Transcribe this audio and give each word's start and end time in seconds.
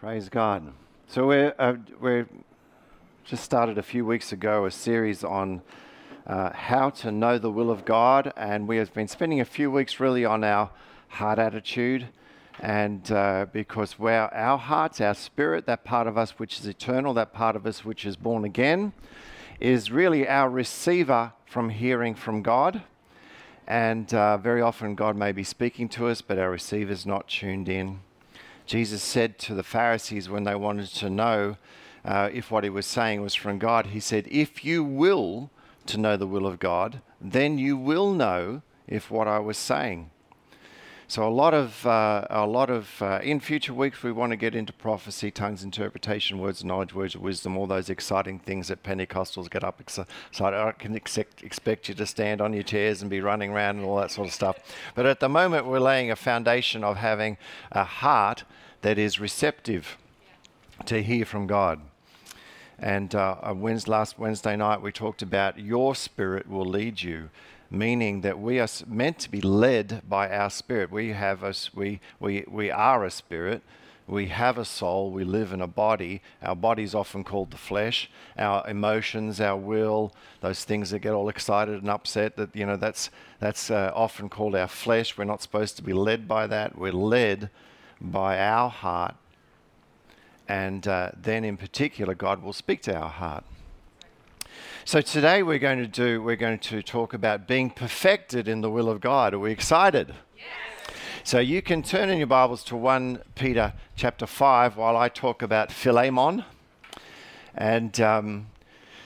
Praise 0.00 0.30
God. 0.30 0.72
So 1.08 1.26
we're, 1.26 1.54
uh, 1.58 1.74
we're 2.00 2.26
just 3.22 3.44
started 3.44 3.76
a 3.76 3.82
few 3.82 4.06
weeks 4.06 4.32
ago 4.32 4.64
a 4.64 4.70
series 4.70 5.22
on 5.22 5.60
uh, 6.26 6.54
how 6.54 6.88
to 6.88 7.12
know 7.12 7.36
the 7.36 7.50
will 7.50 7.70
of 7.70 7.84
God, 7.84 8.32
and 8.34 8.66
we 8.66 8.78
have 8.78 8.94
been 8.94 9.08
spending 9.08 9.40
a 9.40 9.44
few 9.44 9.70
weeks 9.70 10.00
really 10.00 10.24
on 10.24 10.42
our 10.42 10.70
heart 11.08 11.38
attitude. 11.38 12.08
And 12.60 13.12
uh, 13.12 13.44
because 13.52 13.98
we're, 13.98 14.30
our 14.32 14.56
hearts, 14.56 15.02
our 15.02 15.12
spirit, 15.12 15.66
that 15.66 15.84
part 15.84 16.06
of 16.06 16.16
us 16.16 16.38
which 16.38 16.60
is 16.60 16.66
eternal, 16.66 17.12
that 17.12 17.34
part 17.34 17.54
of 17.54 17.66
us 17.66 17.84
which 17.84 18.06
is 18.06 18.16
born 18.16 18.46
again, 18.46 18.94
is 19.60 19.90
really 19.90 20.26
our 20.26 20.48
receiver 20.48 21.34
from 21.44 21.68
hearing 21.68 22.14
from 22.14 22.40
God. 22.40 22.84
And 23.66 24.14
uh, 24.14 24.38
very 24.38 24.62
often 24.62 24.94
God 24.94 25.14
may 25.14 25.32
be 25.32 25.44
speaking 25.44 25.90
to 25.90 26.08
us, 26.08 26.22
but 26.22 26.38
our 26.38 26.50
receiver's 26.50 27.04
not 27.04 27.28
tuned 27.28 27.68
in. 27.68 28.00
Jesus 28.70 29.02
said 29.02 29.36
to 29.40 29.54
the 29.56 29.64
Pharisees 29.64 30.28
when 30.28 30.44
they 30.44 30.54
wanted 30.54 30.90
to 30.90 31.10
know 31.10 31.56
uh, 32.04 32.30
if 32.32 32.52
what 32.52 32.62
he 32.62 32.70
was 32.70 32.86
saying 32.86 33.20
was 33.20 33.34
from 33.34 33.58
God, 33.58 33.86
he 33.86 33.98
said, 33.98 34.28
If 34.30 34.64
you 34.64 34.84
will 34.84 35.50
to 35.86 35.98
know 35.98 36.16
the 36.16 36.28
will 36.28 36.46
of 36.46 36.60
God, 36.60 37.00
then 37.20 37.58
you 37.58 37.76
will 37.76 38.12
know 38.12 38.62
if 38.86 39.10
what 39.10 39.26
I 39.26 39.40
was 39.40 39.58
saying. 39.58 40.10
So 41.08 41.26
a 41.26 41.34
lot 41.34 41.52
of 41.52 41.84
uh, 41.84 42.24
a 42.30 42.46
lot 42.46 42.70
of 42.70 43.02
uh, 43.02 43.18
in 43.24 43.40
future 43.40 43.74
weeks 43.74 44.04
we 44.04 44.12
want 44.12 44.30
to 44.30 44.36
get 44.36 44.54
into 44.54 44.72
prophecy, 44.72 45.32
tongues, 45.32 45.64
interpretation, 45.64 46.38
words 46.38 46.60
of 46.60 46.66
knowledge, 46.66 46.94
words 46.94 47.16
of 47.16 47.22
wisdom, 47.22 47.56
all 47.56 47.66
those 47.66 47.90
exciting 47.90 48.38
things 48.38 48.68
that 48.68 48.84
Pentecostals 48.84 49.50
get 49.50 49.64
up 49.64 49.80
excited. 49.80 50.06
I 50.40 50.70
can 50.70 50.94
expect, 50.94 51.42
expect 51.42 51.88
you 51.88 51.96
to 51.96 52.06
stand 52.06 52.40
on 52.40 52.52
your 52.52 52.62
chairs 52.62 53.02
and 53.02 53.10
be 53.10 53.20
running 53.20 53.50
around 53.50 53.78
and 53.78 53.84
all 53.84 53.96
that 53.96 54.12
sort 54.12 54.28
of 54.28 54.32
stuff. 54.32 54.60
But 54.94 55.06
at 55.06 55.18
the 55.18 55.28
moment 55.28 55.66
we're 55.66 55.80
laying 55.80 56.12
a 56.12 56.14
foundation 56.14 56.84
of 56.84 56.98
having 56.98 57.36
a 57.72 57.82
heart 57.82 58.44
that 58.82 58.98
is 58.98 59.20
receptive 59.20 59.96
to 60.86 61.02
hear 61.02 61.24
from 61.24 61.46
God. 61.46 61.80
And 62.78 63.14
uh, 63.14 63.54
last 63.86 64.18
Wednesday 64.18 64.56
night 64.56 64.80
we 64.80 64.92
talked 64.92 65.22
about 65.22 65.58
your 65.58 65.94
spirit 65.94 66.48
will 66.48 66.64
lead 66.64 67.02
you 67.02 67.30
meaning 67.70 68.22
that 68.22 68.38
we 68.38 68.58
are 68.58 68.68
meant 68.86 69.18
to 69.20 69.30
be 69.30 69.40
led 69.40 70.02
by 70.08 70.28
our 70.28 70.50
spirit. 70.50 70.90
We 70.90 71.10
have 71.10 71.42
a, 71.42 71.54
we, 71.74 72.00
we, 72.18 72.44
we 72.48 72.70
are 72.70 73.04
a 73.04 73.10
spirit. 73.10 73.62
We 74.08 74.26
have 74.26 74.58
a 74.58 74.64
soul. 74.64 75.12
We 75.12 75.22
live 75.22 75.52
in 75.52 75.60
a 75.60 75.68
body. 75.68 76.20
Our 76.42 76.56
body 76.56 76.82
is 76.82 76.96
often 76.96 77.22
called 77.22 77.52
the 77.52 77.56
flesh. 77.56 78.10
Our 78.36 78.68
emotions, 78.68 79.40
our 79.40 79.56
will, 79.56 80.12
those 80.40 80.64
things 80.64 80.90
that 80.90 80.98
get 80.98 81.12
all 81.12 81.28
excited 81.28 81.80
and 81.80 81.88
upset. 81.88 82.36
That 82.36 82.54
you 82.56 82.66
know, 82.66 82.76
that's 82.76 83.10
that's 83.38 83.70
uh, 83.70 83.92
often 83.94 84.28
called 84.28 84.56
our 84.56 84.66
flesh. 84.66 85.16
We're 85.16 85.24
not 85.24 85.42
supposed 85.42 85.76
to 85.76 85.84
be 85.84 85.92
led 85.92 86.26
by 86.26 86.48
that. 86.48 86.76
We're 86.76 86.90
led 86.90 87.50
by 88.00 88.38
our 88.38 88.70
heart, 88.70 89.14
and 90.48 90.86
uh, 90.88 91.10
then 91.16 91.44
in 91.44 91.56
particular, 91.56 92.14
God 92.14 92.42
will 92.42 92.52
speak 92.52 92.82
to 92.82 92.94
our 92.94 93.08
heart. 93.08 93.44
So 94.84 95.00
today 95.00 95.42
we're 95.42 95.58
going 95.58 95.78
to 95.78 95.86
do 95.86 96.22
we're 96.22 96.36
going 96.36 96.58
to 96.58 96.82
talk 96.82 97.14
about 97.14 97.46
being 97.46 97.70
perfected 97.70 98.48
in 98.48 98.60
the 98.60 98.70
will 98.70 98.88
of 98.88 99.00
God. 99.00 99.34
Are 99.34 99.38
we 99.38 99.52
excited? 99.52 100.14
Yes. 100.36 100.96
So 101.22 101.38
you 101.38 101.62
can 101.62 101.82
turn 101.82 102.08
in 102.08 102.18
your 102.18 102.26
Bibles 102.26 102.64
to 102.64 102.76
1 102.76 103.22
Peter 103.34 103.74
chapter 103.94 104.26
5 104.26 104.76
while 104.76 104.96
I 104.96 105.08
talk 105.08 105.42
about 105.42 105.70
Philemon. 105.70 106.44
And 107.54 108.00
um, 108.00 108.46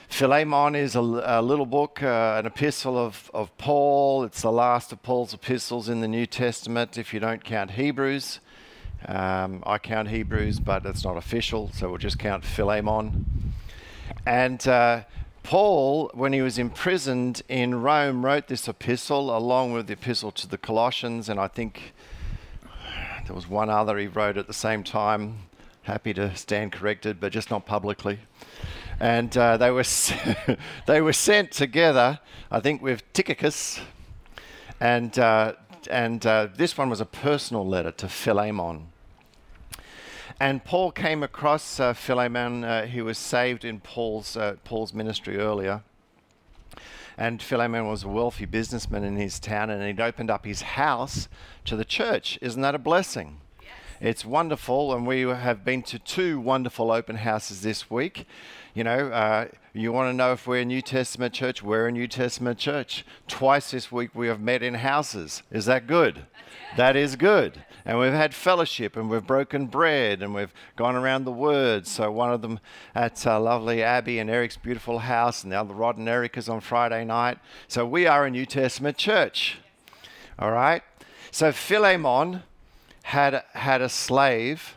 Philemon 0.07 0.75
is 0.75 0.95
a, 0.95 1.01
a 1.01 1.41
little 1.41 1.65
book, 1.65 2.01
uh, 2.01 2.37
an 2.39 2.45
epistle 2.45 2.97
of, 2.97 3.29
of 3.33 3.55
Paul. 3.57 4.23
It's 4.23 4.41
the 4.41 4.51
last 4.51 4.91
of 4.91 5.03
Paul's 5.03 5.33
epistles 5.33 5.89
in 5.89 5.99
the 5.99 6.07
New 6.07 6.25
Testament, 6.25 6.97
if 6.97 7.13
you 7.13 7.19
don't 7.19 7.43
count 7.43 7.71
Hebrews. 7.71 8.39
Um, 9.07 9.61
I 9.65 9.77
count 9.77 10.09
Hebrews, 10.09 10.59
but 10.59 10.85
it's 10.85 11.03
not 11.03 11.17
official, 11.17 11.69
so 11.73 11.89
we'll 11.89 11.97
just 11.97 12.17
count 12.17 12.43
Philemon. 12.43 13.53
And 14.25 14.67
uh, 14.67 15.03
Paul, 15.43 16.09
when 16.15 16.33
he 16.33 16.41
was 16.41 16.57
imprisoned 16.57 17.43
in 17.47 17.81
Rome, 17.83 18.25
wrote 18.25 18.47
this 18.47 18.67
epistle 18.67 19.35
along 19.35 19.73
with 19.73 19.87
the 19.87 19.93
epistle 19.93 20.31
to 20.31 20.47
the 20.47 20.57
Colossians, 20.57 21.29
and 21.29 21.39
I 21.39 21.47
think 21.47 21.93
there 23.27 23.35
was 23.35 23.47
one 23.47 23.69
other 23.69 23.97
he 23.97 24.07
wrote 24.07 24.37
at 24.37 24.47
the 24.47 24.53
same 24.53 24.83
time. 24.83 25.39
Happy 25.83 26.13
to 26.15 26.35
stand 26.35 26.71
corrected, 26.71 27.19
but 27.19 27.31
just 27.31 27.51
not 27.51 27.67
publicly. 27.67 28.19
And 28.99 29.35
uh, 29.37 29.57
they 29.57 29.69
were 29.69 29.83
they 30.87 31.01
were 31.01 31.13
sent 31.13 31.51
together, 31.51 32.19
I 32.49 32.59
think, 32.59 32.81
with 32.81 33.03
Tychicus, 33.13 33.81
and 34.79 35.17
uh, 35.19 35.53
and 35.91 36.25
uh, 36.25 36.47
this 36.55 36.75
one 36.75 36.89
was 36.89 37.01
a 37.01 37.05
personal 37.05 37.67
letter 37.67 37.91
to 37.91 38.07
Philemon. 38.07 38.87
And 40.39 40.65
Paul 40.65 40.91
came 40.91 41.23
across 41.23 41.79
uh, 41.79 41.93
Philemon. 41.93 42.65
Uh, 42.65 42.87
he 42.87 43.01
was 43.01 43.17
saved 43.17 43.63
in 43.63 43.79
Paul's, 43.79 44.35
uh, 44.35 44.55
Paul's 44.65 44.93
ministry 44.93 45.37
earlier. 45.37 45.81
And 47.17 47.41
Philemon 47.41 47.87
was 47.87 48.03
a 48.03 48.09
wealthy 48.09 48.45
businessman 48.45 49.05
in 49.05 49.15
his 49.15 49.39
town, 49.39 49.69
and 49.69 49.81
he'd 49.81 50.01
opened 50.01 50.29
up 50.29 50.45
his 50.45 50.61
house 50.61 51.29
to 51.63 51.77
the 51.77 51.85
church. 51.85 52.37
Isn't 52.41 52.61
that 52.63 52.75
a 52.75 52.79
blessing? 52.79 53.37
Yes. 53.61 53.69
It's 54.01 54.25
wonderful, 54.25 54.93
and 54.93 55.07
we 55.07 55.21
have 55.21 55.63
been 55.63 55.81
to 55.83 55.99
two 55.99 56.41
wonderful 56.41 56.91
open 56.91 57.15
houses 57.15 57.61
this 57.61 57.89
week. 57.89 58.27
You 58.73 58.83
know, 58.83 59.07
uh, 59.07 59.47
you 59.71 59.93
want 59.93 60.09
to 60.09 60.13
know 60.13 60.33
if 60.33 60.45
we're 60.45 60.59
a 60.59 60.65
New 60.65 60.81
Testament 60.81 61.33
church? 61.33 61.63
We're 61.63 61.87
a 61.87 61.91
New 61.93 62.09
Testament 62.09 62.59
church. 62.59 63.05
Twice 63.29 63.71
this 63.71 63.89
week 63.89 64.13
we 64.13 64.27
have 64.27 64.41
met 64.41 64.61
in 64.61 64.73
houses. 64.73 65.43
Is 65.49 65.65
that 65.67 65.87
good? 65.87 66.25
That 66.75 66.97
is 66.97 67.15
good 67.15 67.63
and 67.85 67.99
we've 67.99 68.13
had 68.13 68.33
fellowship 68.33 68.97
and 68.97 69.09
we've 69.09 69.25
broken 69.25 69.67
bread 69.67 70.23
and 70.23 70.33
we've 70.33 70.53
gone 70.75 70.95
around 70.95 71.23
the 71.23 71.31
word. 71.31 71.85
So 71.85 72.11
one 72.11 72.33
of 72.33 72.41
them 72.41 72.59
at 72.95 73.25
uh, 73.27 73.39
lovely 73.39 73.83
Abby 73.83 74.17
and 74.17 74.29
Eric's 74.29 74.57
beautiful 74.57 74.99
house, 74.99 75.43
and 75.43 75.51
the 75.51 75.59
other 75.59 75.73
Rod 75.73 75.97
and 75.97 76.09
Erica's 76.09 76.49
on 76.49 76.61
Friday 76.61 77.05
night. 77.05 77.37
So 77.67 77.85
we 77.85 78.07
are 78.07 78.25
a 78.25 78.31
New 78.31 78.45
Testament 78.45 78.97
church. 78.97 79.59
All 80.39 80.51
right. 80.51 80.81
So 81.31 81.51
Philemon 81.51 82.43
had 83.03 83.43
had 83.53 83.81
a 83.81 83.89
slave 83.89 84.75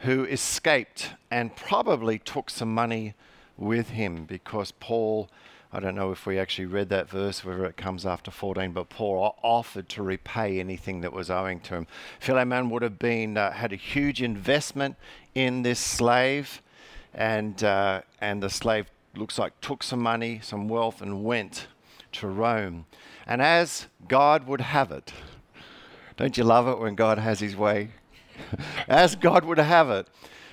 who 0.00 0.24
escaped 0.24 1.12
and 1.30 1.56
probably 1.56 2.18
took 2.18 2.50
some 2.50 2.72
money 2.72 3.14
with 3.56 3.90
him 3.90 4.24
because 4.24 4.70
Paul 4.72 5.28
I 5.70 5.80
don't 5.80 5.94
know 5.94 6.12
if 6.12 6.24
we 6.24 6.38
actually 6.38 6.64
read 6.64 6.88
that 6.88 7.10
verse, 7.10 7.44
whether 7.44 7.66
it 7.66 7.76
comes 7.76 8.06
after 8.06 8.30
14, 8.30 8.72
but 8.72 8.88
Paul 8.88 9.36
offered 9.42 9.88
to 9.90 10.02
repay 10.02 10.58
anything 10.58 11.02
that 11.02 11.12
was 11.12 11.30
owing 11.30 11.60
to 11.60 11.74
him. 11.74 11.86
Philemon 12.20 12.70
would 12.70 12.80
have 12.80 12.98
been 12.98 13.36
uh, 13.36 13.52
had 13.52 13.74
a 13.74 13.76
huge 13.76 14.22
investment 14.22 14.96
in 15.34 15.62
this 15.62 15.78
slave, 15.78 16.62
and 17.12 17.62
uh, 17.62 18.00
and 18.18 18.42
the 18.42 18.48
slave 18.48 18.86
looks 19.14 19.38
like 19.38 19.60
took 19.60 19.82
some 19.82 20.00
money, 20.00 20.40
some 20.42 20.68
wealth, 20.68 21.02
and 21.02 21.22
went 21.22 21.66
to 22.12 22.28
Rome. 22.28 22.86
And 23.26 23.42
as 23.42 23.88
God 24.08 24.46
would 24.46 24.62
have 24.62 24.90
it, 24.90 25.12
don't 26.16 26.38
you 26.38 26.44
love 26.44 26.66
it 26.66 26.78
when 26.78 26.94
God 26.94 27.18
has 27.18 27.40
His 27.40 27.54
way? 27.54 27.90
as 28.88 29.16
God 29.16 29.44
would 29.44 29.58
have 29.58 29.90
it, 29.90 30.08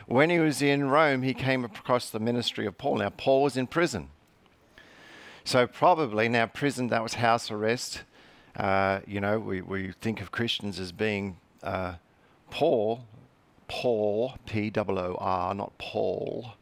when 0.08 0.30
he 0.30 0.40
was 0.40 0.62
in 0.62 0.90
Rome, 0.90 1.24
he 1.24 1.34
came 1.34 1.64
across 1.66 2.10
the 2.10 2.20
ministry 2.20 2.66
of 2.66 2.78
Paul. 2.78 2.98
Now 2.98 3.10
Paul 3.10 3.44
was 3.44 3.58
in 3.58 3.68
prison. 3.68 4.10
So 5.46 5.68
probably 5.68 6.28
now 6.28 6.48
prison 6.48 6.88
that 6.88 7.04
was 7.04 7.14
house 7.14 7.52
arrest. 7.52 8.02
Uh, 8.56 9.02
you 9.06 9.22
know, 9.22 9.38
we, 9.38 9.62
we 9.62 9.92
think 10.02 10.20
of 10.20 10.32
Christians 10.32 10.80
as 10.80 10.92
being 10.92 11.38
uh, 11.62 11.94
poor, 12.50 13.02
Paul, 13.68 14.38
P 14.48 14.72
O 14.76 14.86
O 14.88 15.18
R, 15.20 15.54
not 15.54 15.78
Paul. 15.78 16.54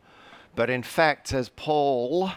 But 0.54 0.70
in 0.70 0.84
fact, 0.84 1.34
as 1.34 1.48
Paul 1.48 2.32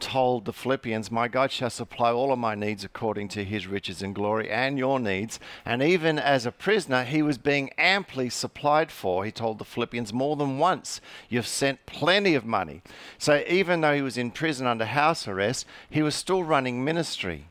told 0.00 0.44
the 0.44 0.52
Philippians, 0.52 1.10
My 1.10 1.28
God 1.28 1.50
shall 1.50 1.70
supply 1.70 2.10
all 2.12 2.32
of 2.32 2.38
my 2.38 2.54
needs 2.54 2.84
according 2.84 3.28
to 3.28 3.44
his 3.44 3.66
riches 3.66 4.02
and 4.02 4.14
glory 4.14 4.50
and 4.50 4.78
your 4.78 5.00
needs. 5.00 5.40
And 5.64 5.82
even 5.82 6.18
as 6.18 6.46
a 6.46 6.52
prisoner, 6.52 7.04
he 7.04 7.22
was 7.22 7.38
being 7.38 7.70
amply 7.78 8.30
supplied 8.30 8.90
for. 8.90 9.24
He 9.24 9.32
told 9.32 9.58
the 9.58 9.64
Philippians 9.64 10.12
more 10.12 10.36
than 10.36 10.58
once, 10.58 11.00
You've 11.28 11.46
sent 11.46 11.86
plenty 11.86 12.34
of 12.34 12.44
money. 12.44 12.82
So 13.18 13.44
even 13.48 13.80
though 13.80 13.94
he 13.94 14.02
was 14.02 14.18
in 14.18 14.30
prison 14.30 14.66
under 14.66 14.86
house 14.86 15.26
arrest, 15.26 15.66
he 15.90 16.02
was 16.02 16.14
still 16.14 16.44
running 16.44 16.84
ministry. 16.84 17.46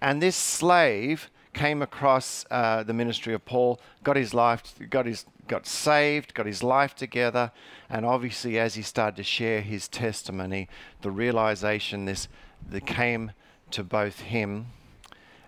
And 0.00 0.22
this 0.22 0.36
slave 0.36 1.30
came 1.56 1.82
across 1.82 2.44
uh, 2.50 2.82
the 2.82 2.92
ministry 2.92 3.34
of 3.34 3.44
Paul, 3.44 3.80
got 4.04 4.16
his 4.16 4.34
life, 4.34 4.74
got 4.90 5.06
his, 5.06 5.24
got 5.48 5.66
saved, 5.66 6.34
got 6.34 6.46
his 6.46 6.62
life 6.62 6.94
together, 6.94 7.52
and 7.88 8.04
obviously 8.04 8.58
as 8.58 8.74
he 8.74 8.82
started 8.82 9.16
to 9.16 9.22
share 9.22 9.60
his 9.60 9.88
testimony, 9.88 10.68
the 11.02 11.10
realization 11.10 12.04
this 12.04 12.28
that 12.68 12.86
came 12.86 13.32
to 13.70 13.84
both 13.84 14.20
him 14.20 14.66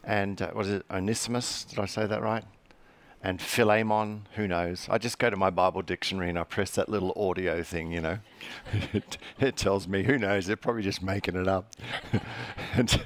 and 0.08 0.40
uh, 0.40 0.50
was 0.54 0.70
it 0.70 0.86
Onesimus? 0.90 1.64
Did 1.64 1.78
I 1.78 1.84
say 1.84 2.06
that 2.06 2.22
right? 2.22 2.44
And 3.20 3.42
Philemon, 3.42 4.28
who 4.36 4.46
knows? 4.46 4.86
I 4.88 4.98
just 4.98 5.18
go 5.18 5.28
to 5.28 5.36
my 5.36 5.50
Bible 5.50 5.82
dictionary 5.82 6.28
and 6.28 6.38
I 6.38 6.44
press 6.44 6.70
that 6.72 6.88
little 6.88 7.12
audio 7.16 7.64
thing, 7.64 7.90
you 7.90 8.00
know. 8.00 8.18
it, 8.92 9.18
it, 9.40 9.56
tells 9.56 9.88
me, 9.88 10.04
who 10.04 10.18
knows? 10.18 10.46
They're 10.46 10.56
probably 10.56 10.82
just 10.82 11.02
making 11.02 11.34
it 11.34 11.48
up. 11.48 11.74
and, 12.74 13.04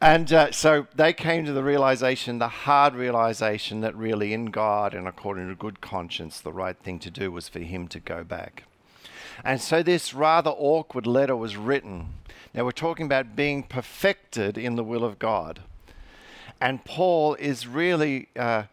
and 0.00 0.32
uh, 0.32 0.52
so 0.52 0.86
they 0.94 1.12
came 1.12 1.44
to 1.46 1.52
the 1.52 1.64
realization, 1.64 2.38
the 2.38 2.46
hard 2.46 2.94
realization, 2.94 3.80
that 3.80 3.96
really 3.96 4.32
in 4.32 4.46
God 4.46 4.94
and 4.94 5.08
according 5.08 5.48
to 5.48 5.56
good 5.56 5.80
conscience, 5.80 6.40
the 6.40 6.52
right 6.52 6.78
thing 6.78 7.00
to 7.00 7.10
do 7.10 7.32
was 7.32 7.48
for 7.48 7.58
him 7.58 7.88
to 7.88 7.98
go 7.98 8.22
back. 8.22 8.64
And 9.44 9.60
so 9.60 9.82
this 9.82 10.14
rather 10.14 10.52
awkward 10.52 11.08
letter 11.08 11.34
was 11.34 11.56
written. 11.56 12.14
Now 12.54 12.64
we're 12.64 12.70
talking 12.70 13.06
about 13.06 13.34
being 13.34 13.64
perfected 13.64 14.56
in 14.56 14.76
the 14.76 14.84
will 14.84 15.04
of 15.04 15.18
God. 15.18 15.62
And 16.60 16.84
Paul 16.84 17.34
is 17.34 17.66
really. 17.66 18.28
Uh, 18.36 18.64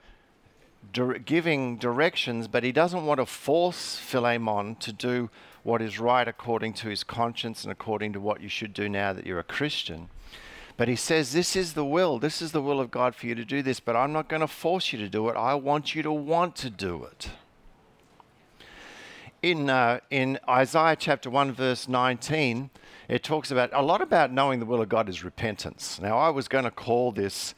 giving 1.26 1.78
directions, 1.78 2.48
but 2.48 2.64
he 2.64 2.72
doesn't 2.72 3.06
want 3.06 3.20
to 3.20 3.26
force 3.26 3.98
Philemon 3.98 4.76
to 4.76 4.92
do 4.92 5.30
what 5.64 5.82
is 5.82 6.00
right 6.00 6.28
according 6.28 6.74
to 6.74 6.90
his 6.90 7.04
conscience 7.04 7.64
and 7.64 7.72
according 7.72 8.14
to 8.14 8.20
what 8.20 8.42
you 8.42 8.50
should 8.50 8.74
do 8.74 8.90
now 8.90 9.14
that 9.14 9.26
you're 9.26 9.40
a 9.40 9.44
Christian. 9.44 10.10
But 10.78 10.88
he 10.88 10.96
says, 10.96 11.34
This 11.34 11.56
is 11.56 11.74
the 11.74 11.86
will. 11.86 12.20
This 12.20 12.42
is 12.42 12.52
the 12.52 12.62
will 12.62 12.80
of 12.80 12.92
God 12.92 13.16
for 13.16 13.28
you 13.28 13.36
to 13.36 13.46
do 13.46 13.62
this, 13.62 13.80
but 13.80 13.96
I'm 13.96 14.12
not 14.12 14.28
going 14.28 14.40
to 14.42 14.48
force 14.48 14.92
you 14.92 15.00
to 15.00 15.10
do 15.10 15.30
it. 15.30 15.36
I 15.38 15.54
want 15.54 15.96
you 15.96 16.02
to 16.04 16.12
want 16.12 16.56
to 16.58 16.70
do 16.70 17.04
it. 17.04 17.30
In, 19.42 19.70
uh, 19.70 20.00
in 20.10 20.40
Isaiah 20.48 20.96
chapter 20.96 21.30
1, 21.30 21.52
verse 21.54 21.88
19, 21.88 22.70
it 23.08 23.24
talks 23.24 23.50
about 23.50 23.72
a 23.74 23.82
lot 23.82 24.02
about 24.02 24.32
knowing 24.32 24.60
the 24.60 24.66
will 24.66 24.82
of 24.82 24.90
God 24.90 25.10
is 25.10 25.24
repentance. 25.24 26.00
Now, 26.02 26.18
I 26.18 26.30
was 26.30 26.48
going 26.48 26.64
to 26.64 26.72
call 26.72 27.12
this, 27.12 27.56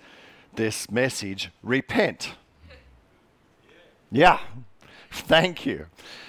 this 0.56 0.90
message 0.90 1.50
Repent 1.62 2.36
yeah, 4.14 4.40
thank 5.12 5.66
you. 5.66 5.88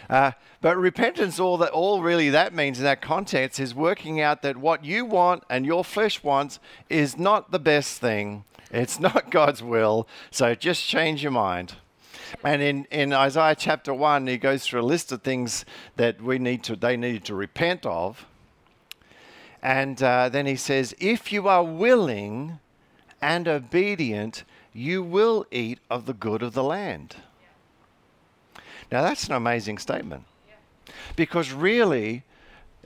Uh, 0.08 0.32
but 0.62 0.78
repentance, 0.78 1.38
all 1.38 1.58
that, 1.58 1.70
all 1.72 2.02
really 2.02 2.31
that 2.31 2.54
means 2.54 2.78
in 2.78 2.84
that 2.84 3.02
context 3.02 3.60
is 3.60 3.75
working 3.75 4.22
out 4.22 4.40
that 4.40 4.56
what 4.56 4.82
you 4.82 5.04
want 5.04 5.44
and 5.50 5.66
your 5.66 5.84
flesh 5.84 6.22
wants 6.22 6.58
is 6.88 7.19
not 7.19 7.50
the 7.50 7.58
best 7.58 8.00
thing. 8.00 8.44
It's 8.70 8.98
not 9.08 9.31
God's 9.31 9.62
will. 9.62 10.08
So 10.31 10.54
just 10.54 10.86
change 10.86 11.22
your 11.22 11.32
mind. 11.32 11.75
And 12.42 12.62
in, 12.62 12.86
in 12.90 13.12
Isaiah 13.12 13.54
chapter 13.54 13.92
one, 13.92 14.26
he 14.26 14.38
goes 14.38 14.64
through 14.64 14.81
a 14.81 14.82
list 14.82 15.12
of 15.12 15.20
things 15.20 15.66
that 15.96 16.22
we 16.22 16.38
need 16.38 16.64
to, 16.64 16.76
they 16.76 16.96
need 16.96 17.26
to 17.26 17.34
repent 17.34 17.84
of. 17.84 18.25
And 19.62 20.02
uh, 20.02 20.31
then 20.31 20.46
he 20.46 20.56
says, 20.56 20.94
if 20.98 21.31
you 21.32 21.48
are 21.48 21.62
willing 21.62 22.60
and 23.20 23.46
obedient, 23.46 24.44
you 24.72 25.02
will 25.02 25.44
eat 25.50 25.81
of 25.90 26.06
the 26.06 26.14
good 26.14 26.42
of 26.42 26.54
the 26.54 26.64
land. 26.64 27.16
Now, 28.94 29.02
that's 29.02 29.26
an 29.26 29.32
amazing 29.32 29.79
statement. 29.79 30.23
Because 31.17 31.50
really, 31.50 32.23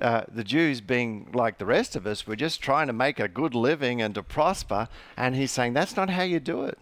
uh, 0.01 0.23
the 0.27 0.43
Jews, 0.43 0.81
being 0.81 1.29
like 1.35 1.59
the 1.59 1.67
rest 1.67 1.97
of 1.97 2.07
us, 2.07 2.27
were 2.27 2.35
just 2.35 2.63
trying 2.63 2.87
to 2.87 2.95
make 2.95 3.21
a 3.21 3.29
good 3.29 3.55
living 3.55 4.01
and 4.01 4.15
to 4.15 4.23
prosper. 4.23 4.89
And 5.19 5.37
he's 5.37 5.53
saying 5.53 5.75
that's 5.75 5.97
not 5.97 6.09
how 6.09 6.23
you 6.23 6.41
do 6.41 6.65
it. 6.65 6.79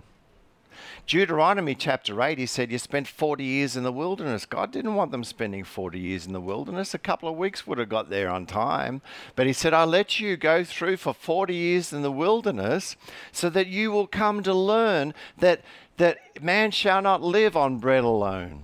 Deuteronomy 1.09 1.75
chapter 1.75 2.23
8, 2.23 2.39
he 2.39 2.47
said, 2.47 2.71
You 2.71 2.79
spent 2.79 3.09
40 3.09 3.43
years 3.43 3.77
in 3.77 3.83
the 3.83 3.91
wilderness. 3.91 4.47
God 4.47 4.71
didn't 4.71 4.95
want 4.95 5.11
them 5.11 5.25
spending 5.25 5.65
40 5.65 5.99
years 5.99 6.25
in 6.25 6.33
the 6.33 6.41
wilderness. 6.41 6.95
A 6.95 6.99
couple 6.99 7.29
of 7.29 7.37
weeks 7.37 7.67
would 7.67 7.79
have 7.79 7.89
got 7.89 8.09
there 8.09 8.31
on 8.31 8.47
time. 8.47 9.03
But 9.35 9.49
he 9.49 9.53
said, 9.53 9.75
I'll 9.75 9.89
let 9.89 10.21
you 10.21 10.37
go 10.37 10.63
through 10.63 10.99
for 10.99 11.13
40 11.13 11.53
years 11.53 11.93
in 11.93 12.03
the 12.03 12.13
wilderness 12.13 12.95
so 13.33 13.51
that 13.51 13.67
you 13.67 13.91
will 13.91 14.07
come 14.07 14.45
to 14.45 14.55
learn 14.55 15.15
that, 15.39 15.63
that 15.97 16.41
man 16.41 16.71
shall 16.71 17.03
not 17.03 17.23
live 17.23 17.57
on 17.57 17.79
bread 17.79 18.05
alone 18.05 18.63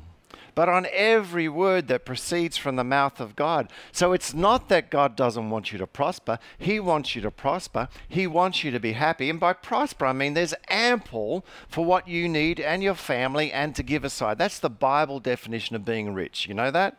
but 0.54 0.68
on 0.68 0.86
every 0.92 1.48
word 1.48 1.88
that 1.88 2.04
proceeds 2.04 2.56
from 2.56 2.76
the 2.76 2.84
mouth 2.84 3.20
of 3.20 3.36
God. 3.36 3.70
So 3.90 4.12
it's 4.12 4.34
not 4.34 4.68
that 4.68 4.90
God 4.90 5.16
doesn't 5.16 5.50
want 5.50 5.72
you 5.72 5.78
to 5.78 5.86
prosper, 5.86 6.38
He 6.58 6.78
wants 6.78 7.14
you 7.16 7.22
to 7.22 7.30
prosper, 7.30 7.88
He 8.08 8.26
wants 8.26 8.62
you 8.64 8.70
to 8.70 8.80
be 8.80 8.92
happy. 8.92 9.30
And 9.30 9.40
by 9.40 9.52
prosper, 9.52 10.06
I 10.06 10.12
mean 10.12 10.34
there's 10.34 10.54
ample 10.68 11.44
for 11.68 11.84
what 11.84 12.08
you 12.08 12.28
need 12.28 12.60
and 12.60 12.82
your 12.82 12.94
family 12.94 13.52
and 13.52 13.74
to 13.76 13.82
give 13.82 14.04
aside. 14.04 14.38
That's 14.38 14.58
the 14.58 14.70
Bible 14.70 15.20
definition 15.20 15.76
of 15.76 15.84
being 15.84 16.12
rich. 16.12 16.46
You 16.46 16.54
know 16.54 16.70
that? 16.70 16.98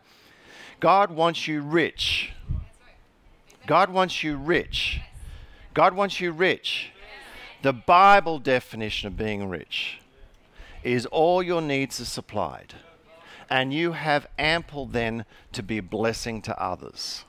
God 0.80 1.10
wants 1.10 1.46
you 1.46 1.62
rich. 1.62 2.32
God 3.66 3.90
wants 3.90 4.22
you 4.22 4.36
rich. 4.36 5.00
God 5.72 5.94
wants 5.94 6.20
you 6.20 6.32
rich. 6.32 6.90
The 7.62 7.72
Bible 7.72 8.38
definition 8.38 9.06
of 9.06 9.16
being 9.16 9.48
rich 9.48 10.00
is 10.82 11.06
all 11.06 11.42
your 11.42 11.62
needs 11.62 11.98
are 12.00 12.04
supplied 12.04 12.74
and 13.54 13.72
you 13.72 13.92
have 13.92 14.26
ample 14.36 14.84
then 14.84 15.24
to 15.52 15.62
be 15.62 15.78
a 15.78 15.82
blessing 15.82 16.42
to 16.42 16.60
others. 16.60 17.24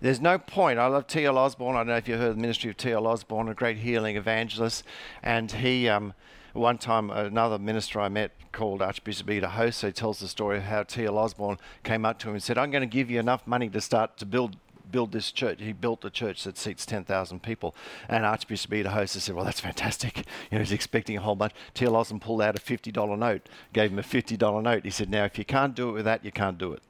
There's 0.00 0.20
no 0.20 0.38
point. 0.38 0.78
I 0.78 0.86
love 0.86 1.08
T.L. 1.08 1.36
Osborn. 1.36 1.74
I 1.74 1.80
don't 1.80 1.88
know 1.88 1.96
if 1.96 2.06
you 2.06 2.16
heard 2.16 2.36
the 2.36 2.40
ministry 2.40 2.70
of 2.70 2.76
T.L. 2.76 3.04
Osborn, 3.04 3.48
a 3.48 3.54
great 3.54 3.78
healing 3.78 4.14
evangelist. 4.14 4.84
And 5.24 5.50
he, 5.50 5.88
um, 5.88 6.14
one 6.52 6.78
time, 6.78 7.10
another 7.10 7.58
minister 7.58 8.00
I 8.00 8.08
met 8.08 8.30
called 8.52 8.80
Archbishop 8.80 9.26
Idahosa 9.26 9.92
tells 9.92 10.20
the 10.20 10.28
story 10.28 10.58
of 10.58 10.62
how 10.62 10.84
T.L. 10.84 11.18
Osborne 11.18 11.58
came 11.82 12.04
up 12.04 12.20
to 12.20 12.28
him 12.28 12.34
and 12.34 12.42
said, 12.42 12.56
I'm 12.56 12.70
going 12.70 12.82
to 12.82 12.86
give 12.86 13.10
you 13.10 13.18
enough 13.18 13.44
money 13.44 13.68
to 13.70 13.80
start 13.80 14.18
to 14.18 14.24
build 14.24 14.56
build 14.90 15.12
this 15.12 15.32
church. 15.32 15.58
He 15.60 15.72
built 15.72 16.04
a 16.04 16.10
church 16.10 16.44
that 16.44 16.58
seats 16.58 16.86
10,000 16.86 17.42
people. 17.42 17.74
And 18.08 18.24
Archbishop 18.24 18.72
Ida 18.72 19.06
said, 19.06 19.34
Well, 19.34 19.44
that's 19.44 19.60
fantastic. 19.60 20.24
You 20.50 20.58
know, 20.58 20.64
he's 20.64 20.72
expecting 20.72 21.16
a 21.16 21.20
whole 21.20 21.34
bunch. 21.34 21.52
T.L. 21.74 21.94
Osborn 21.94 22.20
pulled 22.20 22.40
out 22.40 22.56
a 22.56 22.60
$50 22.60 23.18
note, 23.18 23.48
gave 23.72 23.90
him 23.90 23.98
a 23.98 24.02
$50 24.02 24.62
note. 24.62 24.84
He 24.84 24.90
said, 24.90 25.10
Now, 25.10 25.24
if 25.24 25.38
you 25.38 25.44
can't 25.44 25.74
do 25.74 25.90
it 25.90 25.92
with 25.92 26.04
that, 26.06 26.24
you 26.24 26.32
can't 26.32 26.56
do 26.56 26.72
it. 26.72 26.82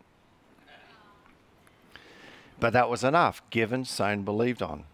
But 2.60 2.72
that 2.72 2.88
was 2.88 3.04
enough. 3.04 3.42
Given, 3.50 3.84
sown, 3.84 4.22
believed 4.22 4.62
on. 4.62 4.84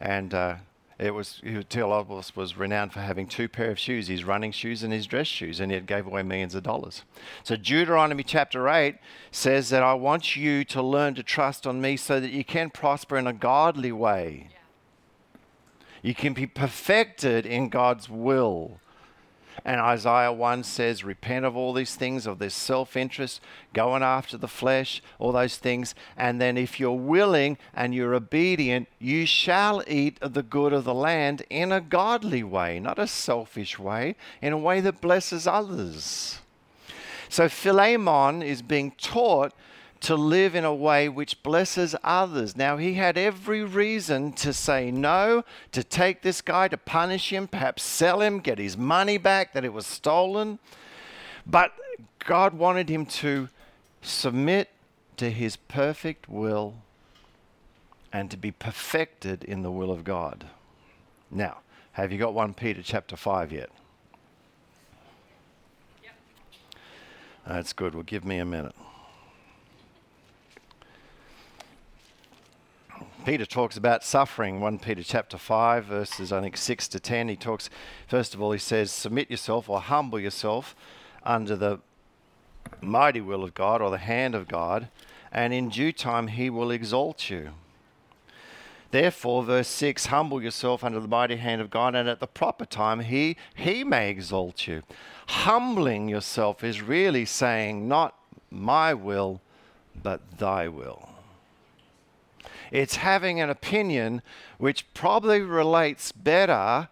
And 0.00 0.34
uh, 0.34 0.56
it 0.98 1.12
was 1.12 1.40
Theolobos 1.44 2.36
was 2.36 2.56
renowned 2.56 2.92
for 2.92 3.00
having 3.00 3.26
two 3.26 3.48
pair 3.48 3.70
of 3.70 3.78
shoes, 3.78 4.08
his 4.08 4.24
running 4.24 4.52
shoes 4.52 4.82
and 4.82 4.92
his 4.92 5.06
dress 5.06 5.26
shoes, 5.26 5.60
and 5.60 5.72
yet 5.72 5.86
gave 5.86 6.06
away 6.06 6.22
millions 6.22 6.54
of 6.54 6.62
dollars. 6.62 7.02
So 7.42 7.56
Deuteronomy 7.56 8.22
chapter 8.22 8.68
8 8.68 8.96
says 9.30 9.70
that 9.70 9.82
I 9.82 9.94
want 9.94 10.36
you 10.36 10.64
to 10.66 10.82
learn 10.82 11.14
to 11.14 11.22
trust 11.22 11.66
on 11.66 11.80
me 11.80 11.96
so 11.96 12.20
that 12.20 12.30
you 12.30 12.44
can 12.44 12.70
prosper 12.70 13.16
in 13.16 13.26
a 13.26 13.32
godly 13.32 13.92
way. 13.92 14.48
You 16.02 16.14
can 16.14 16.34
be 16.34 16.46
perfected 16.46 17.46
in 17.46 17.68
God's 17.68 18.08
will. 18.08 18.80
And 19.64 19.80
Isaiah 19.80 20.32
1 20.32 20.64
says, 20.64 21.04
Repent 21.04 21.44
of 21.44 21.56
all 21.56 21.72
these 21.72 21.94
things, 21.94 22.26
of 22.26 22.38
this 22.38 22.54
self 22.54 22.96
interest, 22.96 23.40
going 23.72 24.02
after 24.02 24.36
the 24.36 24.48
flesh, 24.48 25.02
all 25.18 25.32
those 25.32 25.56
things. 25.56 25.94
And 26.16 26.40
then, 26.40 26.56
if 26.56 26.80
you're 26.80 26.92
willing 26.92 27.58
and 27.74 27.94
you're 27.94 28.14
obedient, 28.14 28.88
you 28.98 29.26
shall 29.26 29.82
eat 29.86 30.18
of 30.20 30.34
the 30.34 30.42
good 30.42 30.72
of 30.72 30.84
the 30.84 30.94
land 30.94 31.44
in 31.50 31.72
a 31.72 31.80
godly 31.80 32.42
way, 32.42 32.80
not 32.80 32.98
a 32.98 33.06
selfish 33.06 33.78
way, 33.78 34.16
in 34.40 34.52
a 34.52 34.58
way 34.58 34.80
that 34.80 35.00
blesses 35.00 35.46
others. 35.46 36.40
So, 37.28 37.48
Philemon 37.48 38.42
is 38.42 38.62
being 38.62 38.92
taught 38.92 39.52
to 40.02 40.16
live 40.16 40.56
in 40.56 40.64
a 40.64 40.74
way 40.74 41.08
which 41.08 41.42
blesses 41.44 41.94
others. 42.02 42.56
Now, 42.56 42.76
he 42.76 42.94
had 42.94 43.16
every 43.16 43.64
reason 43.64 44.32
to 44.34 44.52
say 44.52 44.90
no, 44.90 45.44
to 45.70 45.84
take 45.84 46.22
this 46.22 46.40
guy, 46.40 46.68
to 46.68 46.76
punish 46.76 47.32
him, 47.32 47.46
perhaps 47.46 47.84
sell 47.84 48.20
him, 48.20 48.40
get 48.40 48.58
his 48.58 48.76
money 48.76 49.16
back 49.16 49.52
that 49.52 49.64
it 49.64 49.72
was 49.72 49.86
stolen. 49.86 50.58
But 51.46 51.72
God 52.18 52.54
wanted 52.54 52.88
him 52.88 53.06
to 53.06 53.48
submit 54.02 54.70
to 55.18 55.30
his 55.30 55.54
perfect 55.56 56.28
will 56.28 56.74
and 58.12 58.28
to 58.30 58.36
be 58.36 58.50
perfected 58.50 59.44
in 59.44 59.62
the 59.62 59.70
will 59.70 59.92
of 59.92 60.02
God. 60.02 60.46
Now, 61.30 61.58
have 61.92 62.10
you 62.10 62.18
got 62.18 62.34
1 62.34 62.54
Peter 62.54 62.82
chapter 62.82 63.16
5 63.16 63.52
yet? 63.52 63.70
Yep. 66.02 66.12
That's 67.46 67.72
good. 67.72 67.94
Well, 67.94 68.02
give 68.02 68.24
me 68.24 68.38
a 68.38 68.44
minute. 68.44 68.74
Peter 73.24 73.46
talks 73.46 73.76
about 73.76 74.02
suffering, 74.02 74.60
1 74.60 74.80
Peter 74.80 75.02
chapter 75.04 75.38
5, 75.38 75.84
verses 75.84 76.32
I 76.32 76.40
think 76.40 76.56
6 76.56 76.88
to 76.88 76.98
10. 76.98 77.28
He 77.28 77.36
talks, 77.36 77.70
first 78.08 78.34
of 78.34 78.42
all, 78.42 78.50
he 78.50 78.58
says, 78.58 78.90
Submit 78.90 79.30
yourself 79.30 79.68
or 79.68 79.80
humble 79.80 80.18
yourself 80.18 80.74
under 81.22 81.54
the 81.54 81.78
mighty 82.80 83.20
will 83.20 83.44
of 83.44 83.54
God 83.54 83.80
or 83.80 83.90
the 83.90 83.98
hand 83.98 84.34
of 84.34 84.48
God, 84.48 84.88
and 85.30 85.54
in 85.54 85.68
due 85.68 85.92
time 85.92 86.26
he 86.26 86.50
will 86.50 86.72
exalt 86.72 87.30
you. 87.30 87.50
Therefore, 88.90 89.44
verse 89.44 89.68
6 89.68 90.06
Humble 90.06 90.42
yourself 90.42 90.82
under 90.82 90.98
the 90.98 91.06
mighty 91.06 91.36
hand 91.36 91.60
of 91.60 91.70
God, 91.70 91.94
and 91.94 92.08
at 92.08 92.18
the 92.18 92.26
proper 92.26 92.64
time 92.64 93.00
he, 93.00 93.36
he 93.54 93.84
may 93.84 94.10
exalt 94.10 94.66
you. 94.66 94.82
Humbling 95.28 96.08
yourself 96.08 96.64
is 96.64 96.82
really 96.82 97.24
saying, 97.24 97.86
Not 97.86 98.16
my 98.50 98.92
will, 98.92 99.40
but 100.02 100.38
thy 100.38 100.66
will. 100.66 101.11
It's 102.72 102.96
having 102.96 103.38
an 103.38 103.50
opinion 103.50 104.22
which 104.56 104.92
probably 104.94 105.42
relates 105.42 106.10
better 106.10 106.88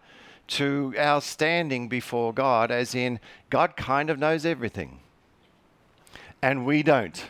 to 0.49 0.93
our 0.95 1.21
standing 1.21 1.89
before 1.89 2.33
God, 2.33 2.69
as 2.69 2.93
in, 2.93 3.19
God 3.49 3.75
kind 3.75 4.11
of 4.11 4.19
knows 4.19 4.45
everything. 4.45 4.99
And 6.39 6.67
we 6.67 6.83
don't. 6.83 7.25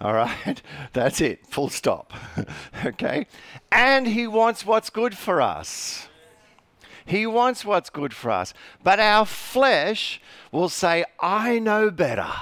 All 0.00 0.14
right? 0.14 0.62
That's 0.94 1.20
it. 1.20 1.46
Full 1.46 1.68
stop. 1.68 2.14
okay? 2.86 3.26
And 3.70 4.06
He 4.06 4.26
wants 4.26 4.64
what's 4.64 4.88
good 4.88 5.16
for 5.16 5.42
us. 5.42 6.08
He 7.04 7.26
wants 7.26 7.66
what's 7.66 7.90
good 7.90 8.14
for 8.14 8.30
us. 8.30 8.54
But 8.82 8.98
our 8.98 9.26
flesh 9.26 10.22
will 10.50 10.70
say, 10.70 11.04
I 11.20 11.58
know 11.58 11.90
better. 11.90 12.32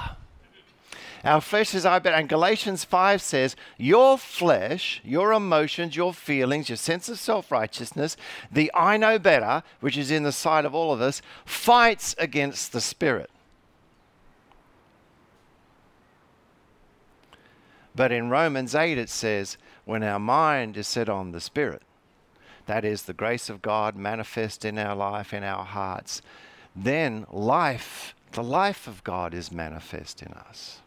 Our 1.23 1.41
flesh 1.41 1.75
is 1.75 1.85
I 1.85 1.99
better. 1.99 2.15
And 2.15 2.27
Galatians 2.27 2.83
5 2.83 3.21
says, 3.21 3.55
Your 3.77 4.17
flesh, 4.17 5.01
your 5.03 5.33
emotions, 5.33 5.95
your 5.95 6.13
feelings, 6.13 6.69
your 6.69 6.77
sense 6.77 7.09
of 7.09 7.19
self 7.19 7.51
righteousness, 7.51 8.17
the 8.51 8.71
I 8.73 8.97
know 8.97 9.19
better, 9.19 9.63
which 9.79 9.97
is 9.97 10.11
in 10.11 10.23
the 10.23 10.31
sight 10.31 10.65
of 10.65 10.73
all 10.73 10.91
of 10.91 11.01
us, 11.01 11.21
fights 11.45 12.15
against 12.17 12.71
the 12.71 12.81
spirit. 12.81 13.29
But 17.95 18.11
in 18.11 18.29
Romans 18.29 18.73
8, 18.73 18.97
it 18.97 19.09
says, 19.09 19.57
when 19.85 20.03
our 20.03 20.19
mind 20.19 20.77
is 20.77 20.87
set 20.87 21.09
on 21.09 21.31
the 21.31 21.41
Spirit, 21.41 21.81
that 22.65 22.85
is 22.85 23.03
the 23.03 23.13
grace 23.13 23.49
of 23.49 23.61
God 23.61 23.95
manifest 23.95 24.63
in 24.63 24.77
our 24.77 24.95
life, 24.95 25.33
in 25.33 25.43
our 25.43 25.65
hearts, 25.65 26.21
then 26.75 27.25
life, 27.29 28.15
the 28.31 28.43
life 28.43 28.87
of 28.87 29.03
God 29.03 29.33
is 29.33 29.51
manifest 29.51 30.21
in 30.21 30.31
us. 30.33 30.80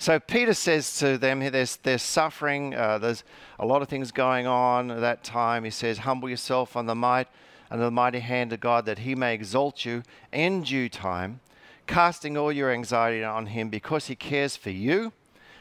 So 0.00 0.18
Peter 0.18 0.54
says 0.54 0.98
to 1.00 1.18
them, 1.18 1.40
there's, 1.40 1.76
there's 1.76 2.02
suffering, 2.02 2.74
uh, 2.74 2.96
there's 2.96 3.22
a 3.58 3.66
lot 3.66 3.82
of 3.82 3.88
things 3.88 4.10
going 4.10 4.46
on 4.46 4.90
at 4.90 5.00
that 5.00 5.22
time. 5.22 5.62
He 5.62 5.70
says, 5.70 5.98
Humble 5.98 6.30
yourself 6.30 6.74
on 6.74 6.86
the 6.86 6.94
might 6.94 7.28
and 7.68 7.82
the 7.82 7.90
mighty 7.90 8.20
hand 8.20 8.54
of 8.54 8.60
God 8.60 8.86
that 8.86 9.00
he 9.00 9.14
may 9.14 9.34
exalt 9.34 9.84
you 9.84 10.02
in 10.32 10.62
due 10.62 10.88
time, 10.88 11.40
casting 11.86 12.38
all 12.38 12.50
your 12.50 12.72
anxiety 12.72 13.22
on 13.22 13.44
him 13.44 13.68
because 13.68 14.06
he 14.06 14.16
cares 14.16 14.56
for 14.56 14.70
you. 14.70 15.12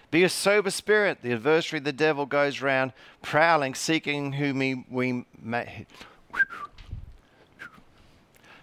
Be 0.10 0.24
a 0.24 0.29
sober 0.29 0.72
spirit. 0.72 1.22
The 1.22 1.34
adversary, 1.34 1.81
the 1.81 1.91
devil, 1.91 2.25
goes 2.25 2.62
round 2.62 2.93
prowling, 3.22 3.75
seeking 3.75 4.31
whom 4.31 4.62
he, 4.62 4.86
we 4.89 5.25
may. 5.38 5.86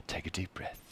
Take 0.06 0.26
a 0.26 0.30
deep 0.30 0.54
breath. 0.54 0.85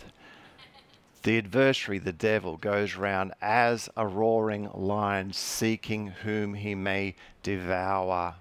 The 1.25 1.39
adversary, 1.39 1.99
the 1.99 2.13
devil, 2.13 2.59
goes 2.59 2.97
round 2.97 3.33
as 3.41 3.89
a 3.97 4.07
roaring 4.07 4.69
lion, 4.75 5.33
seeking 5.33 6.09
whom 6.09 6.53
he 6.53 6.75
may 6.75 7.17
devour. 7.43 8.35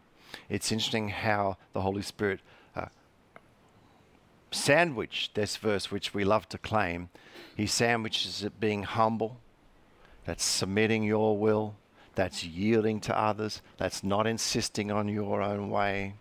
It's 0.49 0.69
interesting 0.69 1.07
how 1.07 1.55
the 1.71 1.79
Holy 1.79 2.01
Spirit 2.01 2.41
uh, 2.75 2.87
sandwiched 4.51 5.33
this 5.33 5.55
verse, 5.55 5.91
which 5.91 6.13
we 6.13 6.25
love 6.25 6.49
to 6.49 6.57
claim. 6.57 7.09
He 7.55 7.67
sandwiches 7.67 8.43
it 8.43 8.59
being 8.59 8.83
humble, 8.83 9.37
that's 10.25 10.43
submitting 10.43 11.03
your 11.03 11.37
will, 11.37 11.75
that's 12.15 12.43
yielding 12.43 12.99
to 13.01 13.17
others, 13.17 13.61
that's 13.77 14.03
not 14.03 14.27
insisting 14.27 14.91
on 14.91 15.07
your 15.07 15.41
own 15.41 15.69
way. 15.69 16.15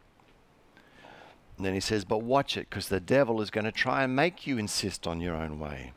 And 1.56 1.66
then 1.66 1.74
he 1.74 1.80
says, 1.80 2.04
But 2.04 2.22
watch 2.22 2.56
it, 2.56 2.70
because 2.70 2.86
the 2.86 3.00
devil 3.00 3.40
is 3.40 3.50
going 3.50 3.64
to 3.64 3.72
try 3.72 4.04
and 4.04 4.14
make 4.14 4.46
you 4.46 4.58
insist 4.58 5.08
on 5.08 5.20
your 5.20 5.34
own 5.34 5.58
way. 5.58 5.92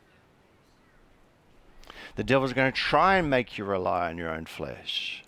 The 2.16 2.24
devil's 2.24 2.52
going 2.52 2.72
to 2.72 2.78
try 2.78 3.16
and 3.16 3.30
make 3.30 3.56
you 3.56 3.64
rely 3.64 4.08
on 4.08 4.18
your 4.18 4.30
own 4.30 4.46
flesh. 4.46 5.24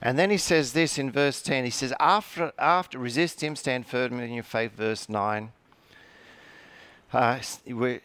And 0.00 0.18
then 0.18 0.30
he 0.30 0.36
says 0.36 0.72
this 0.72 0.98
in 0.98 1.10
verse 1.10 1.40
10. 1.40 1.64
He 1.64 1.70
says, 1.70 1.94
after, 2.00 2.52
after 2.58 2.98
resist 2.98 3.42
him, 3.42 3.56
stand 3.56 3.86
firm 3.86 4.18
in 4.20 4.32
your 4.32 4.42
faith, 4.42 4.72
verse 4.72 5.08
9 5.08 5.52
uh, 7.12 7.38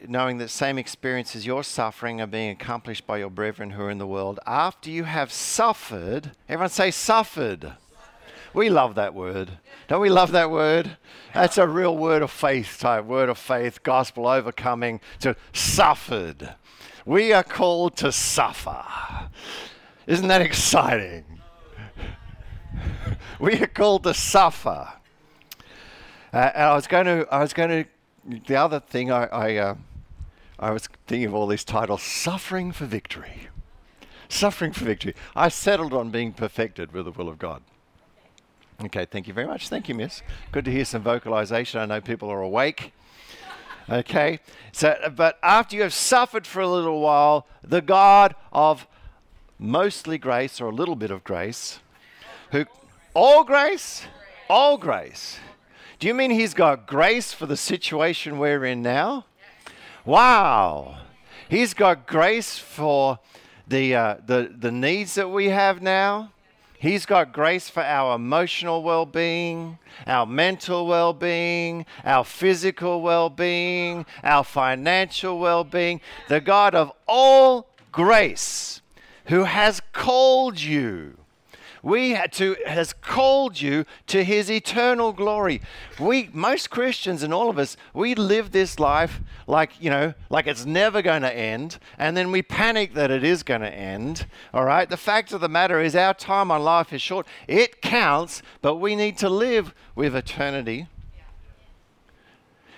knowing 0.07 0.37
that 0.37 0.49
same 0.49 0.77
experiences 0.77 1.45
you're 1.45 1.63
suffering 1.63 2.19
are 2.19 2.27
being 2.27 2.49
accomplished 2.49 3.07
by 3.07 3.17
your 3.17 3.29
brethren 3.29 3.71
who 3.71 3.83
are 3.83 3.89
in 3.89 3.97
the 3.97 4.07
world. 4.07 4.39
After 4.45 4.89
you 4.89 5.05
have 5.05 5.31
suffered, 5.31 6.31
everyone 6.49 6.69
say 6.69 6.91
suffered. 6.91 7.73
We 8.53 8.69
love 8.69 8.95
that 8.95 9.13
word. 9.13 9.59
Don't 9.87 10.01
we 10.01 10.09
love 10.09 10.31
that 10.31 10.51
word? 10.51 10.97
That's 11.33 11.57
a 11.57 11.67
real 11.67 11.95
word 11.95 12.21
of 12.21 12.31
faith 12.31 12.77
type, 12.79 13.05
word 13.05 13.29
of 13.29 13.37
faith, 13.37 13.83
gospel 13.83 14.27
overcoming 14.27 14.99
to 15.19 15.35
suffered. 15.53 16.55
We 17.07 17.31
are 17.31 17.41
called 17.41 17.95
to 17.97 18.11
suffer. 18.11 18.83
Isn't 20.07 20.27
that 20.27 20.41
exciting? 20.41 21.23
we 23.39 23.61
are 23.61 23.67
called 23.67 24.03
to 24.03 24.13
suffer. 24.13 24.89
Uh, 26.33 26.51
and 26.53 26.63
I 26.63 26.75
was 26.75 26.85
going 26.85 27.05
to, 27.05 27.25
I 27.31 27.39
was 27.39 27.53
going 27.53 27.69
to 27.69 28.39
the 28.49 28.57
other 28.57 28.81
thing 28.81 29.09
I, 29.09 29.27
I, 29.27 29.55
uh, 29.55 29.75
I 30.59 30.71
was 30.71 30.89
thinking 31.07 31.27
of 31.27 31.33
all 31.33 31.47
these 31.47 31.63
titles 31.63 32.03
Suffering 32.03 32.73
for 32.73 32.85
Victory. 32.85 33.47
Suffering 34.27 34.73
for 34.73 34.83
Victory. 34.83 35.15
I 35.33 35.47
settled 35.47 35.93
on 35.93 36.09
being 36.09 36.33
perfected 36.33 36.91
with 36.91 37.05
the 37.05 37.11
will 37.11 37.29
of 37.29 37.39
God. 37.39 37.61
Okay, 38.83 39.05
thank 39.05 39.29
you 39.29 39.33
very 39.33 39.47
much. 39.47 39.69
Thank 39.69 39.87
you, 39.87 39.95
miss. 39.95 40.23
Good 40.51 40.65
to 40.65 40.71
hear 40.71 40.83
some 40.83 41.03
vocalization. 41.03 41.79
I 41.79 41.85
know 41.85 42.01
people 42.01 42.29
are 42.29 42.41
awake. 42.41 42.91
Okay, 43.89 44.39
so, 44.73 44.97
but 45.15 45.39
after 45.41 45.75
you 45.75 45.81
have 45.81 45.93
suffered 45.93 46.45
for 46.45 46.61
a 46.61 46.67
little 46.67 46.99
while, 46.99 47.47
the 47.63 47.81
God 47.81 48.35
of 48.51 48.85
mostly 49.57 50.17
grace 50.17 50.59
or 50.59 50.67
a 50.67 50.73
little 50.73 50.97
bit 50.97 51.09
of 51.09 51.23
grace, 51.23 51.79
who, 52.51 52.65
all 53.13 53.45
grace, 53.45 54.05
all 54.49 54.77
grace, 54.77 55.39
do 55.99 56.07
you 56.07 56.13
mean 56.13 56.31
He's 56.31 56.53
got 56.53 56.85
grace 56.85 57.31
for 57.31 57.45
the 57.45 57.55
situation 57.55 58.37
we're 58.37 58.65
in 58.65 58.81
now? 58.81 59.25
Wow. 60.03 60.97
He's 61.49 61.73
got 61.73 62.07
grace 62.07 62.59
for 62.59 63.19
the, 63.67 63.95
uh, 63.95 64.15
the, 64.25 64.53
the 64.53 64.71
needs 64.71 65.15
that 65.15 65.29
we 65.29 65.49
have 65.49 65.81
now. 65.81 66.33
He's 66.79 67.07
got 67.07 67.33
grace 67.33 67.69
for 67.69 67.81
our 67.81 68.15
emotional 68.15 68.83
well 68.83 69.07
being, 69.07 69.79
our 70.05 70.27
mental 70.27 70.85
well 70.85 71.11
being, 71.11 71.87
our 72.05 72.23
physical 72.23 73.01
well 73.01 73.31
being, 73.31 74.05
our 74.23 74.43
financial 74.43 75.39
well 75.39 75.63
being. 75.63 76.01
The 76.27 76.39
God 76.39 76.75
of 76.75 76.91
all 77.07 77.67
grace 77.91 78.81
who 79.25 79.45
has 79.45 79.81
called 79.91 80.59
you 80.59 81.17
we 81.87 82.09
had 82.11 82.33
to 82.33 82.57
has 82.65 82.91
called 82.91 83.61
you 83.61 83.85
to 84.07 84.21
his 84.21 84.51
eternal 84.51 85.13
glory. 85.13 85.61
We 85.97 86.29
most 86.33 86.69
Christians 86.69 87.23
and 87.23 87.33
all 87.33 87.49
of 87.49 87.57
us, 87.57 87.77
we 87.93 88.13
live 88.13 88.51
this 88.51 88.77
life 88.77 89.21
like, 89.47 89.71
you 89.79 89.89
know, 89.89 90.13
like 90.29 90.47
it's 90.47 90.65
never 90.65 91.01
going 91.01 91.21
to 91.21 91.33
end, 91.33 91.79
and 91.97 92.17
then 92.17 92.29
we 92.29 92.41
panic 92.41 92.93
that 92.95 93.09
it 93.09 93.23
is 93.23 93.41
going 93.41 93.61
to 93.61 93.73
end. 93.73 94.25
All 94.53 94.65
right? 94.65 94.89
The 94.89 94.97
fact 94.97 95.31
of 95.31 95.39
the 95.39 95.47
matter 95.47 95.79
is 95.79 95.95
our 95.95 96.13
time 96.13 96.51
on 96.51 96.61
life 96.61 96.91
is 96.91 97.01
short. 97.01 97.25
It 97.47 97.81
counts, 97.81 98.41
but 98.61 98.75
we 98.75 98.93
need 98.93 99.17
to 99.19 99.29
live 99.29 99.73
with 99.95 100.13
eternity. 100.13 100.87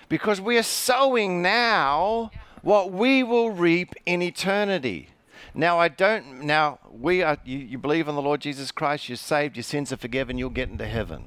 Because 0.08 0.40
we 0.40 0.56
are 0.56 0.62
sowing 0.62 1.42
now 1.42 2.30
what 2.62 2.92
we 2.92 3.24
will 3.24 3.50
reap 3.50 3.92
in 4.06 4.22
eternity. 4.22 5.08
Now, 5.54 5.78
I 5.78 5.88
don't, 5.88 6.42
now, 6.42 6.78
we 6.90 7.22
are, 7.22 7.36
you, 7.44 7.58
you 7.58 7.78
believe 7.78 8.08
in 8.08 8.14
the 8.14 8.22
Lord 8.22 8.40
Jesus 8.40 8.70
Christ, 8.70 9.08
you're 9.08 9.16
saved, 9.16 9.56
your 9.56 9.64
sins 9.64 9.92
are 9.92 9.96
forgiven, 9.96 10.38
you'll 10.38 10.50
get 10.50 10.68
into 10.68 10.86
heaven. 10.86 11.24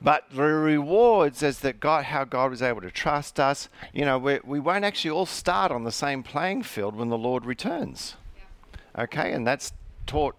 But 0.00 0.30
the 0.30 0.42
rewards 0.42 1.42
is 1.42 1.58
that 1.60 1.80
God, 1.80 2.04
how 2.04 2.24
God 2.24 2.50
was 2.50 2.62
able 2.62 2.80
to 2.82 2.90
trust 2.90 3.40
us, 3.40 3.68
you 3.92 4.04
know, 4.04 4.18
we, 4.18 4.38
we 4.44 4.60
won't 4.60 4.84
actually 4.84 5.10
all 5.10 5.26
start 5.26 5.72
on 5.72 5.84
the 5.84 5.92
same 5.92 6.22
playing 6.22 6.62
field 6.62 6.94
when 6.94 7.08
the 7.08 7.18
Lord 7.18 7.44
returns. 7.44 8.14
Yeah. 8.36 9.02
Okay, 9.02 9.32
and 9.32 9.46
that's 9.46 9.72
taught. 10.06 10.36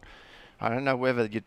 I 0.61 0.69
don't 0.69 0.83
know 0.83 0.95
whether 0.95 1.25
your, 1.25 1.43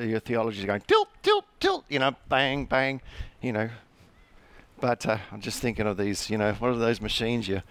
your 0.00 0.20
theology 0.20 0.60
is 0.60 0.64
going 0.64 0.82
tilt, 0.82 1.08
tilt, 1.22 1.44
tilt, 1.60 1.84
you 1.88 1.98
know, 1.98 2.14
bang, 2.28 2.66
bang, 2.66 3.00
you 3.40 3.52
know. 3.52 3.70
But 4.80 5.06
uh, 5.06 5.18
I'm 5.32 5.40
just 5.40 5.60
thinking 5.60 5.86
of 5.86 5.96
these, 5.96 6.28
you 6.28 6.36
know, 6.36 6.52
what 6.54 6.70
are 6.70 6.76
those 6.76 7.00
machines 7.00 7.48
you 7.48 7.62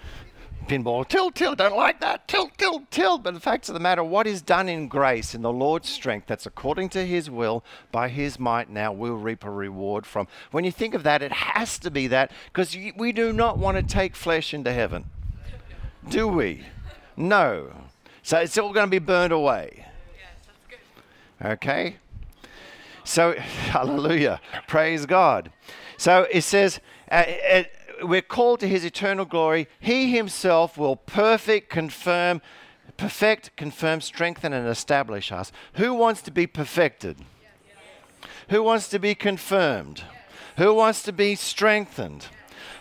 pinball, 0.67 1.07
tilt, 1.07 1.35
tilt, 1.35 1.57
don't 1.57 1.75
like 1.75 1.99
that, 1.99 2.27
tilt, 2.27 2.57
tilt, 2.57 2.89
tilt. 2.89 3.23
But 3.23 3.33
the 3.33 3.39
fact 3.39 3.67
of 3.69 3.73
the 3.73 3.79
matter, 3.79 4.03
what 4.03 4.27
is 4.27 4.41
done 4.41 4.69
in 4.69 4.87
grace, 4.87 5.35
in 5.35 5.41
the 5.41 5.51
Lord's 5.51 5.89
strength, 5.89 6.27
that's 6.27 6.45
according 6.45 6.89
to 6.89 7.05
his 7.05 7.29
will, 7.29 7.63
by 7.91 8.09
his 8.09 8.39
might 8.39 8.69
now, 8.69 8.91
we'll 8.91 9.15
reap 9.15 9.43
a 9.43 9.49
reward 9.49 10.05
from. 10.05 10.27
When 10.51 10.63
you 10.63 10.71
think 10.71 10.93
of 10.93 11.03
that, 11.03 11.21
it 11.21 11.31
has 11.31 11.77
to 11.79 11.91
be 11.91 12.07
that, 12.07 12.31
because 12.51 12.77
we 12.95 13.11
do 13.11 13.33
not 13.33 13.57
want 13.57 13.77
to 13.77 13.83
take 13.83 14.15
flesh 14.15 14.53
into 14.53 14.71
heaven. 14.71 15.05
Do 16.09 16.27
we? 16.27 16.65
No. 17.15 17.71
So 18.21 18.39
it's 18.39 18.57
all 18.57 18.73
going 18.73 18.87
to 18.87 18.91
be 18.91 18.99
burned 18.99 19.33
away. 19.33 19.85
Okay? 21.43 21.97
So, 23.03 23.33
hallelujah. 23.37 24.39
Praise 24.67 25.05
God. 25.05 25.51
So 25.97 26.27
it 26.31 26.41
says, 26.41 26.79
uh, 27.11 27.23
it, 27.27 27.71
we're 28.01 28.21
called 28.21 28.59
to 28.61 28.67
his 28.67 28.83
eternal 28.83 29.25
glory. 29.25 29.67
He 29.79 30.11
himself 30.11 30.77
will 30.77 30.95
perfect, 30.95 31.69
confirm, 31.69 32.41
perfect, 32.97 33.55
confirm, 33.55 34.01
strengthen, 34.01 34.53
and 34.53 34.67
establish 34.67 35.31
us. 35.31 35.51
Who 35.73 35.93
wants 35.93 36.21
to 36.23 36.31
be 36.31 36.47
perfected? 36.47 37.17
Who 38.49 38.63
wants 38.63 38.89
to 38.89 38.99
be 38.99 39.15
confirmed? 39.15 40.03
Who 40.57 40.73
wants 40.73 41.03
to 41.03 41.13
be 41.13 41.35
strengthened? 41.35 42.27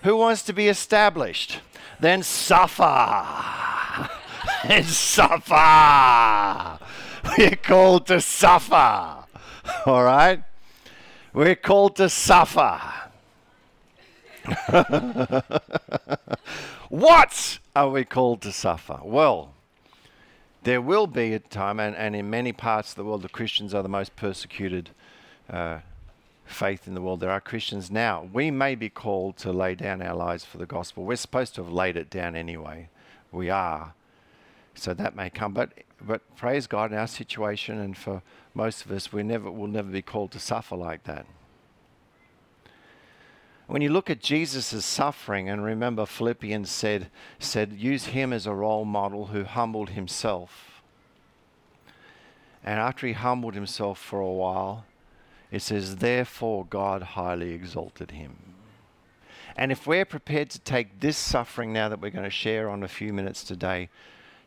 Who 0.02 0.16
wants 0.16 0.42
to 0.44 0.52
be 0.52 0.68
established? 0.68 1.60
Then 2.00 2.22
suffer. 2.22 2.82
and 4.64 4.84
suffer. 4.84 6.78
We're 7.38 7.56
called 7.56 8.06
to 8.08 8.20
suffer. 8.20 9.21
All 9.86 10.04
right? 10.04 10.42
We're 11.32 11.56
called 11.56 11.96
to 11.96 12.08
suffer. 12.08 12.80
what 16.88 17.58
are 17.74 17.90
we 17.90 18.04
called 18.04 18.42
to 18.42 18.52
suffer? 18.52 19.00
Well, 19.02 19.54
there 20.64 20.80
will 20.80 21.06
be 21.06 21.32
a 21.34 21.38
time, 21.38 21.80
and, 21.80 21.96
and 21.96 22.14
in 22.14 22.30
many 22.30 22.52
parts 22.52 22.90
of 22.90 22.96
the 22.96 23.04
world, 23.04 23.22
the 23.22 23.28
Christians 23.28 23.74
are 23.74 23.82
the 23.82 23.88
most 23.88 24.14
persecuted 24.14 24.90
uh, 25.50 25.78
faith 26.44 26.86
in 26.86 26.94
the 26.94 27.00
world. 27.00 27.20
There 27.20 27.30
are 27.30 27.40
Christians 27.40 27.90
now. 27.90 28.28
We 28.32 28.50
may 28.50 28.74
be 28.74 28.88
called 28.88 29.36
to 29.38 29.52
lay 29.52 29.74
down 29.74 30.02
our 30.02 30.14
lives 30.14 30.44
for 30.44 30.58
the 30.58 30.66
gospel. 30.66 31.04
We're 31.04 31.16
supposed 31.16 31.54
to 31.56 31.64
have 31.64 31.72
laid 31.72 31.96
it 31.96 32.10
down 32.10 32.36
anyway. 32.36 32.88
We 33.30 33.50
are. 33.50 33.94
So 34.74 34.94
that 34.94 35.14
may 35.14 35.30
come. 35.30 35.52
But, 35.52 35.72
but 36.00 36.36
praise 36.36 36.66
God 36.66 36.92
in 36.92 36.98
our 36.98 37.06
situation, 37.06 37.78
and 37.78 37.96
for 37.96 38.22
most 38.54 38.84
of 38.84 38.92
us, 38.92 39.12
we 39.12 39.22
never 39.22 39.50
will 39.50 39.68
never 39.68 39.90
be 39.90 40.02
called 40.02 40.32
to 40.32 40.38
suffer 40.38 40.76
like 40.76 41.04
that. 41.04 41.26
When 43.66 43.80
you 43.80 43.90
look 43.90 44.10
at 44.10 44.20
Jesus' 44.20 44.84
suffering, 44.84 45.48
and 45.48 45.64
remember 45.64 46.04
Philippians 46.04 46.70
said, 46.70 47.10
said, 47.38 47.72
use 47.72 48.06
him 48.06 48.32
as 48.32 48.46
a 48.46 48.52
role 48.52 48.84
model 48.84 49.26
who 49.26 49.44
humbled 49.44 49.90
himself. 49.90 50.82
And 52.64 52.78
after 52.78 53.06
he 53.06 53.12
humbled 53.12 53.54
himself 53.54 53.98
for 53.98 54.20
a 54.20 54.30
while, 54.30 54.84
it 55.50 55.62
says, 55.62 55.96
therefore 55.96 56.66
God 56.66 57.02
highly 57.02 57.52
exalted 57.52 58.10
him. 58.10 58.36
And 59.56 59.70
if 59.70 59.86
we're 59.86 60.04
prepared 60.04 60.50
to 60.50 60.58
take 60.58 61.00
this 61.00 61.16
suffering 61.16 61.72
now 61.72 61.88
that 61.88 62.00
we're 62.00 62.10
going 62.10 62.24
to 62.24 62.30
share 62.30 62.68
on 62.68 62.82
a 62.82 62.88
few 62.88 63.12
minutes 63.12 63.44
today, 63.44 63.88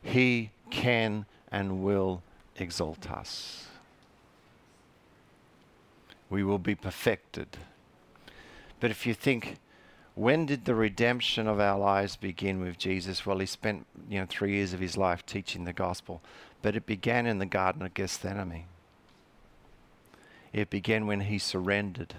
he 0.06 0.52
can 0.70 1.26
and 1.52 1.84
will 1.84 2.22
exalt 2.58 3.12
us. 3.12 3.68
We 6.30 6.44
will 6.44 6.60
be 6.60 6.76
perfected. 6.76 7.58
But 8.80 8.92
if 8.92 9.06
you 9.06 9.14
think, 9.14 9.58
when 10.14 10.46
did 10.46 10.66
the 10.66 10.76
redemption 10.76 11.48
of 11.48 11.60
our 11.60 11.78
lives 11.78 12.16
begin 12.16 12.60
with 12.60 12.78
Jesus? 12.78 13.26
Well, 13.26 13.40
he 13.40 13.46
spent 13.46 13.86
you 14.10 14.20
know 14.20 14.28
three 14.30 14.54
years 14.54 14.74
of 14.74 14.80
his 14.80 14.96
life 14.96 15.26
teaching 15.26 15.66
the 15.66 15.74
gospel, 15.74 16.22
but 16.62 16.76
it 16.76 16.86
began 16.86 17.26
in 17.26 17.40
the 17.40 17.46
Garden 17.46 17.82
of 17.82 17.94
Gethsemane. 17.94 18.66
It 20.54 20.70
began 20.70 21.08
when 21.08 21.22
he 21.22 21.38
surrendered. 21.38 22.14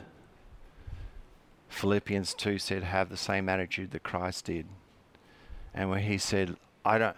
Philippians 1.69 2.35
2 2.35 2.59
said, 2.59 2.83
Have 2.83 3.09
the 3.09 3.17
same 3.17 3.49
attitude 3.49 3.93
that 3.93 4.03
Christ 4.03 4.47
did. 4.47 4.67
And 5.73 5.89
when 5.91 6.03
he 6.03 6.19
said, 6.19 6.57
I 6.85 6.99
don't, 6.99 7.17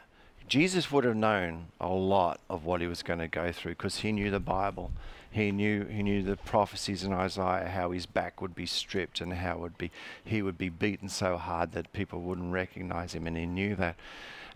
Jesus 0.49 0.91
would 0.91 1.05
have 1.05 1.17
known 1.17 1.67
a 1.79 1.89
lot 1.89 2.41
of 2.49 2.65
what 2.65 2.81
he 2.81 2.87
was 2.87 3.03
going 3.03 3.19
to 3.19 3.29
go 3.29 3.53
through 3.53 3.73
because 3.73 3.99
he 3.99 4.13
knew 4.13 4.31
the 4.31 4.41
Bible. 4.41 4.93
He 5.31 5.53
knew 5.53 5.85
he 5.85 6.03
knew 6.03 6.23
the 6.23 6.37
prophecies 6.37 7.05
in 7.05 7.13
Isaiah 7.13 7.69
how 7.69 7.91
his 7.91 8.07
back 8.07 8.41
would 8.41 8.55
be 8.55 8.65
stripped 8.65 9.21
and 9.21 9.35
how 9.35 9.59
would 9.59 9.77
be 9.77 9.91
he 10.25 10.41
would 10.41 10.57
be 10.57 10.71
beaten 10.71 11.11
so 11.11 11.37
hard 11.37 11.73
that 11.73 11.93
people 11.93 12.23
wouldn't 12.23 12.53
recognize 12.53 13.15
him 13.15 13.27
and 13.27 13.37
he 13.37 13.45
knew 13.45 13.77
that. 13.77 13.97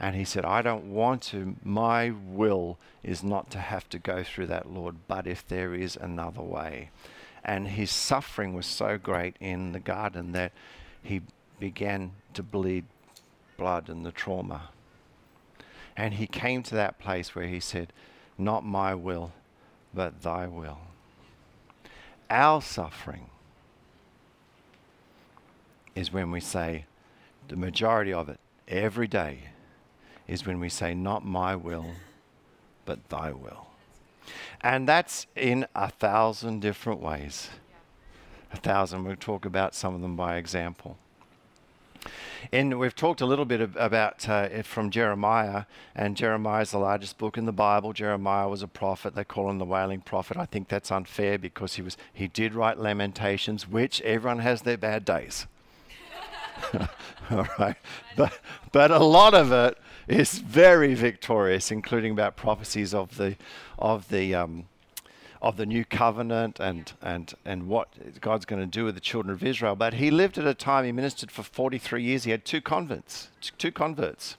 And 0.00 0.16
he 0.16 0.24
said, 0.24 0.44
I 0.44 0.62
don't 0.62 0.92
want 0.92 1.22
to, 1.24 1.56
my 1.62 2.10
will 2.10 2.78
is 3.04 3.22
not 3.22 3.50
to 3.50 3.58
have 3.58 3.88
to 3.90 3.98
go 3.98 4.24
through 4.24 4.46
that, 4.46 4.72
Lord, 4.72 4.96
but 5.06 5.26
if 5.26 5.46
there 5.46 5.74
is 5.74 5.96
another 5.96 6.42
way. 6.42 6.90
And 7.44 7.68
his 7.68 7.90
suffering 7.90 8.54
was 8.54 8.66
so 8.66 8.98
great 8.98 9.36
in 9.40 9.72
the 9.72 9.78
garden 9.78 10.32
that 10.32 10.52
he 11.02 11.20
began 11.60 12.12
to 12.34 12.42
bleed 12.42 12.86
blood 13.56 13.88
and 13.88 14.04
the 14.04 14.10
trauma. 14.10 14.70
And 15.96 16.14
he 16.14 16.26
came 16.26 16.62
to 16.64 16.74
that 16.74 16.98
place 16.98 17.34
where 17.34 17.46
he 17.46 17.60
said, 17.60 17.92
Not 18.38 18.64
my 18.64 18.94
will, 18.94 19.32
but 19.92 20.22
thy 20.22 20.46
will. 20.46 20.78
Our 22.30 22.62
suffering 22.62 23.28
is 25.94 26.12
when 26.12 26.30
we 26.30 26.40
say, 26.40 26.86
the 27.48 27.56
majority 27.56 28.12
of 28.12 28.28
it, 28.28 28.40
every 28.66 29.06
day, 29.06 29.40
is 30.26 30.46
when 30.46 30.60
we 30.60 30.68
say, 30.68 30.94
Not 30.94 31.24
my 31.24 31.54
will, 31.54 31.86
but 32.86 33.08
thy 33.08 33.32
will. 33.32 33.66
And 34.60 34.88
that's 34.88 35.26
in 35.36 35.66
a 35.74 35.90
thousand 35.90 36.60
different 36.60 37.00
ways. 37.00 37.50
A 38.52 38.56
thousand. 38.56 39.04
We'll 39.04 39.16
talk 39.16 39.44
about 39.44 39.74
some 39.74 39.94
of 39.94 40.00
them 40.00 40.16
by 40.16 40.36
example. 40.36 40.96
And 42.50 42.78
we've 42.78 42.94
talked 42.94 43.20
a 43.20 43.26
little 43.26 43.44
bit 43.44 43.60
about 43.76 44.28
uh, 44.28 44.62
from 44.62 44.90
Jeremiah, 44.90 45.64
and 45.94 46.16
Jeremiah 46.16 46.62
is 46.62 46.72
the 46.72 46.78
largest 46.78 47.16
book 47.18 47.38
in 47.38 47.46
the 47.46 47.52
Bible. 47.52 47.92
Jeremiah 47.92 48.48
was 48.48 48.62
a 48.62 48.68
prophet; 48.68 49.14
they 49.14 49.24
call 49.24 49.48
him 49.48 49.58
the 49.58 49.64
wailing 49.64 50.00
prophet. 50.00 50.36
I 50.36 50.46
think 50.46 50.68
that's 50.68 50.90
unfair 50.90 51.38
because 51.38 51.74
he 51.74 51.82
was 51.82 51.96
he 52.12 52.28
did 52.28 52.54
write 52.54 52.78
Lamentations, 52.78 53.68
which 53.68 54.00
everyone 54.02 54.40
has 54.40 54.62
their 54.62 54.76
bad 54.76 55.04
days. 55.04 55.46
All 57.30 57.48
right, 57.58 57.76
but 58.16 58.38
but 58.72 58.90
a 58.90 58.98
lot 58.98 59.34
of 59.34 59.52
it 59.52 59.78
is 60.08 60.38
very 60.38 60.94
victorious, 60.94 61.70
including 61.70 62.12
about 62.12 62.36
prophecies 62.36 62.92
of 62.92 63.16
the 63.16 63.36
of 63.78 64.08
the 64.08 64.34
um, 64.34 64.66
of 65.42 65.56
the 65.56 65.66
new 65.66 65.84
covenant 65.84 66.60
and, 66.60 66.92
and, 67.02 67.34
and 67.44 67.66
what 67.66 68.20
God's 68.20 68.44
going 68.44 68.62
to 68.62 68.66
do 68.66 68.84
with 68.84 68.94
the 68.94 69.00
children 69.00 69.34
of 69.34 69.42
Israel. 69.42 69.74
But 69.74 69.94
he 69.94 70.08
lived 70.10 70.38
at 70.38 70.46
a 70.46 70.54
time, 70.54 70.84
he 70.84 70.92
ministered 70.92 71.32
for 71.32 71.42
43 71.42 72.00
years. 72.00 72.24
He 72.24 72.30
had 72.30 72.44
two 72.44 72.60
converts, 72.60 73.28
two 73.58 73.72
converts. 73.72 74.36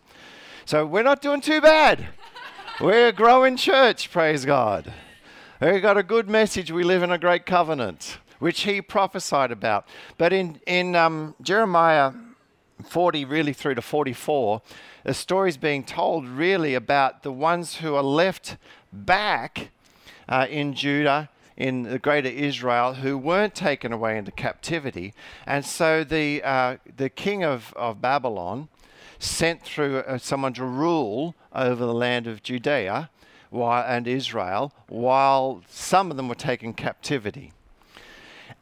So 0.65 0.85
we're 0.85 1.03
not 1.03 1.21
doing 1.21 1.41
too 1.41 1.59
bad. 1.59 2.07
we're 2.79 3.09
a 3.09 3.11
growing 3.11 3.57
church, 3.57 4.09
praise 4.11 4.45
God. 4.45 4.93
We've 5.59 5.81
got 5.81 5.97
a 5.97 6.03
good 6.03 6.29
message. 6.29 6.71
We 6.71 6.85
live 6.85 7.03
in 7.03 7.11
a 7.11 7.17
great 7.17 7.45
covenant, 7.45 8.19
which 8.39 8.61
he 8.61 8.81
prophesied 8.81 9.51
about. 9.51 9.85
But 10.17 10.31
in, 10.31 10.61
in 10.65 10.95
um, 10.95 11.35
Jeremiah 11.41 12.13
40, 12.81 13.25
really 13.25 13.51
through 13.51 13.75
to 13.75 13.81
44, 13.81 14.61
the 15.03 15.13
story 15.13 15.49
is 15.49 15.57
being 15.57 15.83
told 15.83 16.25
really 16.25 16.75
about 16.75 17.23
the 17.23 17.31
ones 17.31 17.75
who 17.75 17.93
are 17.93 18.03
left 18.03 18.55
back 18.93 19.69
uh, 20.33 20.47
in 20.49 20.73
Judah, 20.73 21.29
in 21.55 21.83
the 21.83 21.99
greater 21.99 22.27
Israel, 22.27 22.95
who 22.95 23.15
weren't 23.19 23.53
taken 23.53 23.93
away 23.93 24.17
into 24.17 24.31
captivity. 24.31 25.13
And 25.45 25.63
so 25.63 26.03
the, 26.03 26.41
uh, 26.41 26.77
the 26.97 27.09
king 27.09 27.43
of, 27.43 27.71
of 27.75 28.01
Babylon 28.01 28.67
sent 29.19 29.61
through 29.61 29.99
uh, 29.99 30.17
someone 30.17 30.53
to 30.53 30.65
rule 30.65 31.35
over 31.53 31.85
the 31.85 31.93
land 31.93 32.25
of 32.25 32.41
Judea 32.41 33.11
while, 33.51 33.85
and 33.87 34.07
Israel, 34.07 34.73
while 34.89 35.61
some 35.69 36.09
of 36.09 36.17
them 36.17 36.27
were 36.27 36.33
taken 36.51 36.73
captivity. 36.73 37.53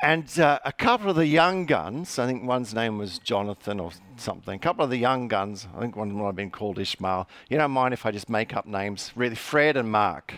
And 0.01 0.27
uh, 0.37 0.59
a 0.65 0.73
couple 0.73 1.09
of 1.09 1.15
the 1.15 1.27
young 1.27 1.65
guns, 1.65 2.19
I 2.19 2.25
think 2.27 2.43
one's 2.43 2.73
name 2.73 2.97
was 2.97 3.17
Jonathan 3.17 3.79
or 3.79 3.91
something, 4.17 4.55
a 4.55 4.59
couple 4.59 4.83
of 4.83 4.89
the 4.89 4.97
young 4.97 5.29
guns, 5.29 5.69
I 5.73 5.79
think 5.79 5.95
one 5.95 6.11
might 6.11 6.25
have 6.25 6.35
been 6.35 6.51
called 6.51 6.79
Ishmael. 6.79 7.29
You 7.49 7.57
don't 7.57 7.71
mind 7.71 7.93
if 7.93 8.05
I 8.05 8.11
just 8.11 8.29
make 8.29 8.57
up 8.57 8.65
names, 8.65 9.13
really, 9.15 9.35
Fred 9.35 9.77
and 9.77 9.89
Mark. 9.89 10.33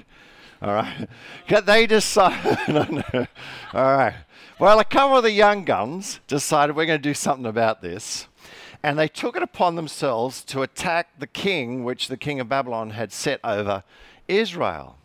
All 0.63 0.73
right. 0.73 1.09
They 1.65 1.85
decided. 1.85 2.57
All 3.73 3.97
right. 3.97 4.15
Well, 4.57 4.79
a 4.79 4.85
couple 4.85 5.17
of 5.17 5.23
the 5.23 5.31
young 5.31 5.65
guns 5.65 6.21
decided 6.27 6.75
we're 6.75 6.85
going 6.85 7.01
to 7.01 7.09
do 7.09 7.13
something 7.13 7.45
about 7.45 7.81
this. 7.81 8.27
And 8.81 8.97
they 8.97 9.07
took 9.07 9.35
it 9.35 9.43
upon 9.43 9.75
themselves 9.75 10.43
to 10.45 10.61
attack 10.61 11.19
the 11.19 11.27
king, 11.27 11.83
which 11.83 12.07
the 12.07 12.17
king 12.17 12.39
of 12.39 12.49
Babylon 12.49 12.91
had 12.91 13.11
set 13.11 13.39
over 13.43 13.83
Israel. 14.27 14.97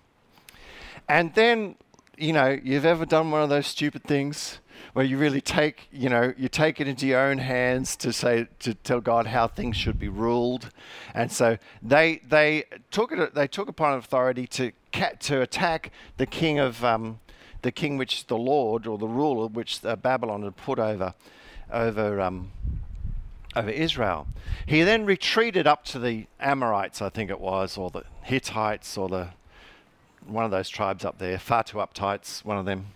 And 1.09 1.35
then, 1.35 1.77
you 2.19 2.33
know, 2.33 2.59
you've 2.63 2.85
ever 2.85 3.07
done 3.07 3.31
one 3.31 3.43
of 3.43 3.49
those 3.49 3.67
stupid 3.67 4.05
things 4.05 4.59
where 4.93 5.05
you 5.05 5.19
really 5.19 5.41
take, 5.41 5.89
you 5.93 6.09
know, 6.09 6.33
you 6.37 6.49
take 6.49 6.81
it 6.81 6.89
into 6.89 7.07
your 7.07 7.21
own 7.21 7.39
hands 7.39 7.97
to 7.97 8.13
say 8.13 8.49
to 8.61 8.75
tell 8.75 9.01
God 9.01 9.27
how 9.27 9.47
things 9.47 9.77
should 9.77 9.99
be 9.99 10.09
ruled, 10.09 10.71
and 11.15 11.31
so 11.31 11.59
they 11.83 12.21
they 12.29 12.65
took 12.91 13.13
it 13.13 13.35
they 13.35 13.47
took 13.47 13.69
upon 13.69 13.97
authority 13.97 14.47
to 14.49 14.73
to 15.21 15.41
attack 15.41 15.93
the 16.17 16.27
king 16.27 16.59
of 16.59 16.85
um, 16.85 17.21
the 17.63 17.73
king 17.73 17.97
which 17.97 18.27
the 18.27 18.37
Lord 18.37 18.87
or 18.87 18.99
the 18.99 19.09
ruler 19.09 19.47
which 19.47 19.85
uh, 19.85 19.97
Babylon 19.97 20.43
had 20.43 20.57
put 20.57 20.79
over 20.79 21.15
over 21.73 22.21
um, 22.21 22.51
over 23.55 23.71
Israel. 23.71 24.27
He 24.67 24.83
then 24.83 25.05
retreated 25.05 25.67
up 25.67 25.85
to 25.87 25.99
the 25.99 26.27
Amorites, 26.41 27.01
I 27.03 27.09
think 27.09 27.31
it 27.31 27.41
was, 27.41 27.77
or 27.79 27.91
the 27.91 28.05
Hittites, 28.23 28.97
or 28.97 29.09
the 29.09 29.29
one 30.27 30.45
of 30.45 30.51
those 30.51 30.69
tribes 30.69 31.05
up 31.05 31.19
there, 31.19 31.39
far 31.39 31.63
too 31.63 31.79
uptights, 31.79 32.45
one 32.45 32.59
of 32.59 32.65
them 32.67 32.87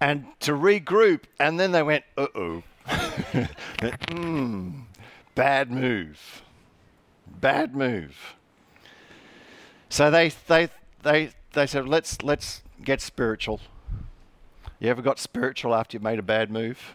and 0.00 0.24
to 0.40 0.52
regroup. 0.52 1.24
And 1.38 1.60
then 1.60 1.72
they 1.72 1.82
went, 1.82 2.04
uh 2.16 2.26
oh. 2.34 2.62
mm, 2.86 4.82
bad 5.34 5.70
move. 5.70 6.42
Bad 7.40 7.76
move. 7.76 8.34
So 9.88 10.10
they, 10.10 10.32
they, 10.48 10.68
they, 11.02 11.30
they 11.52 11.66
said, 11.66 11.88
let's, 11.88 12.22
let's 12.22 12.62
get 12.82 13.00
spiritual. 13.00 13.60
You 14.78 14.88
ever 14.88 15.02
got 15.02 15.18
spiritual 15.18 15.74
after 15.74 15.96
you 15.96 16.00
made 16.00 16.18
a 16.18 16.22
bad 16.22 16.50
move? 16.50 16.94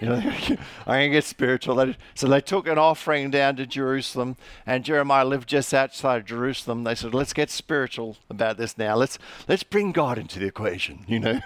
You 0.00 0.08
know, 0.08 0.14
I'm 0.14 0.58
going 0.86 1.10
to 1.10 1.16
get 1.16 1.24
spiritual. 1.24 1.94
So 2.14 2.28
they 2.28 2.40
took 2.40 2.66
an 2.68 2.78
offering 2.78 3.30
down 3.30 3.56
to 3.56 3.66
Jerusalem, 3.66 4.36
and 4.66 4.84
Jeremiah 4.84 5.24
lived 5.24 5.48
just 5.48 5.74
outside 5.74 6.18
of 6.18 6.24
Jerusalem. 6.26 6.84
They 6.84 6.94
said, 6.94 7.14
"Let's 7.14 7.32
get 7.32 7.50
spiritual 7.50 8.16
about 8.30 8.56
this 8.56 8.78
now. 8.78 8.96
Let's 8.96 9.18
let's 9.48 9.62
bring 9.62 9.92
God 9.92 10.18
into 10.18 10.38
the 10.38 10.46
equation. 10.46 11.04
You 11.08 11.20
know, 11.20 11.40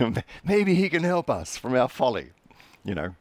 maybe 0.44 0.74
He 0.74 0.88
can 0.88 1.02
help 1.02 1.30
us 1.30 1.56
from 1.56 1.74
our 1.74 1.88
folly. 1.88 2.30
You 2.84 2.94
know." 2.94 3.14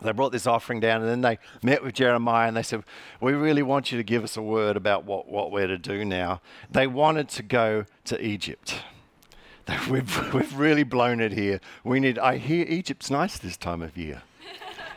They 0.00 0.12
brought 0.12 0.30
this 0.30 0.46
offering 0.46 0.78
down, 0.78 1.02
and 1.02 1.10
then 1.10 1.22
they 1.22 1.38
met 1.60 1.82
with 1.82 1.94
Jeremiah, 1.94 2.46
and 2.46 2.56
they 2.56 2.62
said, 2.62 2.84
"We 3.20 3.32
really 3.32 3.62
want 3.62 3.90
you 3.90 3.98
to 3.98 4.04
give 4.04 4.22
us 4.22 4.36
a 4.36 4.42
word 4.42 4.76
about 4.76 5.04
what 5.04 5.28
what 5.28 5.50
we're 5.50 5.66
to 5.66 5.78
do 5.78 6.04
now." 6.04 6.40
They 6.70 6.86
wanted 6.86 7.28
to 7.30 7.42
go 7.42 7.84
to 8.04 8.24
Egypt. 8.24 8.80
we've, 9.90 10.32
we've 10.32 10.56
really 10.56 10.82
blown 10.82 11.20
it 11.20 11.32
here. 11.32 11.60
We 11.84 12.00
need, 12.00 12.18
I 12.18 12.38
hear 12.38 12.64
Egypt's 12.66 13.10
nice 13.10 13.38
this 13.38 13.56
time 13.56 13.82
of 13.82 13.96
year. 13.96 14.22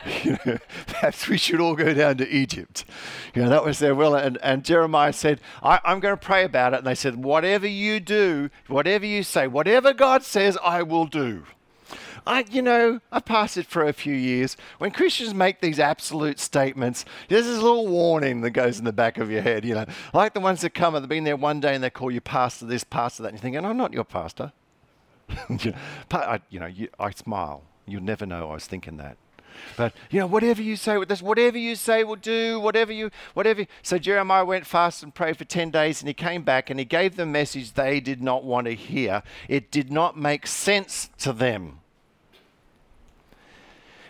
you 0.24 0.38
know, 0.46 0.58
perhaps 0.88 1.28
we 1.28 1.38
should 1.38 1.60
all 1.60 1.76
go 1.76 1.94
down 1.94 2.18
to 2.18 2.30
Egypt. 2.30 2.86
You 3.36 3.44
know, 3.44 3.50
that 3.50 3.64
was 3.64 3.80
their 3.80 3.96
will. 3.96 4.16
And, 4.16 4.38
and 4.42 4.64
Jeremiah 4.64 5.14
said, 5.14 5.42
I, 5.62 5.80
am 5.84 6.00
going 6.00 6.18
to 6.18 6.26
pray 6.26 6.44
about 6.44 6.74
it. 6.74 6.78
And 6.78 6.88
they 6.88 6.96
said, 6.96 7.24
whatever 7.24 7.68
you 7.68 8.00
do, 8.00 8.50
whatever 8.68 9.06
you 9.06 9.24
say, 9.24 9.48
whatever 9.48 9.94
God 9.94 10.24
says, 10.24 10.58
I 10.64 10.84
will 10.84 11.06
do. 11.06 11.44
I, 12.26 12.46
you 12.52 12.62
know, 12.62 13.00
I've 13.12 13.26
passed 13.26 13.58
it 13.58 13.66
for 13.66 13.84
a 13.84 13.94
few 13.94 14.14
years. 14.14 14.56
When 14.78 14.92
Christians 14.92 15.34
make 15.34 15.60
these 15.60 15.80
absolute 15.80 16.40
statements, 16.40 17.04
there's 17.30 17.48
this 17.48 17.60
little 17.60 17.88
warning 17.88 18.42
that 18.42 18.52
goes 18.52 18.78
in 18.78 18.86
the 18.86 18.94
back 18.94 19.18
of 19.18 19.32
your 19.32 19.42
head, 19.42 19.66
you 19.66 19.74
know, 19.74 19.86
like 20.14 20.36
the 20.36 20.40
ones 20.40 20.62
that 20.62 20.76
come 20.76 20.94
and 20.94 21.04
they've 21.04 21.10
been 21.10 21.24
there 21.24 21.36
one 21.36 21.60
day 21.60 21.74
and 21.74 21.84
they 21.84 21.90
call 21.90 22.12
you 22.12 22.22
pastor 22.22 22.66
this, 22.66 22.84
pastor 22.84 23.24
that, 23.24 23.30
and 23.30 23.38
you're 23.38 23.42
thinking, 23.42 23.66
I'm 23.66 23.76
not 23.78 23.92
your 23.92 24.04
pastor. 24.04 24.52
You 26.50 26.60
know, 26.60 26.66
you, 26.66 26.90
I 27.00 27.12
smile. 27.12 27.64
You'll 27.88 28.04
never 28.04 28.26
know 28.26 28.50
I 28.50 28.54
was 28.54 28.68
thinking 28.68 28.98
that. 28.98 29.18
But 29.78 29.94
you 30.10 30.20
know, 30.20 30.28
whatever 30.28 30.62
you 30.62 30.76
say 30.76 30.98
with 30.98 31.10
this, 31.10 31.22
whatever 31.22 31.58
you 31.58 31.76
say 31.76 32.04
will 32.04 32.16
do, 32.16 32.60
whatever 32.60 32.92
you, 32.92 33.12
whatever. 33.34 33.62
You. 33.62 33.68
So 33.82 33.98
Jeremiah 33.98 34.46
went 34.46 34.66
fast 34.66 35.04
and 35.04 35.14
prayed 35.14 35.38
for 35.38 35.46
ten 35.46 35.72
days, 35.72 36.02
and 36.02 36.08
he 36.08 36.14
came 36.14 36.44
back 36.44 36.70
and 36.70 36.80
he 36.80 36.86
gave 36.86 37.16
them 37.16 37.30
a 37.30 37.32
message 37.32 37.74
they 37.74 38.00
did 38.00 38.22
not 38.22 38.44
want 38.44 38.66
to 38.68 38.76
hear. 38.76 39.24
It 39.48 39.72
did 39.72 39.92
not 39.92 40.18
make 40.18 40.48
sense 40.48 41.10
to 41.20 41.34
them. 41.34 41.80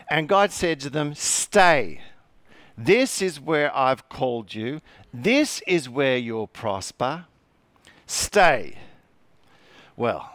And 0.10 0.27
God 0.27 0.51
said 0.51 0.79
to 0.81 0.89
them, 0.89 1.13
"Stay. 1.15 2.01
This 2.77 3.21
is 3.21 3.39
where 3.39 3.75
I've 3.75 4.10
called 4.10 4.53
you. 4.53 4.81
This 5.13 5.62
is 5.67 5.88
where 5.88 6.17
you'll 6.17 6.47
prosper. 6.47 7.25
Stay." 8.07 8.77
Well, 9.95 10.31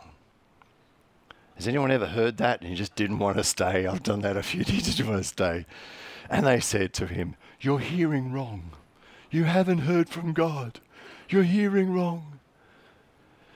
has 1.56 1.66
anyone 1.66 1.90
ever 1.90 2.06
heard 2.06 2.36
that 2.36 2.60
and 2.60 2.68
he 2.68 2.76
just 2.76 2.94
didn't 2.94 3.18
want 3.18 3.38
to 3.38 3.44
stay? 3.44 3.86
I've 3.86 4.02
done 4.02 4.20
that 4.20 4.36
a 4.36 4.42
few 4.42 4.62
times, 4.64 4.94
didn't 4.94 5.10
want 5.10 5.22
to 5.22 5.28
stay. 5.28 5.66
And 6.28 6.46
they 6.46 6.60
said 6.60 6.92
to 6.94 7.06
him, 7.06 7.36
You're 7.60 7.78
hearing 7.78 8.32
wrong. 8.32 8.72
You 9.30 9.44
haven't 9.44 9.78
heard 9.78 10.08
from 10.08 10.32
God. 10.32 10.80
You're 11.28 11.42
hearing 11.42 11.92
wrong. 11.92 12.38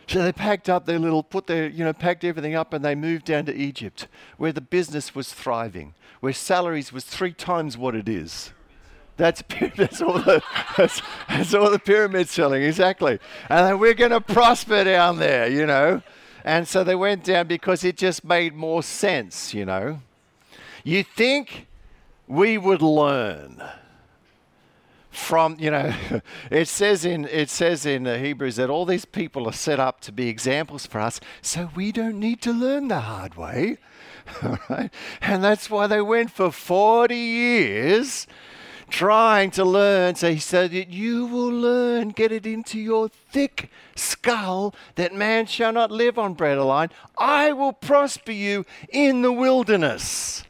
So 0.07 0.25
they 0.25 0.33
packed 0.33 0.69
up 0.69 0.87
their 0.87 0.99
little, 0.99 1.23
put 1.23 1.47
their, 1.47 1.69
you 1.69 1.85
know, 1.85 1.93
packed 1.93 2.25
everything 2.25 2.57
up 2.57 2.73
and 2.73 2.85
they 2.85 2.97
moved 2.97 3.27
down 3.27 3.45
to 3.47 3.55
Egypt, 3.55 4.09
where 4.39 4.53
the 4.53 4.61
business 4.61 5.15
was 5.15 5.33
thriving, 5.33 5.95
where 6.19 6.33
salaries 6.33 6.93
was 6.93 7.05
three 7.05 7.33
times 7.33 7.79
what 7.79 7.95
it 7.95 8.09
is. 8.09 8.53
That's, 9.17 9.45
that's, 9.77 10.03
all 10.03 10.15
the, 10.15 10.43
that's, 10.77 11.01
that's 11.29 11.55
all 11.55 11.71
the 11.71 11.79
pyramid 11.79 12.29
selling, 12.29 12.63
exactly. 12.63 13.21
And 13.49 13.67
then 13.67 13.79
we're 13.79 13.95
going 13.95 14.11
to 14.11 14.21
prosper 14.21 14.83
down 14.83 15.19
there, 15.19 15.49
you 15.49 15.67
know. 15.67 16.03
And 16.45 16.67
so 16.67 16.85
they 16.85 16.95
went 16.95 17.25
down 17.25 17.47
because 17.47 17.85
it 17.85 17.97
just 17.97 18.25
made 18.25 18.55
more 18.55 18.83
sense, 18.83 19.55
you 19.55 19.65
know. 19.65 20.01
You 20.85 21.03
think 21.03 21.67
we 22.27 22.57
would 22.57 22.83
learn 22.83 23.63
from 25.11 25.57
you 25.59 25.71
know 25.71 25.93
it 26.51 26.69
says 26.69 27.05
in 27.05 27.27
it 27.27 27.51
says 27.51 27.85
in 27.85 28.05
the 28.05 28.19
hebrews 28.19 28.57
that 28.57 28.71
all 28.71 28.87
these 28.87 29.05
people 29.05 29.49
are 29.49 29.53
set 29.53 29.81
up 29.81 30.01
to 30.01 30.13
be 30.13 30.29
examples 30.29 30.87
for 30.87 31.01
us 31.01 31.21
so 31.43 31.69
we 31.75 31.91
don't 31.91 32.19
need 32.19 32.41
to 32.41 32.53
learn 32.53 32.87
the 32.87 33.01
hard 33.01 33.35
way 33.35 33.77
all 34.43 34.59
right 34.69 34.93
and 35.21 35.43
that's 35.43 35.69
why 35.69 35.89
they 35.89 36.01
went 36.01 36.31
for 36.31 36.53
40 36.53 37.17
years 37.17 38.29
trying 38.91 39.51
to 39.53 39.65
learn. 39.65 40.15
So 40.17 40.33
he 40.33 40.39
said 40.39 40.73
that 40.73 40.91
you 40.91 41.27
will 41.27 41.51
learn, 41.51 42.11
get 42.11 42.33
it 42.33 42.47
into 42.47 42.79
your 42.79 43.09
thick 43.09 43.71
skull 43.95 44.75
that 44.97 45.15
man 45.15 45.47
shall 45.47 45.73
not 45.73 45.91
live 45.91 46.19
on 46.19 46.35
bread 46.35 46.59
alone. 46.59 46.89
I 47.17 47.53
will 47.53 47.73
prosper 47.73 48.33
you 48.33 48.67
in 48.91 49.23
the 49.23 49.33
wilderness. 49.33 50.45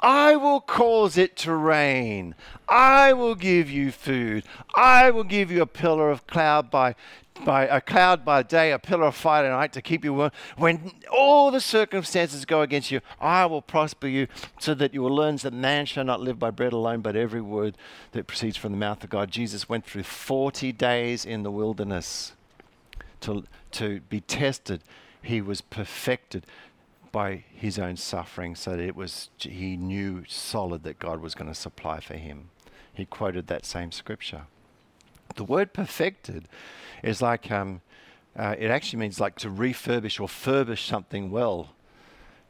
I 0.00 0.36
will 0.36 0.60
cause 0.60 1.16
it 1.16 1.34
to 1.38 1.54
rain. 1.54 2.34
I 2.68 3.14
will 3.14 3.34
give 3.34 3.70
you 3.70 3.90
food. 3.90 4.44
I 4.74 5.10
will 5.10 5.24
give 5.24 5.50
you 5.50 5.62
a 5.62 5.66
pillar 5.66 6.10
of 6.10 6.26
cloud 6.26 6.70
by 6.70 6.94
by 7.44 7.64
a 7.66 7.80
cloud 7.80 8.24
by 8.24 8.42
day, 8.42 8.72
a 8.72 8.78
pillar 8.78 9.06
of 9.06 9.16
fire 9.16 9.44
at 9.44 9.50
night 9.50 9.72
to 9.72 9.82
keep 9.82 10.04
you 10.04 10.14
warm. 10.14 10.30
When 10.56 10.92
all 11.10 11.50
the 11.50 11.60
circumstances 11.60 12.44
go 12.44 12.62
against 12.62 12.90
you, 12.90 13.00
I 13.20 13.46
will 13.46 13.62
prosper 13.62 14.06
you 14.06 14.28
so 14.58 14.74
that 14.74 14.94
you 14.94 15.02
will 15.02 15.14
learn 15.14 15.36
that 15.36 15.52
man 15.52 15.86
shall 15.86 16.04
not 16.04 16.20
live 16.20 16.38
by 16.38 16.50
bread 16.50 16.72
alone, 16.72 17.00
but 17.00 17.16
every 17.16 17.40
word 17.40 17.76
that 18.12 18.26
proceeds 18.26 18.56
from 18.56 18.72
the 18.72 18.78
mouth 18.78 19.02
of 19.02 19.10
God. 19.10 19.30
Jesus 19.30 19.68
went 19.68 19.84
through 19.84 20.04
40 20.04 20.72
days 20.72 21.24
in 21.24 21.42
the 21.42 21.50
wilderness 21.50 22.32
to, 23.22 23.44
to 23.72 24.00
be 24.08 24.20
tested. 24.20 24.82
He 25.22 25.40
was 25.40 25.60
perfected 25.60 26.46
by 27.10 27.44
his 27.54 27.78
own 27.78 27.96
suffering 27.96 28.54
so 28.54 28.72
that 28.72 28.80
it 28.80 28.96
was 28.96 29.30
he 29.38 29.76
knew 29.76 30.24
solid 30.26 30.82
that 30.82 30.98
God 30.98 31.20
was 31.20 31.34
going 31.34 31.48
to 31.48 31.54
supply 31.54 32.00
for 32.00 32.14
him. 32.14 32.50
He 32.92 33.04
quoted 33.04 33.46
that 33.48 33.64
same 33.64 33.92
scripture. 33.92 34.42
The 35.34 35.44
word 35.44 35.72
perfected 35.72 36.48
is 37.02 37.20
like, 37.20 37.50
um, 37.50 37.80
uh, 38.36 38.54
it 38.58 38.70
actually 38.70 39.00
means 39.00 39.20
like 39.20 39.36
to 39.36 39.48
refurbish 39.48 40.20
or 40.20 40.28
furbish 40.28 40.86
something 40.86 41.30
well. 41.30 41.70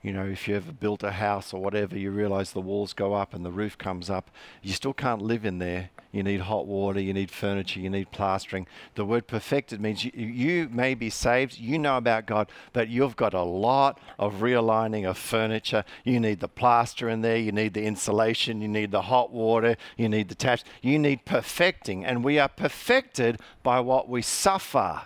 You 0.05 0.13
know, 0.13 0.27
if 0.27 0.47
you 0.47 0.55
ever 0.55 0.71
built 0.71 1.03
a 1.03 1.13
house 1.13 1.55
or 1.55 1.63
whatever, 1.63 1.97
you 1.97 2.11
realize 2.11 2.53
the 2.53 2.61
walls 2.61 2.93
go 2.93 3.15
up 3.15 3.33
and 3.33 3.43
the 3.43 3.51
roof 3.51 3.79
comes 3.79 4.11
up. 4.11 4.31
You 4.63 4.75
still 4.75 4.93
can't 4.93 5.23
live 5.23 5.47
in 5.47 5.61
there. 5.61 5.89
You 6.13 6.23
need 6.23 6.43
hot 6.43 6.67
water, 6.67 7.01
you 7.01 7.15
need 7.15 7.31
furniture, 7.31 7.81
you 7.81 7.89
need 7.89 8.13
plastering. 8.13 8.67
The 8.97 9.07
word 9.07 9.27
perfected 9.27 9.81
means 9.81 10.05
you, 10.05 10.13
you 10.15 10.69
may 10.71 10.95
be 10.95 11.09
saved, 11.09 11.59
you 11.59 11.79
know 11.79 11.97
about 11.97 12.27
God, 12.27 12.53
but 12.75 12.89
you've 12.89 13.17
got 13.17 13.33
a 13.33 13.43
lot 13.43 13.99
of 14.19 14.35
realigning 14.35 15.09
of 15.09 15.17
furniture. 15.17 15.85
You 16.05 16.21
need 16.21 16.41
the 16.41 16.49
plaster 16.49 17.09
in 17.09 17.23
there, 17.23 17.39
you 17.39 17.51
need 17.51 17.73
the 17.73 17.87
insulation, 17.87 18.61
you 18.61 18.69
need 18.69 18.91
the 18.91 19.03
hot 19.03 19.33
water, 19.33 19.77
you 19.97 20.11
need 20.11 20.29
the 20.29 20.35
taps. 20.35 20.65
You 20.83 20.99
need 20.99 21.25
perfecting, 21.25 22.05
and 22.05 22.23
we 22.23 22.39
are 22.39 22.49
perfected 22.49 23.41
by 23.63 23.81
what 23.81 24.07
we 24.07 24.21
suffer. 24.21 25.01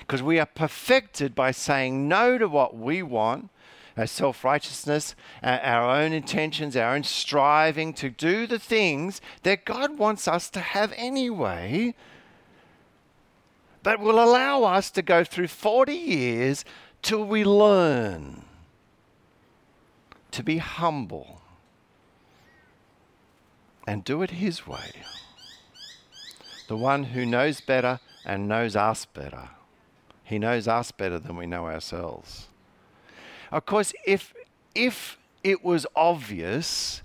Because 0.00 0.24
we 0.24 0.40
are 0.40 0.46
perfected 0.46 1.36
by 1.36 1.52
saying 1.52 2.08
no 2.08 2.36
to 2.36 2.48
what 2.48 2.76
we 2.76 3.02
want 3.02 3.50
Uh, 3.98 4.02
our 4.02 4.06
self 4.06 4.44
righteousness, 4.44 5.16
uh, 5.42 5.58
our 5.62 5.90
own 5.90 6.12
intentions, 6.12 6.76
our 6.76 6.94
own 6.94 7.02
striving 7.02 7.92
to 7.94 8.08
do 8.08 8.46
the 8.46 8.58
things 8.58 9.20
that 9.42 9.64
God 9.64 9.98
wants 9.98 10.28
us 10.28 10.48
to 10.50 10.60
have 10.60 10.92
anyway, 10.96 11.94
but 13.82 14.00
will 14.00 14.22
allow 14.22 14.62
us 14.62 14.90
to 14.92 15.02
go 15.02 15.24
through 15.24 15.48
40 15.48 15.92
years 15.92 16.64
till 17.02 17.24
we 17.24 17.44
learn 17.44 18.44
to 20.30 20.42
be 20.42 20.58
humble 20.58 21.40
and 23.86 24.04
do 24.04 24.22
it 24.22 24.30
His 24.30 24.66
way. 24.66 24.92
The 26.68 26.76
one 26.76 27.04
who 27.04 27.24
knows 27.24 27.60
better 27.62 28.00
and 28.24 28.46
knows 28.46 28.76
us 28.76 29.06
better. 29.06 29.48
He 30.22 30.38
knows 30.38 30.68
us 30.68 30.92
better 30.92 31.18
than 31.18 31.36
we 31.36 31.46
know 31.46 31.64
ourselves. 31.64 32.47
Of 33.50 33.66
course, 33.66 33.92
if, 34.06 34.34
if 34.74 35.18
it 35.42 35.64
was 35.64 35.86
obvious, 35.96 37.02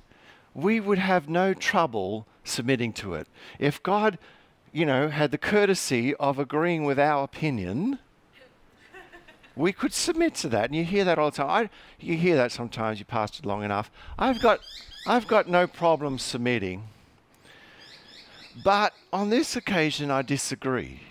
we 0.53 0.79
would 0.79 0.99
have 0.99 1.29
no 1.29 1.53
trouble 1.53 2.27
submitting 2.43 2.93
to 2.93 3.13
it. 3.13 3.27
If 3.59 3.81
God, 3.81 4.17
you 4.71 4.85
know, 4.85 5.09
had 5.09 5.31
the 5.31 5.37
courtesy 5.37 6.13
of 6.15 6.39
agreeing 6.39 6.83
with 6.83 6.99
our 6.99 7.23
opinion, 7.23 7.99
we 9.55 9.71
could 9.71 9.93
submit 9.93 10.35
to 10.35 10.49
that. 10.49 10.65
And 10.65 10.75
you 10.75 10.83
hear 10.83 11.05
that 11.05 11.19
all 11.19 11.31
the 11.31 11.37
time. 11.37 11.49
I, 11.49 11.69
you 11.99 12.17
hear 12.17 12.35
that 12.35 12.51
sometimes, 12.51 12.99
you 12.99 13.05
pastored 13.05 13.45
long 13.45 13.63
enough. 13.63 13.91
I've 14.17 14.41
got, 14.41 14.59
I've 15.07 15.27
got 15.27 15.47
no 15.47 15.67
problem 15.67 16.17
submitting. 16.17 16.83
But 18.63 18.93
on 19.11 19.29
this 19.29 19.55
occasion, 19.55 20.11
I 20.11 20.21
disagree. 20.21 21.01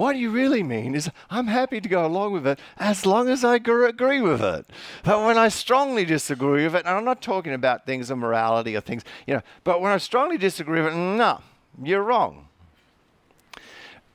What 0.00 0.16
you 0.16 0.30
really 0.30 0.62
mean 0.62 0.94
is, 0.94 1.10
I'm 1.28 1.48
happy 1.48 1.78
to 1.78 1.86
go 1.86 2.06
along 2.06 2.32
with 2.32 2.46
it 2.46 2.58
as 2.78 3.04
long 3.04 3.28
as 3.28 3.44
I 3.44 3.56
agree 3.56 4.22
with 4.22 4.40
it. 4.40 4.64
But 5.04 5.22
when 5.26 5.36
I 5.36 5.48
strongly 5.48 6.06
disagree 6.06 6.64
with 6.64 6.74
it, 6.74 6.86
and 6.86 6.96
I'm 6.96 7.04
not 7.04 7.20
talking 7.20 7.52
about 7.52 7.84
things 7.84 8.08
of 8.08 8.16
morality 8.16 8.74
or 8.74 8.80
things, 8.80 9.04
you 9.26 9.34
know, 9.34 9.42
but 9.62 9.82
when 9.82 9.92
I 9.92 9.98
strongly 9.98 10.38
disagree 10.38 10.80
with 10.80 10.94
it, 10.94 10.96
no, 10.96 11.42
you're 11.84 12.02
wrong. 12.02 12.48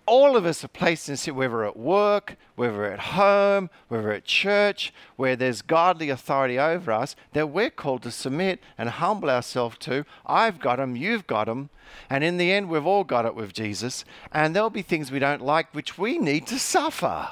All 0.06 0.36
of 0.36 0.46
us 0.46 0.64
are 0.64 0.70
placed 0.70 1.10
in 1.10 1.36
whether 1.36 1.66
at 1.66 1.78
work, 1.78 2.36
whether 2.56 2.86
at 2.86 3.00
home, 3.00 3.70
whether 3.88 4.12
at 4.12 4.26
church, 4.26 4.94
where 5.16 5.36
there's 5.36 5.62
godly 5.62 6.10
authority 6.10 6.60
over 6.60 6.92
us, 6.92 7.16
that 7.34 7.50
we're 7.50 7.70
called 7.70 8.04
to 8.04 8.12
submit 8.12 8.60
and 8.78 8.90
humble 8.90 9.30
ourselves 9.30 9.78
to. 9.80 10.06
I've 10.26 10.60
got 10.60 10.78
them, 10.78 10.96
you've 10.96 11.26
got 11.28 11.46
them. 11.46 11.70
And 12.10 12.24
in 12.24 12.38
the 12.38 12.52
end, 12.52 12.70
we've 12.70 12.86
all 12.86 13.04
got 13.04 13.26
it 13.26 13.36
with 13.36 13.54
Jesus. 13.54 14.06
And 14.32 14.56
there'll 14.56 14.70
be 14.70 14.82
things 14.82 15.12
we 15.12 15.20
don't 15.20 15.42
like 15.42 15.74
which 15.74 15.98
we 15.98 16.18
need 16.18 16.46
to 16.48 16.60
suffer 16.60 17.30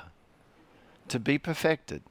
to 1.09 1.19
be 1.19 1.37
perfected. 1.37 2.01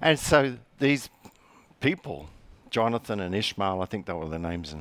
And 0.00 0.18
so 0.18 0.58
these 0.78 1.08
people, 1.80 2.28
Jonathan 2.70 3.20
and 3.20 3.34
Ishmael, 3.34 3.80
I 3.80 3.86
think 3.86 4.06
they 4.06 4.12
were 4.12 4.28
their 4.28 4.38
names, 4.38 4.74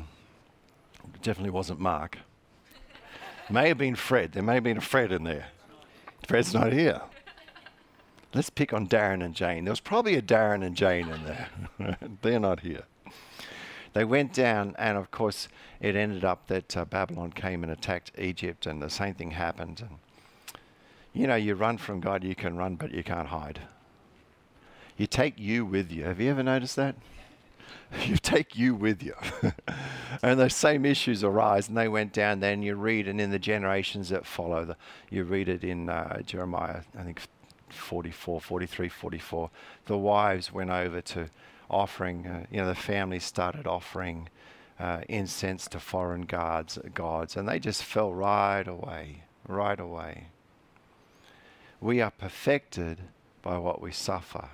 definitely 1.21 1.51
wasn't 1.51 1.79
Mark. 1.79 2.19
may 3.49 3.67
have 3.67 3.77
been 3.77 3.95
Fred. 3.95 4.34
There 4.34 4.43
may 4.43 4.55
have 4.55 4.63
been 4.63 4.77
a 4.77 4.81
Fred 4.81 5.12
in 5.12 5.23
there. 5.23 5.47
Fred's 6.27 6.53
not 6.53 6.73
here. 6.73 7.01
Let's 8.34 8.49
pick 8.49 8.71
on 8.73 8.88
Darren 8.88 9.23
and 9.23 9.36
Jane. 9.36 9.65
There 9.65 9.71
was 9.71 9.81
probably 9.81 10.15
a 10.15 10.21
Darren 10.21 10.65
and 10.65 10.75
Jane 10.75 11.10
in 11.10 11.23
there. 11.25 11.49
They're 12.21 12.39
not 12.39 12.62
here. 12.62 12.84
They 13.93 14.05
went 14.05 14.34
down, 14.34 14.75
and 14.79 14.97
of 14.97 15.12
course, 15.12 15.49
it 15.81 15.97
ended 15.97 16.23
up 16.23 16.47
that 16.47 16.77
uh, 16.77 16.86
Babylon 16.86 17.34
came 17.34 17.62
and 17.62 17.71
attacked 17.71 18.12
Egypt, 18.17 18.65
and 18.65 18.81
the 18.81 18.89
same 18.89 19.15
thing 19.15 19.31
happened. 19.31 19.81
And 19.81 19.99
you 21.13 21.27
know, 21.27 21.36
you 21.36 21.55
run 21.55 21.77
from 21.77 21.99
God, 21.99 22.23
you 22.23 22.36
can 22.36 22.55
run, 22.55 22.75
but 22.75 22.91
you 22.91 23.03
can't 23.03 23.27
hide. 23.27 23.60
You 24.95 25.07
take 25.07 25.38
you 25.38 25.65
with 25.65 25.91
you. 25.91 26.05
Have 26.05 26.21
you 26.21 26.29
ever 26.29 26.43
noticed 26.43 26.77
that? 26.77 26.95
you 28.05 28.17
take 28.17 28.57
you 28.57 28.75
with 28.75 29.03
you. 29.03 29.15
and 30.23 30.39
those 30.39 30.55
same 30.55 30.86
issues 30.86 31.23
arise, 31.23 31.67
and 31.67 31.77
they 31.77 31.88
went 31.88 32.13
down 32.13 32.39
Then 32.39 32.63
you 32.63 32.75
read, 32.75 33.07
and 33.07 33.19
in 33.19 33.31
the 33.31 33.39
generations 33.39 34.10
that 34.10 34.25
follow, 34.25 34.65
the, 34.65 34.77
you 35.10 35.23
read 35.23 35.49
it 35.49 35.63
in 35.63 35.89
uh, 35.89 36.21
Jeremiah, 36.21 36.81
I 36.97 37.03
think 37.03 37.21
44, 37.69 38.41
43, 38.41 38.89
44. 38.89 39.49
The 39.86 39.97
wives 39.97 40.51
went 40.51 40.69
over 40.69 41.01
to 41.01 41.29
offering, 41.69 42.27
uh, 42.27 42.45
you 42.51 42.57
know, 42.57 42.67
the 42.67 42.75
families 42.75 43.23
started 43.23 43.65
offering 43.65 44.29
uh, 44.79 45.01
incense 45.07 45.67
to 45.67 45.79
foreign 45.79 46.23
gods, 46.23 46.77
gods, 46.93 47.38
and 47.38 47.47
they 47.47 47.60
just 47.60 47.84
fell 47.84 48.13
right 48.13 48.67
away, 48.67 49.23
right 49.47 49.79
away. 49.79 50.27
We 51.79 52.01
are 52.01 52.12
perfected 52.12 52.99
by 53.41 53.57
what 53.57 53.81
we 53.81 53.91
suffer. 53.91 54.49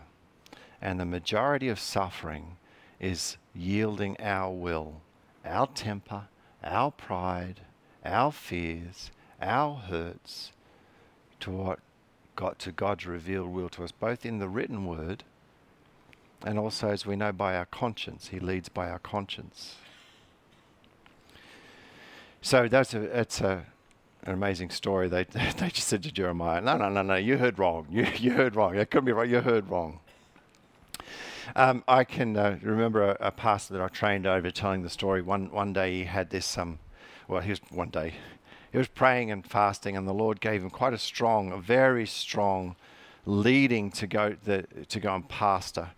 And 0.82 0.99
the 0.99 1.06
majority 1.06 1.69
of 1.69 1.80
suffering 1.80 2.58
is 2.99 3.38
yielding 3.53 4.19
our 4.19 4.51
will, 4.51 5.01
our 5.45 5.67
temper, 5.67 6.23
our 6.63 6.91
pride, 6.91 7.62
our 8.03 8.31
fears, 8.31 9.12
our 9.41 9.75
hurts 9.75 10.51
to 11.39 11.51
what 11.51 11.79
got 12.36 12.60
to 12.60 12.71
God's 12.71 13.05
revealed 13.05 13.49
will 13.49 13.69
to 13.69 13.83
us, 13.83 13.91
both 13.91 14.25
in 14.25 14.39
the 14.39 14.49
written 14.49 14.86
word 14.86 15.23
and 16.45 16.60
also, 16.60 16.89
as 16.89 17.05
we 17.05 17.15
know, 17.15 17.31
by 17.31 17.55
our 17.55 17.65
conscience. 17.65 18.27
He 18.27 18.39
leads 18.39 18.69
by 18.69 18.89
our 18.89 18.99
conscience. 18.99 19.75
So 22.41 22.67
that's 22.67 22.93
a, 22.93 23.01
it's 23.19 23.41
a, 23.41 23.65
an 24.23 24.33
amazing 24.33 24.69
story. 24.69 25.07
They, 25.07 25.23
they 25.57 25.69
just 25.69 25.88
said 25.88 26.03
to 26.03 26.12
Jeremiah, 26.12 26.62
No, 26.62 26.77
no, 26.77 26.89
no, 26.89 27.01
no, 27.01 27.15
you 27.15 27.38
heard 27.38 27.57
wrong. 27.57 27.88
You, 27.89 28.07
you 28.17 28.31
heard 28.31 28.55
wrong. 28.55 28.75
It 28.75 28.91
couldn't 28.91 29.05
be 29.05 29.12
right. 29.12 29.27
You 29.27 29.41
heard 29.41 29.69
wrong. 29.69 29.99
Um, 31.55 31.83
I 31.88 32.03
can 32.03 32.36
uh, 32.36 32.57
remember 32.62 33.03
a, 33.03 33.17
a, 33.19 33.31
pastor 33.31 33.73
that 33.75 33.81
I 33.81 33.88
trained 33.88 34.27
over 34.27 34.51
telling 34.51 34.83
the 34.83 34.89
story. 34.89 35.21
One 35.21 35.49
one 35.51 35.73
day 35.73 35.99
he 35.99 36.03
had 36.03 36.29
this. 36.29 36.57
Um, 36.57 36.79
well, 37.27 37.41
he 37.41 37.49
was 37.51 37.62
one 37.69 37.89
day 37.89 38.13
he 38.71 38.77
was 38.77 38.88
praying 38.88 39.31
and 39.31 39.45
fasting, 39.45 39.95
and 39.95 40.07
the 40.07 40.13
Lord 40.13 40.41
gave 40.41 40.62
him 40.62 40.69
quite 40.69 40.93
a 40.93 40.97
strong, 40.97 41.51
a 41.51 41.57
very 41.57 42.05
strong 42.05 42.75
leading 43.25 43.91
to 43.91 44.07
go 44.07 44.36
the, 44.43 44.65
to 44.89 44.99
go 44.99 45.15
and 45.15 45.27
pastor 45.27 45.89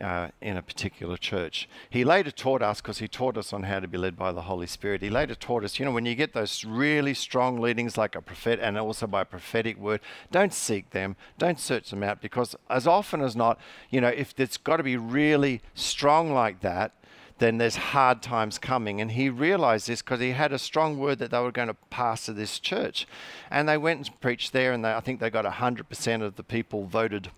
uh, 0.00 0.28
in 0.40 0.56
a 0.56 0.62
particular 0.62 1.16
church. 1.16 1.68
He 1.90 2.04
later 2.04 2.30
taught 2.30 2.62
us, 2.62 2.80
because 2.80 2.98
he 2.98 3.08
taught 3.08 3.36
us 3.36 3.52
on 3.52 3.64
how 3.64 3.80
to 3.80 3.88
be 3.88 3.98
led 3.98 4.16
by 4.16 4.32
the 4.32 4.42
Holy 4.42 4.66
Spirit, 4.66 5.02
he 5.02 5.10
later 5.10 5.34
taught 5.34 5.64
us, 5.64 5.78
you 5.78 5.84
know, 5.84 5.92
when 5.92 6.06
you 6.06 6.14
get 6.14 6.32
those 6.32 6.64
really 6.64 7.14
strong 7.14 7.60
leadings 7.60 7.96
like 7.96 8.14
a 8.14 8.22
prophet 8.22 8.58
and 8.60 8.78
also 8.78 9.06
by 9.06 9.22
a 9.22 9.26
prophetic 9.26 9.78
word, 9.78 10.00
don't 10.30 10.52
seek 10.52 10.90
them, 10.90 11.16
don't 11.38 11.60
search 11.60 11.90
them 11.90 12.02
out, 12.02 12.20
because 12.20 12.56
as 12.68 12.86
often 12.86 13.20
as 13.20 13.36
not, 13.36 13.58
you 13.90 14.00
know, 14.00 14.08
if 14.08 14.34
it's 14.38 14.56
got 14.56 14.78
to 14.78 14.82
be 14.82 14.96
really 14.96 15.62
strong 15.74 16.32
like 16.32 16.60
that, 16.60 16.92
then 17.38 17.58
there's 17.58 17.76
hard 17.76 18.22
times 18.22 18.58
coming. 18.58 19.00
And 19.00 19.12
he 19.12 19.28
realized 19.28 19.88
this 19.88 20.02
because 20.02 20.20
he 20.20 20.30
had 20.30 20.52
a 20.52 20.58
strong 20.58 20.98
word 20.98 21.18
that 21.18 21.30
they 21.30 21.40
were 21.40 21.52
going 21.52 21.68
to 21.68 21.76
pass 21.90 22.26
to 22.26 22.32
this 22.32 22.58
church. 22.58 23.06
And 23.50 23.68
they 23.68 23.76
went 23.76 24.06
and 24.06 24.20
preached 24.20 24.52
there, 24.52 24.72
and 24.72 24.84
they, 24.84 24.92
I 24.92 25.00
think 25.00 25.20
they 25.20 25.30
got 25.30 25.44
100% 25.44 26.22
of 26.22 26.36
the 26.36 26.44
people 26.44 26.86
voted 26.86 27.30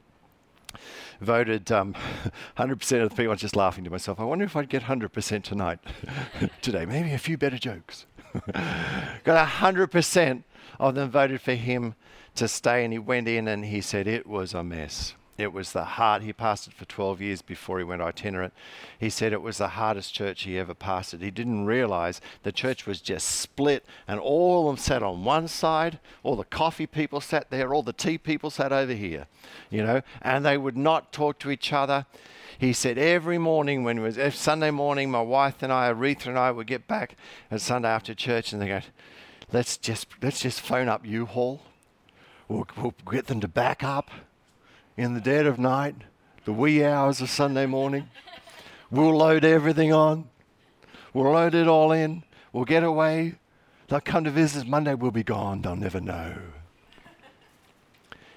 voted 1.20 1.70
um, 1.72 1.94
100% 2.58 3.02
of 3.02 3.10
the 3.10 3.16
people. 3.16 3.30
I 3.30 3.34
was 3.34 3.40
just 3.40 3.56
laughing 3.56 3.84
to 3.84 3.90
myself. 3.90 4.20
I 4.20 4.24
wonder 4.24 4.44
if 4.44 4.56
I'd 4.56 4.68
get 4.68 4.84
100% 4.84 5.42
tonight, 5.42 5.78
today. 6.62 6.86
Maybe 6.86 7.12
a 7.12 7.18
few 7.18 7.36
better 7.36 7.58
jokes. 7.58 8.06
Got 9.24 9.48
100% 9.48 10.44
of 10.78 10.94
them 10.94 11.10
voted 11.10 11.40
for 11.40 11.54
him 11.54 11.94
to 12.34 12.48
stay, 12.48 12.84
and 12.84 12.92
he 12.92 12.98
went 12.98 13.28
in 13.28 13.48
and 13.48 13.64
he 13.64 13.80
said 13.80 14.06
it 14.06 14.26
was 14.26 14.52
a 14.54 14.62
mess. 14.62 15.14
It 15.38 15.52
was 15.52 15.72
the 15.72 15.84
hard. 15.84 16.22
He 16.22 16.32
pastored 16.32 16.72
for 16.72 16.86
12 16.86 17.20
years 17.20 17.42
before 17.42 17.78
he 17.78 17.84
went 17.84 18.00
itinerant. 18.00 18.54
He 18.98 19.10
said 19.10 19.32
it 19.32 19.42
was 19.42 19.58
the 19.58 19.68
hardest 19.68 20.14
church 20.14 20.44
he 20.44 20.58
ever 20.58 20.74
pastored. 20.74 21.20
He 21.20 21.30
didn't 21.30 21.66
realize 21.66 22.22
the 22.42 22.52
church 22.52 22.86
was 22.86 23.02
just 23.02 23.28
split, 23.28 23.84
and 24.08 24.18
all 24.18 24.60
of 24.60 24.66
them 24.66 24.82
sat 24.82 25.02
on 25.02 25.24
one 25.24 25.48
side. 25.48 25.98
All 26.22 26.36
the 26.36 26.44
coffee 26.44 26.86
people 26.86 27.20
sat 27.20 27.50
there. 27.50 27.74
All 27.74 27.82
the 27.82 27.92
tea 27.92 28.16
people 28.16 28.48
sat 28.48 28.72
over 28.72 28.94
here, 28.94 29.26
you 29.68 29.82
know, 29.82 30.00
and 30.22 30.44
they 30.44 30.56
would 30.56 30.76
not 30.76 31.12
talk 31.12 31.38
to 31.40 31.50
each 31.50 31.72
other. 31.72 32.06
He 32.58 32.72
said 32.72 32.96
every 32.96 33.36
morning 33.36 33.84
when 33.84 33.98
it 33.98 34.02
was 34.02 34.16
every 34.16 34.32
Sunday 34.32 34.70
morning, 34.70 35.10
my 35.10 35.20
wife 35.20 35.62
and 35.62 35.70
I, 35.70 35.92
Aretha 35.92 36.28
and 36.28 36.38
I, 36.38 36.50
would 36.50 36.66
get 36.66 36.88
back 36.88 37.16
at 37.50 37.60
Sunday 37.60 37.88
after 37.88 38.14
church, 38.14 38.54
and 38.54 38.62
they 38.62 38.68
go, 38.68 38.80
"Let's 39.52 39.76
just 39.76 40.06
let's 40.22 40.40
just 40.40 40.62
phone 40.62 40.88
up 40.88 41.04
U-Haul. 41.04 41.60
We'll, 42.48 42.66
we'll 42.76 42.94
get 43.10 43.26
them 43.26 43.40
to 43.40 43.48
back 43.48 43.84
up." 43.84 44.10
In 44.96 45.14
the 45.14 45.20
dead 45.20 45.46
of 45.46 45.58
night, 45.58 45.96
the 46.44 46.52
wee 46.52 46.84
hours 46.84 47.20
of 47.20 47.28
Sunday 47.28 47.66
morning. 47.66 48.08
We'll 48.90 49.16
load 49.16 49.44
everything 49.44 49.92
on. 49.92 50.28
We'll 51.12 51.32
load 51.32 51.54
it 51.54 51.68
all 51.68 51.92
in. 51.92 52.24
We'll 52.52 52.64
get 52.64 52.84
away. 52.84 53.34
They'll 53.88 54.00
come 54.00 54.24
to 54.24 54.30
visit. 54.30 54.62
Us 54.62 54.66
Monday 54.66 54.94
we'll 54.94 55.10
be 55.10 55.22
gone. 55.22 55.62
They'll 55.62 55.76
never 55.76 56.00
know. 56.00 56.36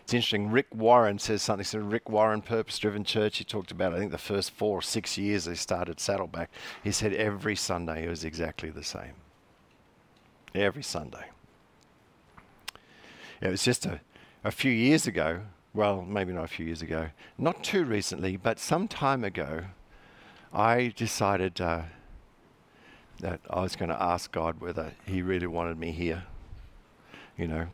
It's 0.04 0.14
interesting. 0.14 0.50
Rick 0.50 0.68
Warren 0.74 1.20
says 1.20 1.44
something. 1.44 1.64
So 1.64 1.80
Rick 1.80 2.10
Warren, 2.10 2.42
Purpose 2.42 2.80
Driven 2.80 3.04
Church. 3.04 3.38
He 3.38 3.44
talked 3.44 3.72
about 3.72 3.94
I 3.94 4.00
think 4.00 4.12
the 4.12 4.18
first 4.18 4.52
four 4.52 4.80
or 4.80 4.82
six 4.82 5.18
years 5.18 5.46
they 5.46 5.56
started 5.56 6.00
Saddleback. 6.00 6.50
He 6.84 6.92
said 6.92 7.14
every 7.14 7.56
Sunday 7.56 8.06
it 8.06 8.10
was 8.10 8.24
exactly 8.24 8.70
the 8.72 8.84
same. 8.84 9.14
Every 10.56 10.84
Sunday. 10.84 11.26
It 13.40 13.50
was 13.50 13.64
just 13.64 13.86
a, 13.86 14.02
a 14.44 14.52
few 14.52 14.72
years 14.72 15.06
ago 15.06 15.42
well, 15.74 16.02
maybe 16.02 16.34
not 16.34 16.46
a 16.46 16.48
few 16.48 16.66
years 16.66 16.82
ago, 16.82 17.10
not 17.38 17.64
too 17.64 17.84
recently, 17.86 18.38
but 18.38 18.60
some 18.60 18.88
time 18.88 19.24
ago, 19.24 19.66
I 20.52 20.94
decided 20.96 21.62
uh, 21.62 21.84
that 23.20 23.40
I 23.50 23.62
was 23.62 23.76
going 23.76 23.90
to 23.90 24.02
ask 24.02 24.32
God 24.32 24.60
whether 24.60 24.94
He 25.06 25.22
really 25.22 25.48
wanted 25.48 25.78
me 25.78 25.92
here, 25.92 26.24
you 27.38 27.48
know. 27.48 27.68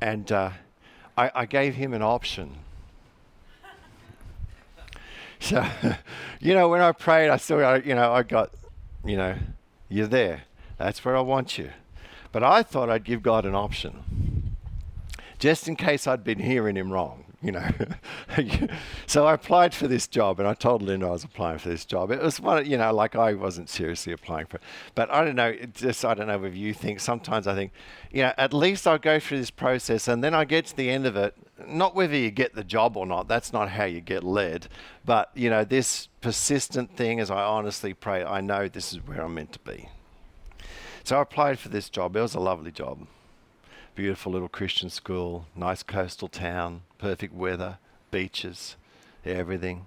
And 0.00 0.30
uh, 0.30 0.50
I, 1.16 1.30
I 1.34 1.46
gave 1.46 1.74
Him 1.74 1.92
an 1.92 2.02
option. 2.02 2.58
so, 5.40 5.66
you 6.40 6.54
know, 6.54 6.68
when 6.68 6.80
I 6.80 6.92
prayed, 6.92 7.30
I 7.30 7.36
still 7.36 7.78
you 7.78 7.96
know, 7.96 8.12
I 8.12 8.22
got, 8.22 8.50
you 9.04 9.16
know, 9.16 9.36
you're 9.88 10.06
there. 10.06 10.42
That's 10.78 11.04
where 11.04 11.16
I 11.16 11.20
want 11.20 11.58
you. 11.58 11.70
But 12.30 12.44
I 12.44 12.62
thought 12.62 12.88
I'd 12.88 13.04
give 13.04 13.22
God 13.22 13.44
an 13.44 13.54
option 13.54 14.31
just 15.42 15.66
in 15.66 15.74
case 15.74 16.06
I'd 16.06 16.22
been 16.22 16.38
hearing 16.38 16.76
him 16.76 16.92
wrong, 16.92 17.24
you 17.42 17.50
know. 17.50 17.68
so 19.08 19.26
I 19.26 19.34
applied 19.34 19.74
for 19.74 19.88
this 19.88 20.06
job, 20.06 20.38
and 20.38 20.48
I 20.48 20.54
told 20.54 20.82
Linda 20.82 21.08
I 21.08 21.10
was 21.10 21.24
applying 21.24 21.58
for 21.58 21.68
this 21.68 21.84
job. 21.84 22.12
It 22.12 22.22
was 22.22 22.38
one, 22.38 22.64
you 22.64 22.78
know, 22.78 22.94
like 22.94 23.16
I 23.16 23.34
wasn't 23.34 23.68
seriously 23.68 24.12
applying 24.12 24.46
for. 24.46 24.58
It. 24.58 24.62
But 24.94 25.10
I 25.10 25.24
don't 25.24 25.34
know. 25.34 25.48
It 25.48 25.74
just 25.74 26.04
I 26.04 26.14
don't 26.14 26.28
know 26.28 26.44
if 26.44 26.54
you 26.54 26.72
think. 26.72 27.00
Sometimes 27.00 27.48
I 27.48 27.56
think, 27.56 27.72
you 28.12 28.22
know, 28.22 28.32
at 28.38 28.54
least 28.54 28.86
I'll 28.86 28.98
go 28.98 29.18
through 29.18 29.38
this 29.38 29.50
process, 29.50 30.06
and 30.06 30.22
then 30.22 30.32
I 30.32 30.44
get 30.44 30.66
to 30.66 30.76
the 30.76 30.88
end 30.90 31.06
of 31.06 31.16
it. 31.16 31.34
Not 31.66 31.96
whether 31.96 32.16
you 32.16 32.30
get 32.30 32.54
the 32.54 32.62
job 32.62 32.96
or 32.96 33.04
not. 33.04 33.26
That's 33.26 33.52
not 33.52 33.70
how 33.70 33.84
you 33.86 34.00
get 34.00 34.22
led. 34.22 34.68
But 35.04 35.32
you 35.34 35.50
know, 35.50 35.64
this 35.64 36.06
persistent 36.20 36.96
thing, 36.96 37.18
as 37.18 37.32
I 37.32 37.42
honestly 37.42 37.94
pray, 37.94 38.22
I 38.22 38.42
know 38.42 38.68
this 38.68 38.92
is 38.92 39.04
where 39.04 39.22
I'm 39.22 39.34
meant 39.34 39.54
to 39.54 39.58
be. 39.58 39.88
So 41.02 41.18
I 41.18 41.22
applied 41.22 41.58
for 41.58 41.68
this 41.68 41.90
job. 41.90 42.14
It 42.14 42.20
was 42.20 42.36
a 42.36 42.40
lovely 42.40 42.70
job 42.70 43.08
beautiful 43.94 44.32
little 44.32 44.48
Christian 44.48 44.90
school, 44.90 45.46
nice 45.54 45.82
coastal 45.82 46.28
town, 46.28 46.82
perfect 46.98 47.34
weather, 47.34 47.78
beaches, 48.10 48.76
everything, 49.24 49.86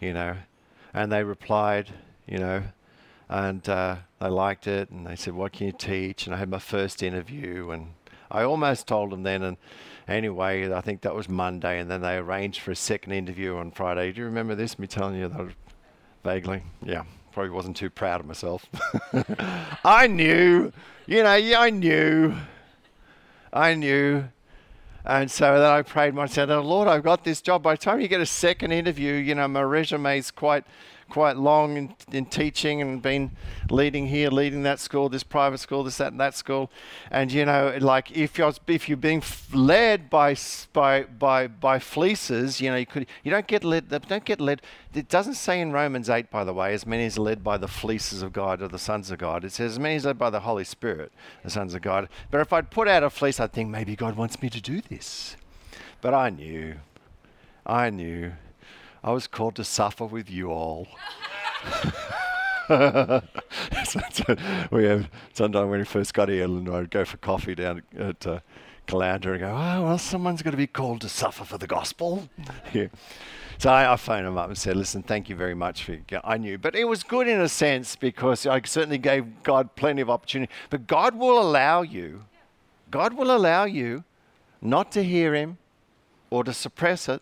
you 0.00 0.12
know. 0.12 0.36
And 0.92 1.10
they 1.10 1.24
replied, 1.24 1.92
you 2.26 2.38
know, 2.38 2.62
and 3.28 3.68
uh, 3.68 3.96
they 4.20 4.28
liked 4.28 4.66
it, 4.66 4.90
and 4.90 5.06
they 5.06 5.16
said, 5.16 5.34
"What 5.34 5.52
can 5.52 5.66
you 5.66 5.72
teach?" 5.72 6.26
And 6.26 6.34
I 6.34 6.38
had 6.38 6.48
my 6.48 6.58
first 6.58 7.02
interview, 7.02 7.70
and 7.70 7.94
I 8.30 8.42
almost 8.42 8.86
told 8.86 9.10
them 9.10 9.22
then, 9.22 9.42
and 9.42 9.56
anyway, 10.06 10.72
I 10.72 10.80
think 10.80 11.02
that 11.02 11.14
was 11.14 11.28
Monday, 11.28 11.78
and 11.78 11.90
then 11.90 12.02
they 12.02 12.16
arranged 12.16 12.60
for 12.60 12.70
a 12.70 12.76
second 12.76 13.12
interview 13.12 13.56
on 13.56 13.70
Friday. 13.70 14.12
Do 14.12 14.20
you 14.20 14.26
remember 14.26 14.54
this? 14.54 14.78
Me 14.78 14.86
telling 14.86 15.16
you 15.16 15.28
that 15.28 15.48
vaguely? 16.22 16.62
Yeah, 16.82 17.04
probably 17.32 17.50
wasn't 17.50 17.76
too 17.76 17.90
proud 17.90 18.20
of 18.20 18.26
myself. 18.26 18.66
I 19.84 20.06
knew, 20.06 20.72
you 21.06 21.22
know, 21.22 21.30
I 21.30 21.70
knew, 21.70 22.34
I 23.54 23.74
knew. 23.74 24.24
And 25.06 25.30
so 25.30 25.60
then 25.60 25.70
I 25.70 25.82
prayed 25.82 26.14
myself, 26.14 26.50
oh, 26.50 26.60
Lord, 26.60 26.88
I've 26.88 27.04
got 27.04 27.24
this 27.24 27.40
job. 27.40 27.62
By 27.62 27.74
the 27.74 27.78
time 27.78 28.00
you 28.00 28.08
get 28.08 28.20
a 28.20 28.26
second 28.26 28.72
interview, 28.72 29.12
you 29.12 29.34
know, 29.34 29.46
my 29.46 29.62
resume 29.62 30.18
is 30.18 30.30
quite 30.30 30.64
quite 31.14 31.36
long 31.36 31.76
in, 31.76 31.94
in 32.10 32.26
teaching 32.26 32.82
and 32.82 33.00
been 33.00 33.30
leading 33.70 34.08
here, 34.08 34.30
leading 34.30 34.64
that 34.64 34.80
school, 34.80 35.08
this 35.08 35.22
private 35.22 35.58
school, 35.58 35.84
this, 35.84 35.98
that, 35.98 36.10
and 36.10 36.18
that 36.18 36.34
school. 36.34 36.72
And, 37.08 37.30
you 37.30 37.44
know, 37.44 37.78
like 37.80 38.10
if 38.10 38.36
you're, 38.36 38.52
if 38.66 38.88
you're 38.88 38.96
being 38.96 39.22
led 39.52 40.10
by, 40.10 40.34
by, 40.72 41.04
by, 41.04 41.46
by 41.46 41.78
fleeces, 41.78 42.60
you 42.60 42.68
know, 42.68 42.76
you, 42.76 42.86
could, 42.86 43.06
you 43.22 43.30
don't 43.30 43.46
get 43.46 43.62
led, 43.62 43.90
don't 44.08 44.24
get 44.24 44.40
led. 44.40 44.60
It 44.92 45.08
doesn't 45.08 45.34
say 45.34 45.60
in 45.60 45.70
Romans 45.70 46.10
8, 46.10 46.32
by 46.32 46.42
the 46.42 46.52
way, 46.52 46.74
as 46.74 46.84
many 46.84 47.04
as 47.04 47.16
led 47.16 47.44
by 47.44 47.58
the 47.58 47.68
fleeces 47.68 48.20
of 48.20 48.32
God 48.32 48.60
or 48.60 48.66
the 48.66 48.76
sons 48.76 49.12
of 49.12 49.18
God. 49.18 49.44
It 49.44 49.52
says 49.52 49.74
as 49.74 49.78
many 49.78 49.94
as 49.94 50.04
led 50.04 50.18
by 50.18 50.30
the 50.30 50.40
Holy 50.40 50.64
Spirit, 50.64 51.12
the 51.44 51.50
sons 51.50 51.74
of 51.74 51.82
God. 51.82 52.08
But 52.32 52.40
if 52.40 52.52
I'd 52.52 52.72
put 52.72 52.88
out 52.88 53.04
a 53.04 53.10
fleece, 53.10 53.38
I'd 53.38 53.52
think 53.52 53.70
maybe 53.70 53.94
God 53.94 54.16
wants 54.16 54.42
me 54.42 54.50
to 54.50 54.60
do 54.60 54.80
this. 54.80 55.36
But 56.00 56.12
I 56.12 56.30
knew, 56.30 56.74
I 57.64 57.90
knew 57.90 58.32
I 59.04 59.12
was 59.12 59.26
called 59.26 59.54
to 59.56 59.64
suffer 59.64 60.06
with 60.06 60.30
you 60.30 60.50
all. 60.50 60.88
we 64.70 64.84
have 64.84 65.10
sometimes 65.34 65.68
when 65.68 65.78
we 65.78 65.84
first 65.84 66.14
got 66.14 66.30
here, 66.30 66.44
and 66.44 66.66
I'd 66.70 66.90
go 66.90 67.04
for 67.04 67.18
coffee 67.18 67.54
down 67.54 67.82
at 67.98 68.26
uh, 68.26 68.40
Caloundra 68.88 69.32
and 69.32 69.40
go, 69.40 69.48
oh, 69.48 69.82
well, 69.84 69.98
someone's 69.98 70.40
going 70.40 70.52
to 70.52 70.56
be 70.56 70.66
called 70.66 71.02
to 71.02 71.10
suffer 71.10 71.44
for 71.44 71.58
the 71.58 71.66
gospel. 71.66 72.30
yeah. 72.72 72.86
So 73.58 73.68
I, 73.68 73.92
I 73.92 73.96
phoned 73.96 74.26
him 74.26 74.38
up 74.38 74.48
and 74.48 74.56
said, 74.56 74.74
listen, 74.74 75.02
thank 75.02 75.28
you 75.28 75.36
very 75.36 75.54
much 75.54 75.84
for 75.84 75.98
I 76.24 76.38
knew. 76.38 76.56
But 76.56 76.74
it 76.74 76.84
was 76.84 77.02
good 77.02 77.28
in 77.28 77.42
a 77.42 77.48
sense 77.50 77.96
because 77.96 78.46
I 78.46 78.62
certainly 78.62 78.96
gave 78.96 79.42
God 79.42 79.76
plenty 79.76 80.00
of 80.00 80.08
opportunity. 80.08 80.50
But 80.70 80.86
God 80.86 81.14
will 81.14 81.38
allow 81.38 81.82
you, 81.82 82.24
God 82.90 83.12
will 83.12 83.36
allow 83.36 83.64
you 83.64 84.04
not 84.62 84.90
to 84.92 85.04
hear 85.04 85.34
him 85.34 85.58
or 86.30 86.42
to 86.42 86.54
suppress 86.54 87.06
it 87.06 87.20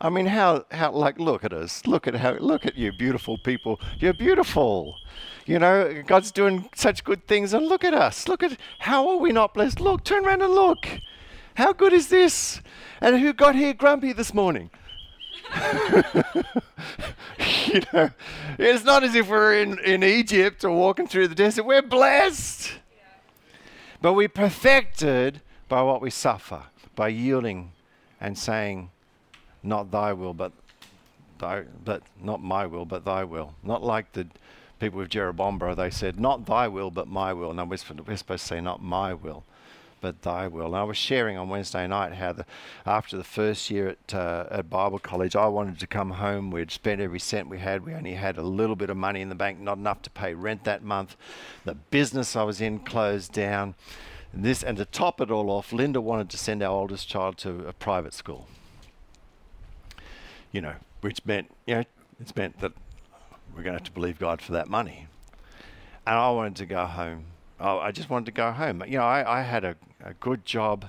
I 0.00 0.10
mean, 0.10 0.26
how, 0.26 0.64
how, 0.70 0.92
like, 0.92 1.18
look 1.18 1.44
at 1.44 1.52
us. 1.52 1.86
Look 1.86 2.06
at 2.06 2.14
how, 2.14 2.34
look 2.34 2.66
at 2.66 2.76
you, 2.76 2.92
beautiful 2.92 3.36
people. 3.38 3.80
You're 3.98 4.14
beautiful. 4.14 4.96
You 5.44 5.58
know, 5.58 6.02
God's 6.06 6.30
doing 6.30 6.68
such 6.74 7.02
good 7.02 7.26
things, 7.26 7.52
and 7.52 7.66
look 7.66 7.84
at 7.84 7.94
us. 7.94 8.28
Look 8.28 8.42
at 8.42 8.56
how 8.78 9.08
are 9.08 9.16
we 9.16 9.32
not 9.32 9.54
blessed? 9.54 9.80
Look, 9.80 10.04
turn 10.04 10.24
around 10.24 10.42
and 10.42 10.52
look. 10.52 10.86
How 11.54 11.72
good 11.72 11.92
is 11.92 12.08
this? 12.08 12.60
And 13.00 13.18
who 13.18 13.32
got 13.32 13.56
here 13.56 13.74
grumpy 13.74 14.12
this 14.12 14.32
morning? 14.32 14.70
you 17.66 17.80
know, 17.92 18.10
it's 18.58 18.84
not 18.84 19.02
as 19.02 19.14
if 19.14 19.28
we're 19.28 19.60
in, 19.60 19.78
in 19.80 20.04
Egypt 20.04 20.64
or 20.64 20.70
walking 20.70 21.08
through 21.08 21.28
the 21.28 21.34
desert. 21.34 21.64
We're 21.64 21.82
blessed. 21.82 22.72
But 24.00 24.12
we're 24.12 24.28
perfected 24.28 25.40
by 25.68 25.82
what 25.82 26.00
we 26.00 26.10
suffer, 26.10 26.64
by 26.94 27.08
yielding 27.08 27.72
and 28.20 28.38
saying, 28.38 28.90
not 29.68 29.90
thy 29.90 30.12
will, 30.12 30.34
but 30.34 30.52
thy, 31.38 31.64
but 31.84 32.02
not 32.20 32.42
my 32.42 32.66
will, 32.66 32.84
but 32.84 33.04
thy 33.04 33.24
will. 33.24 33.54
Not 33.62 33.82
like 33.82 34.12
the 34.12 34.26
people 34.80 34.98
with 34.98 35.10
Jeroboam, 35.10 35.58
they 35.76 35.90
said, 35.90 36.18
not 36.18 36.46
thy 36.46 36.68
will, 36.68 36.90
but 36.90 37.08
my 37.08 37.32
will. 37.32 37.52
Now 37.52 37.64
we're, 37.64 37.76
supposed 37.76 38.28
to 38.28 38.38
say, 38.38 38.60
not 38.60 38.82
my 38.82 39.12
will, 39.12 39.44
but 40.00 40.22
thy 40.22 40.46
will. 40.46 40.66
And 40.66 40.76
I 40.76 40.84
was 40.84 40.96
sharing 40.96 41.36
on 41.36 41.48
Wednesday 41.48 41.86
night 41.86 42.14
how 42.14 42.32
the, 42.32 42.46
after 42.86 43.16
the 43.16 43.24
first 43.24 43.70
year 43.70 43.88
at, 43.88 44.14
uh, 44.14 44.46
at 44.50 44.70
Bible 44.70 44.98
college, 44.98 45.36
I 45.36 45.46
wanted 45.46 45.78
to 45.80 45.86
come 45.86 46.12
home. 46.12 46.50
We'd 46.50 46.70
spent 46.70 47.00
every 47.00 47.18
cent 47.18 47.48
we 47.48 47.58
had. 47.58 47.84
We 47.84 47.94
only 47.94 48.14
had 48.14 48.38
a 48.38 48.42
little 48.42 48.76
bit 48.76 48.90
of 48.90 48.96
money 48.96 49.20
in 49.20 49.28
the 49.28 49.34
bank, 49.34 49.58
not 49.60 49.78
enough 49.78 50.02
to 50.02 50.10
pay 50.10 50.34
rent 50.34 50.64
that 50.64 50.82
month. 50.82 51.16
The 51.64 51.74
business 51.74 52.36
I 52.36 52.44
was 52.44 52.60
in 52.60 52.78
closed 52.80 53.32
down. 53.32 53.74
And 54.32 54.44
this, 54.44 54.62
and 54.62 54.76
to 54.76 54.84
top 54.84 55.20
it 55.20 55.30
all 55.30 55.50
off, 55.50 55.72
Linda 55.72 56.00
wanted 56.00 56.30
to 56.30 56.38
send 56.38 56.62
our 56.62 56.70
oldest 56.70 57.08
child 57.08 57.38
to 57.38 57.66
a 57.66 57.72
private 57.72 58.14
school 58.14 58.46
you 60.52 60.60
know, 60.60 60.74
which 61.00 61.24
meant, 61.24 61.50
you 61.66 61.76
know, 61.76 61.84
it's 62.20 62.34
meant 62.34 62.60
that 62.60 62.72
we're 63.54 63.62
going 63.62 63.76
to 63.76 63.80
have 63.80 63.84
to 63.84 63.92
believe 63.92 64.18
God 64.18 64.40
for 64.40 64.52
that 64.52 64.68
money. 64.68 65.06
And 66.06 66.16
I 66.16 66.30
wanted 66.30 66.56
to 66.56 66.66
go 66.66 66.86
home. 66.86 67.24
Oh, 67.60 67.78
I 67.78 67.90
just 67.90 68.08
wanted 68.08 68.26
to 68.26 68.32
go 68.32 68.52
home. 68.52 68.82
You 68.86 68.98
know, 68.98 69.04
I, 69.04 69.40
I 69.40 69.42
had 69.42 69.64
a, 69.64 69.76
a 70.02 70.14
good 70.14 70.44
job 70.44 70.86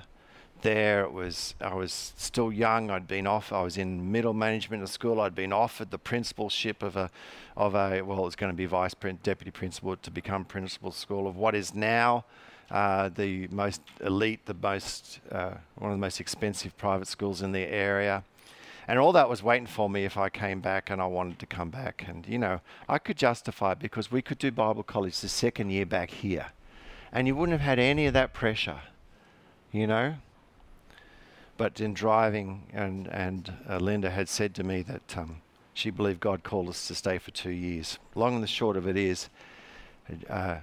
there. 0.62 1.02
It 1.02 1.12
was 1.12 1.54
I 1.60 1.74
was 1.74 2.12
still 2.16 2.52
young. 2.52 2.90
I'd 2.90 3.08
been 3.08 3.26
off. 3.26 3.52
I 3.52 3.62
was 3.62 3.76
in 3.76 4.12
middle 4.12 4.34
management 4.34 4.82
of 4.82 4.88
school. 4.88 5.20
I'd 5.20 5.34
been 5.34 5.52
offered 5.52 5.90
the 5.90 5.98
principalship 5.98 6.82
of 6.82 6.96
a 6.96 7.10
of 7.56 7.74
a 7.74 8.02
well, 8.02 8.26
it's 8.26 8.36
going 8.36 8.52
to 8.52 8.56
be 8.56 8.66
vice 8.66 8.94
print 8.94 9.22
deputy 9.22 9.50
principal 9.50 9.96
to 9.96 10.10
become 10.10 10.44
principal 10.44 10.92
school 10.92 11.26
of 11.26 11.36
what 11.36 11.54
is 11.54 11.74
now 11.74 12.24
uh, 12.70 13.08
the 13.08 13.48
most 13.48 13.82
elite, 14.00 14.46
the 14.46 14.54
most 14.54 15.20
uh, 15.30 15.54
one 15.76 15.90
of 15.90 15.96
the 15.96 16.00
most 16.00 16.20
expensive 16.20 16.76
private 16.76 17.08
schools 17.08 17.42
in 17.42 17.52
the 17.52 17.66
area. 17.66 18.22
And 18.90 18.98
all 18.98 19.12
that 19.12 19.28
was 19.28 19.40
waiting 19.40 19.68
for 19.68 19.88
me 19.88 20.04
if 20.04 20.16
I 20.16 20.28
came 20.30 20.58
back 20.60 20.90
and 20.90 21.00
I 21.00 21.06
wanted 21.06 21.38
to 21.38 21.46
come 21.46 21.70
back. 21.70 22.04
And, 22.08 22.26
you 22.26 22.38
know, 22.38 22.60
I 22.88 22.98
could 22.98 23.16
justify 23.16 23.70
it 23.70 23.78
because 23.78 24.10
we 24.10 24.20
could 24.20 24.38
do 24.38 24.50
Bible 24.50 24.82
college 24.82 25.20
the 25.20 25.28
second 25.28 25.70
year 25.70 25.86
back 25.86 26.10
here. 26.10 26.46
And 27.12 27.28
you 27.28 27.36
wouldn't 27.36 27.56
have 27.56 27.64
had 27.64 27.78
any 27.78 28.06
of 28.06 28.14
that 28.14 28.32
pressure, 28.34 28.80
you 29.70 29.86
know? 29.86 30.16
But 31.56 31.80
in 31.80 31.94
driving, 31.94 32.64
and, 32.72 33.06
and 33.06 33.52
uh, 33.68 33.76
Linda 33.76 34.10
had 34.10 34.28
said 34.28 34.56
to 34.56 34.64
me 34.64 34.82
that 34.82 35.16
um, 35.16 35.36
she 35.72 35.90
believed 35.90 36.18
God 36.18 36.42
called 36.42 36.68
us 36.68 36.88
to 36.88 36.96
stay 36.96 37.18
for 37.18 37.30
two 37.30 37.52
years. 37.52 37.96
Long 38.16 38.34
and 38.34 38.42
the 38.42 38.48
short 38.48 38.76
of 38.76 38.88
it 38.88 38.96
is, 38.96 39.28
uh, 40.28 40.56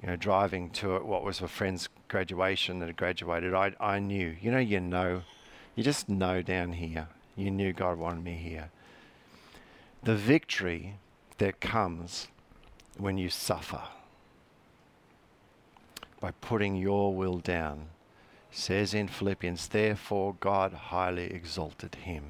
you 0.00 0.06
know, 0.08 0.16
driving 0.16 0.70
to 0.70 0.98
what 1.00 1.24
was 1.24 1.42
a 1.42 1.48
friend's 1.48 1.90
graduation 2.08 2.78
that 2.78 2.86
had 2.86 2.96
graduated, 2.96 3.52
I, 3.52 3.74
I 3.78 3.98
knew, 3.98 4.34
you 4.40 4.50
know, 4.50 4.56
you 4.56 4.80
know, 4.80 5.24
you 5.74 5.84
just 5.84 6.08
know 6.08 6.40
down 6.40 6.72
here 6.72 7.08
you 7.36 7.50
knew 7.50 7.72
God 7.72 7.98
wanted 7.98 8.24
me 8.24 8.34
here. 8.34 8.70
The 10.02 10.16
victory 10.16 10.96
that 11.38 11.60
comes 11.60 12.28
when 12.98 13.18
you 13.18 13.30
suffer 13.30 13.82
by 16.20 16.32
putting 16.40 16.76
your 16.76 17.14
will 17.14 17.38
down 17.38 17.86
says 18.50 18.94
in 18.94 19.08
Philippians, 19.08 19.68
therefore 19.68 20.36
God 20.40 20.72
highly 20.72 21.32
exalted 21.32 21.94
him. 21.96 22.24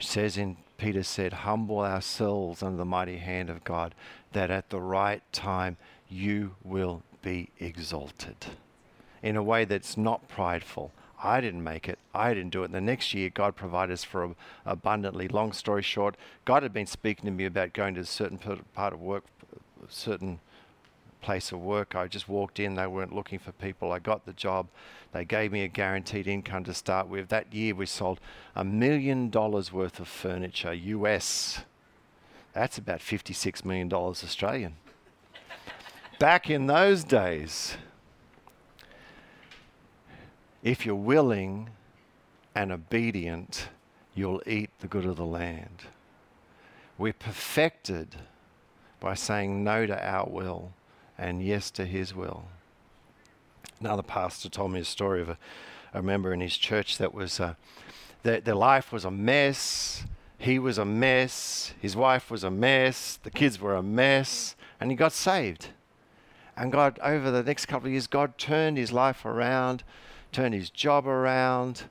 Says 0.00 0.36
in 0.36 0.56
Peter 0.78 1.02
said, 1.02 1.32
humble 1.32 1.80
ourselves 1.80 2.62
under 2.62 2.78
the 2.78 2.84
mighty 2.84 3.18
hand 3.18 3.50
of 3.50 3.62
God, 3.62 3.94
that 4.32 4.50
at 4.50 4.70
the 4.70 4.80
right 4.80 5.22
time 5.32 5.76
you 6.08 6.56
will 6.64 7.02
be 7.22 7.50
exalted 7.60 8.34
in 9.22 9.36
a 9.36 9.42
way 9.42 9.64
that's 9.64 9.96
not 9.96 10.28
prideful, 10.28 10.90
I 11.22 11.40
didn't 11.40 11.62
make 11.62 11.88
it. 11.88 11.98
I 12.12 12.34
didn't 12.34 12.50
do 12.50 12.62
it. 12.62 12.66
And 12.66 12.74
the 12.74 12.80
next 12.80 13.14
year, 13.14 13.30
God 13.30 13.54
provided 13.54 13.92
us 13.92 14.02
for 14.02 14.34
abundantly. 14.66 15.28
Long 15.28 15.52
story 15.52 15.82
short, 15.82 16.16
God 16.44 16.64
had 16.64 16.72
been 16.72 16.86
speaking 16.86 17.26
to 17.26 17.30
me 17.30 17.44
about 17.44 17.72
going 17.72 17.94
to 17.94 18.00
a 18.00 18.04
certain 18.04 18.38
part 18.38 18.92
of 18.92 19.00
work, 19.00 19.24
a 19.54 19.92
certain 19.92 20.40
place 21.20 21.52
of 21.52 21.60
work. 21.60 21.94
I 21.94 22.08
just 22.08 22.28
walked 22.28 22.58
in. 22.58 22.74
They 22.74 22.86
weren't 22.88 23.14
looking 23.14 23.38
for 23.38 23.52
people. 23.52 23.92
I 23.92 24.00
got 24.00 24.26
the 24.26 24.32
job. 24.32 24.66
They 25.12 25.24
gave 25.24 25.52
me 25.52 25.62
a 25.62 25.68
guaranteed 25.68 26.26
income 26.26 26.64
to 26.64 26.74
start 26.74 27.06
with. 27.06 27.28
That 27.28 27.54
year, 27.54 27.74
we 27.74 27.86
sold 27.86 28.20
a 28.56 28.64
million 28.64 29.30
dollars 29.30 29.72
worth 29.72 30.00
of 30.00 30.08
furniture, 30.08 30.74
US. 30.74 31.64
That's 32.52 32.78
about 32.78 32.98
$56 32.98 33.64
million 33.64 33.92
Australian. 33.92 34.74
Back 36.18 36.50
in 36.50 36.66
those 36.66 37.04
days, 37.04 37.76
if 40.62 40.86
you're 40.86 40.94
willing 40.94 41.70
and 42.54 42.70
obedient, 42.70 43.68
you'll 44.14 44.42
eat 44.46 44.70
the 44.80 44.86
good 44.86 45.04
of 45.04 45.16
the 45.16 45.24
land. 45.24 45.84
We're 46.98 47.12
perfected 47.12 48.16
by 49.00 49.14
saying 49.14 49.64
no 49.64 49.86
to 49.86 50.06
our 50.06 50.28
will 50.28 50.72
and 51.18 51.42
yes 51.42 51.70
to 51.72 51.84
his 51.84 52.14
will. 52.14 52.44
Another 53.80 54.02
pastor 54.02 54.48
told 54.48 54.72
me 54.72 54.80
a 54.80 54.84
story 54.84 55.20
of 55.20 55.30
a, 55.30 55.38
a 55.92 56.02
member 56.02 56.32
in 56.32 56.40
his 56.40 56.56
church 56.56 56.98
that 56.98 57.12
was 57.12 57.40
uh, 57.40 57.54
their, 58.22 58.40
their 58.40 58.54
life 58.54 58.92
was 58.92 59.04
a 59.04 59.10
mess. 59.10 60.04
He 60.38 60.58
was 60.58 60.78
a 60.78 60.84
mess. 60.84 61.74
His 61.80 61.96
wife 61.96 62.30
was 62.30 62.44
a 62.44 62.50
mess. 62.50 63.18
The 63.22 63.30
kids 63.30 63.60
were 63.60 63.74
a 63.74 63.82
mess. 63.82 64.54
And 64.80 64.90
he 64.90 64.96
got 64.96 65.12
saved. 65.12 65.68
And 66.56 66.70
God, 66.70 66.98
over 67.02 67.30
the 67.30 67.42
next 67.42 67.66
couple 67.66 67.86
of 67.86 67.92
years, 67.92 68.06
God 68.06 68.38
turned 68.38 68.76
his 68.76 68.92
life 68.92 69.24
around 69.24 69.82
turned 70.32 70.54
his 70.54 70.70
job 70.70 71.06
around, 71.06 71.84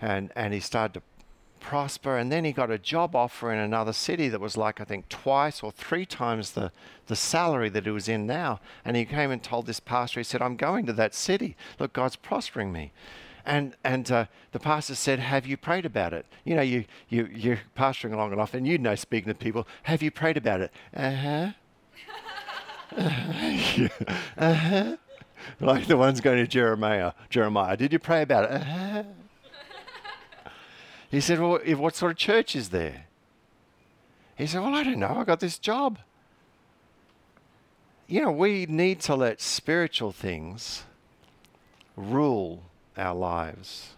and, 0.00 0.30
and 0.36 0.52
he 0.52 0.60
started 0.60 0.94
to 0.94 1.02
prosper. 1.64 2.18
And 2.18 2.30
then 2.30 2.44
he 2.44 2.52
got 2.52 2.70
a 2.70 2.78
job 2.78 3.16
offer 3.16 3.50
in 3.52 3.58
another 3.58 3.92
city 3.92 4.28
that 4.28 4.40
was 4.40 4.56
like, 4.56 4.80
I 4.80 4.84
think, 4.84 5.08
twice 5.08 5.62
or 5.62 5.72
three 5.72 6.04
times 6.04 6.52
the, 6.52 6.70
the 7.06 7.16
salary 7.16 7.70
that 7.70 7.84
he 7.84 7.90
was 7.90 8.08
in 8.08 8.26
now. 8.26 8.60
And 8.84 8.96
he 8.96 9.04
came 9.04 9.30
and 9.30 9.42
told 9.42 9.66
this 9.66 9.80
pastor, 9.80 10.20
he 10.20 10.24
said, 10.24 10.42
I'm 10.42 10.56
going 10.56 10.84
to 10.86 10.92
that 10.92 11.14
city. 11.14 11.56
Look, 11.78 11.94
God's 11.94 12.16
prospering 12.16 12.70
me. 12.70 12.92
And, 13.46 13.74
and 13.82 14.10
uh, 14.10 14.26
the 14.52 14.60
pastor 14.60 14.94
said, 14.94 15.18
Have 15.18 15.46
you 15.46 15.56
prayed 15.56 15.84
about 15.84 16.12
it? 16.12 16.26
You 16.44 16.54
know, 16.56 16.62
you, 16.62 16.84
you, 17.08 17.28
you're 17.32 17.60
pastoring 17.76 18.16
long 18.16 18.32
enough 18.32 18.54
and 18.54 18.66
you 18.66 18.78
know 18.78 18.94
speaking 18.94 19.32
to 19.32 19.38
people, 19.38 19.66
Have 19.84 20.02
you 20.02 20.10
prayed 20.10 20.36
about 20.36 20.60
it? 20.60 20.72
Uh 20.94 21.10
huh. 21.10 21.50
uh 24.38 24.54
huh. 24.54 24.96
Like 25.60 25.86
the 25.86 25.96
ones 25.96 26.20
going 26.20 26.38
to 26.38 26.46
Jeremiah. 26.46 27.12
Jeremiah, 27.30 27.76
did 27.76 27.92
you 27.92 27.98
pray 27.98 28.22
about 28.22 28.44
it? 28.44 28.50
Uh-huh. 28.52 29.02
He 31.10 31.20
said, 31.20 31.38
Well, 31.38 31.60
what 31.76 31.94
sort 31.94 32.12
of 32.12 32.18
church 32.18 32.56
is 32.56 32.70
there? 32.70 33.06
He 34.36 34.46
said, 34.46 34.62
Well, 34.62 34.74
I 34.74 34.82
don't 34.82 34.98
know. 34.98 35.14
I 35.16 35.24
got 35.24 35.40
this 35.40 35.58
job. 35.58 35.98
You 38.06 38.22
know, 38.22 38.32
we 38.32 38.66
need 38.66 39.00
to 39.02 39.14
let 39.14 39.40
spiritual 39.40 40.12
things 40.12 40.82
rule 41.96 42.64
our 42.96 43.14
lives. 43.14 43.90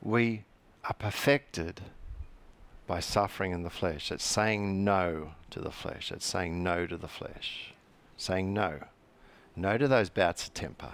We 0.00 0.44
are 0.84 0.94
perfected 0.94 1.80
by 2.86 3.00
suffering 3.00 3.52
in 3.52 3.64
the 3.64 3.70
flesh. 3.70 4.12
It's 4.12 4.24
saying 4.24 4.84
no 4.84 5.32
to 5.50 5.60
the 5.60 5.72
flesh. 5.72 6.12
It's 6.12 6.24
saying 6.24 6.62
no 6.62 6.86
to 6.86 6.96
the 6.96 7.08
flesh. 7.08 7.74
Saying 8.16 8.54
no. 8.54 8.80
No 9.56 9.78
to 9.78 9.88
those 9.88 10.10
bouts 10.10 10.46
of 10.46 10.54
temper. 10.54 10.92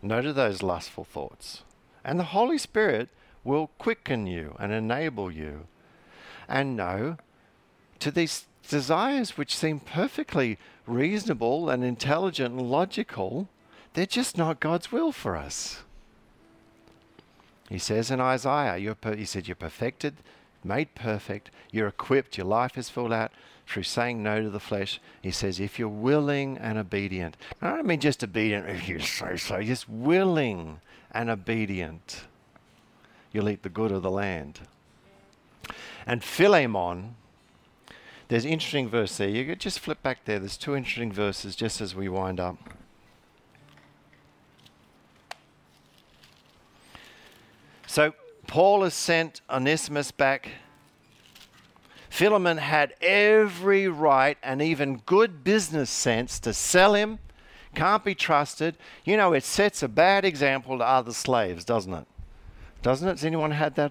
No 0.00 0.22
to 0.22 0.32
those 0.32 0.62
lustful 0.62 1.04
thoughts. 1.04 1.64
And 2.04 2.18
the 2.18 2.24
Holy 2.24 2.58
Spirit 2.58 3.08
will 3.42 3.70
quicken 3.78 4.26
you 4.26 4.56
and 4.58 4.72
enable 4.72 5.30
you. 5.30 5.66
And 6.48 6.76
no 6.76 7.16
to 8.00 8.10
these 8.10 8.46
desires 8.68 9.36
which 9.36 9.56
seem 9.56 9.80
perfectly 9.80 10.58
reasonable 10.86 11.70
and 11.70 11.82
intelligent 11.82 12.54
and 12.54 12.70
logical, 12.70 13.48
they're 13.94 14.06
just 14.06 14.36
not 14.36 14.60
God's 14.60 14.92
will 14.92 15.12
for 15.12 15.36
us. 15.36 15.82
He 17.68 17.78
says 17.78 18.10
in 18.10 18.20
Isaiah, 18.20 18.94
per- 18.94 19.16
he 19.16 19.24
said, 19.24 19.48
You're 19.48 19.54
perfected, 19.54 20.16
made 20.64 20.94
perfect, 20.94 21.50
you're 21.70 21.88
equipped, 21.88 22.38
your 22.38 22.46
life 22.46 22.78
is 22.78 22.88
filled 22.88 23.12
out 23.12 23.32
through 23.66 23.82
saying 23.82 24.22
no 24.22 24.42
to 24.42 24.50
the 24.50 24.60
flesh. 24.60 25.00
He 25.22 25.30
says, 25.30 25.60
If 25.60 25.78
you're 25.78 25.88
willing 25.88 26.58
and 26.58 26.78
obedient, 26.78 27.36
And 27.60 27.70
I 27.70 27.76
don't 27.76 27.86
mean 27.86 28.00
just 28.00 28.22
obedient 28.22 28.68
if 28.68 28.88
you 28.88 29.00
say 29.00 29.36
so, 29.36 29.62
just 29.62 29.88
willing 29.88 30.80
and 31.10 31.30
obedient 31.30 32.24
you'll 33.34 33.48
eat 33.48 33.64
the 33.64 33.68
good 33.68 33.92
of 33.92 34.02
the 34.02 34.10
land. 34.10 34.60
And 36.06 36.22
Philemon, 36.22 37.16
there's 38.28 38.44
interesting 38.46 38.88
verse 38.88 39.18
there. 39.18 39.28
You 39.28 39.44
could 39.44 39.60
just 39.60 39.80
flip 39.80 40.02
back 40.02 40.24
there. 40.24 40.38
There's 40.38 40.56
two 40.56 40.76
interesting 40.76 41.12
verses 41.12 41.56
just 41.56 41.80
as 41.80 41.94
we 41.94 42.08
wind 42.08 42.38
up. 42.38 42.56
So 47.86 48.14
Paul 48.54 48.84
has 48.84 48.94
sent 48.94 49.40
Onesimus 49.50 50.12
back. 50.12 50.48
Philemon 52.08 52.58
had 52.58 52.94
every 53.00 53.88
right 53.88 54.38
and 54.44 54.62
even 54.62 54.98
good 55.06 55.42
business 55.42 55.90
sense 55.90 56.38
to 56.38 56.54
sell 56.54 56.94
him. 56.94 57.18
Can't 57.74 58.04
be 58.04 58.14
trusted. 58.14 58.76
You 59.04 59.16
know, 59.16 59.32
it 59.32 59.42
sets 59.42 59.82
a 59.82 59.88
bad 59.88 60.24
example 60.24 60.78
to 60.78 60.84
other 60.84 61.10
slaves, 61.10 61.64
doesn't 61.64 61.92
it? 61.92 62.06
doesn't 62.80 63.08
it? 63.08 63.10
Has 63.10 63.24
anyone 63.24 63.50
had 63.50 63.74
that 63.74 63.90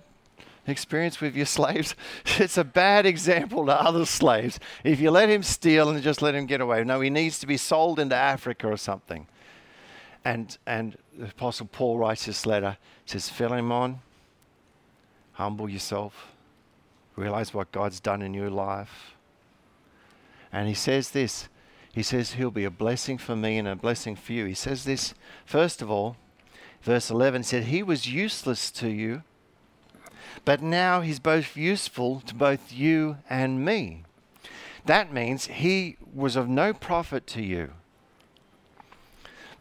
experience 0.66 1.20
with 1.20 1.36
your 1.36 1.46
slaves? 1.60 1.94
It's 2.26 2.58
a 2.58 2.64
bad 2.64 3.06
example 3.06 3.66
to 3.66 3.74
other 3.74 4.06
slaves. 4.06 4.62
If 4.86 5.02
you 5.02 5.12
let 5.12 5.28
him 5.28 5.44
steal 5.44 5.90
and 5.90 6.02
just 6.02 6.22
let 6.22 6.36
him 6.36 6.46
get 6.46 6.62
away, 6.62 6.86
no, 6.86 7.02
he 7.02 7.10
needs 7.10 7.38
to 7.40 7.48
be 7.48 7.58
sold 7.58 8.00
into 8.00 8.16
Africa 8.16 8.70
or 8.70 8.78
something. 8.78 9.28
And 10.24 10.58
and 10.66 10.96
the 11.18 11.26
Apostle 11.26 11.68
Paul 11.70 11.98
writes 11.98 12.28
this 12.28 12.46
letter, 12.46 12.78
says, 13.06 13.28
Philemon, 13.28 14.00
humble 15.34 15.70
yourself, 15.70 16.34
realize 17.16 17.54
what 17.54 17.72
God's 17.72 18.00
done 18.00 18.22
in 18.22 18.34
your 18.34 18.50
life. 18.50 19.16
And 20.52 20.68
he 20.68 20.74
says 20.74 21.12
this. 21.12 21.50
He 21.94 22.04
says 22.04 22.34
he'll 22.34 22.52
be 22.52 22.66
a 22.66 22.72
blessing 22.72 23.18
for 23.18 23.36
me 23.36 23.58
and 23.58 23.68
a 23.68 23.76
blessing 23.76 24.16
for 24.16 24.34
you. 24.34 24.46
He 24.46 24.54
says 24.56 24.84
this, 24.84 25.14
first 25.46 25.82
of 25.82 25.92
all, 25.92 26.18
verse 26.82 27.10
11 27.10 27.44
said, 27.44 27.66
He 27.66 27.84
was 27.84 28.08
useless 28.08 28.72
to 28.72 28.90
you, 28.90 29.24
but 30.44 30.62
now 30.62 31.02
he's 31.02 31.20
both 31.20 31.56
useful 31.56 32.22
to 32.22 32.34
both 32.34 32.74
you 32.74 33.18
and 33.30 33.64
me. 33.64 34.04
That 34.86 35.14
means 35.14 35.46
he 35.46 35.98
was 36.14 36.36
of 36.36 36.50
no 36.50 36.74
profit 36.74 37.28
to 37.28 37.42
you. 37.42 37.72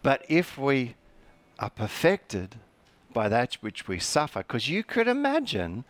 But 0.02 0.24
if 0.28 0.58
we 0.58 0.94
are 1.58 1.70
perfected 1.70 2.56
by 3.12 3.28
that 3.28 3.54
which 3.54 3.88
we 3.88 3.98
suffer, 3.98 4.40
because 4.40 4.68
you 4.68 4.82
could 4.82 5.08
imagine 5.08 5.84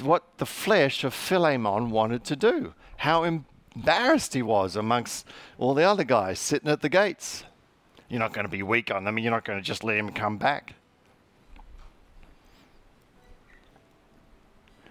what 0.00 0.24
the 0.38 0.46
flesh 0.46 1.04
of 1.04 1.12
Philemon 1.12 1.90
wanted 1.90 2.24
to 2.24 2.36
do, 2.36 2.74
how 2.98 3.24
embarrassed 3.24 4.34
he 4.34 4.42
was 4.42 4.76
amongst 4.76 5.26
all 5.58 5.74
the 5.74 5.84
other 5.84 6.04
guys 6.04 6.38
sitting 6.38 6.70
at 6.70 6.80
the 6.80 6.88
gates. 6.88 7.44
You're 8.08 8.20
not 8.20 8.32
going 8.32 8.44
to 8.44 8.50
be 8.50 8.62
weak 8.62 8.90
on 8.90 9.04
them. 9.04 9.18
You're 9.18 9.30
not 9.30 9.44
going 9.44 9.58
to 9.58 9.64
just 9.64 9.84
let 9.84 9.96
him 9.96 10.10
come 10.10 10.36
back. 10.36 10.74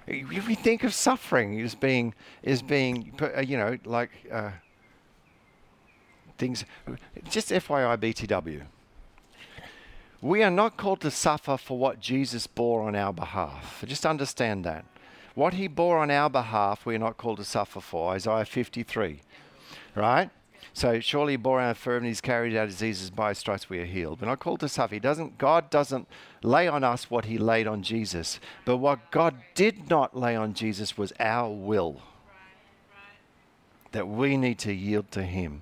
If 0.08 0.48
we 0.48 0.56
think 0.56 0.84
of 0.84 0.94
suffering 0.94 1.60
as 1.62 1.76
being, 1.76 2.16
as 2.44 2.62
being, 2.64 3.14
uh, 3.22 3.42
you 3.42 3.58
know, 3.58 3.78
like 3.86 4.10
uh, 4.32 4.52
things. 6.40 6.66
Just 7.30 7.52
FYI, 7.52 7.98
BTW. 7.98 8.64
We 10.22 10.44
are 10.44 10.52
not 10.52 10.76
called 10.76 11.00
to 11.02 11.12
suffer 11.12 11.56
for 11.56 11.78
what 11.78 12.02
Jesus 12.02 12.46
bore 12.46 12.82
on 12.82 12.96
our 12.96 13.14
behalf. 13.14 13.84
Just 13.88 14.06
understand 14.06 14.66
that. 14.66 14.86
What 15.34 15.54
he 15.54 15.68
bore 15.70 16.00
on 16.00 16.12
our 16.12 16.30
behalf, 16.30 16.86
we 16.86 16.96
are 16.96 17.00
not 17.00 17.16
called 17.16 17.38
to 17.38 17.46
suffer 17.46 17.80
for. 17.80 18.12
Isaiah 18.12 18.44
53. 18.44 19.22
Right? 19.96 20.30
So 20.74 21.00
surely 21.00 21.34
he 21.34 21.38
bore 21.38 21.62
our 21.62 21.70
infirmities, 21.70 22.20
carried 22.20 22.56
our 22.58 22.68
diseases, 22.68 23.10
by 23.10 23.30
his 23.30 23.38
stripes 23.38 23.70
we 23.70 23.80
are 23.80 23.86
healed. 23.86 24.20
We're 24.20 24.28
not 24.28 24.40
called 24.40 24.60
to 24.60 24.70
suffer. 24.70 24.96
He 24.96 25.00
doesn't, 25.00 25.38
God 25.38 25.70
doesn't 25.70 26.08
lay 26.44 26.68
on 26.68 26.84
us 26.84 27.10
what 27.10 27.26
he 27.26 27.38
laid 27.38 27.68
on 27.68 27.82
Jesus. 27.82 28.42
But 28.66 28.78
what 28.78 29.12
God 29.12 29.36
did 29.56 29.90
not 29.90 30.18
lay 30.18 30.36
on 30.36 30.54
Jesus 30.54 30.98
was 30.98 31.14
our 31.20 31.50
will. 31.50 32.02
That 33.94 34.08
we 34.08 34.36
need 34.36 34.60
to 34.60 34.74
yield 34.74 35.12
to 35.12 35.24
him 35.24 35.62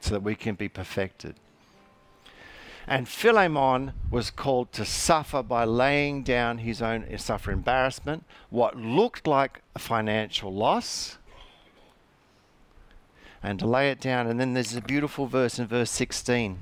so 0.00 0.10
that 0.10 0.22
we 0.22 0.36
can 0.36 0.54
be 0.54 0.68
perfected. 0.68 1.34
And 2.86 3.08
Philemon 3.08 3.92
was 4.10 4.30
called 4.30 4.72
to 4.72 4.84
suffer 4.84 5.42
by 5.42 5.64
laying 5.64 6.22
down 6.22 6.58
his 6.58 6.82
own 6.82 7.06
suffer 7.18 7.50
embarrassment, 7.50 8.24
what 8.50 8.76
looked 8.76 9.26
like 9.26 9.62
a 9.74 9.78
financial 9.78 10.52
loss 10.52 11.18
and 13.44 13.58
to 13.58 13.66
lay 13.66 13.90
it 13.90 14.00
down. 14.00 14.26
And 14.26 14.40
then 14.40 14.54
there's 14.54 14.74
a 14.74 14.80
beautiful 14.80 15.26
verse 15.26 15.58
in 15.58 15.66
verse 15.66 15.90
16. 15.90 16.58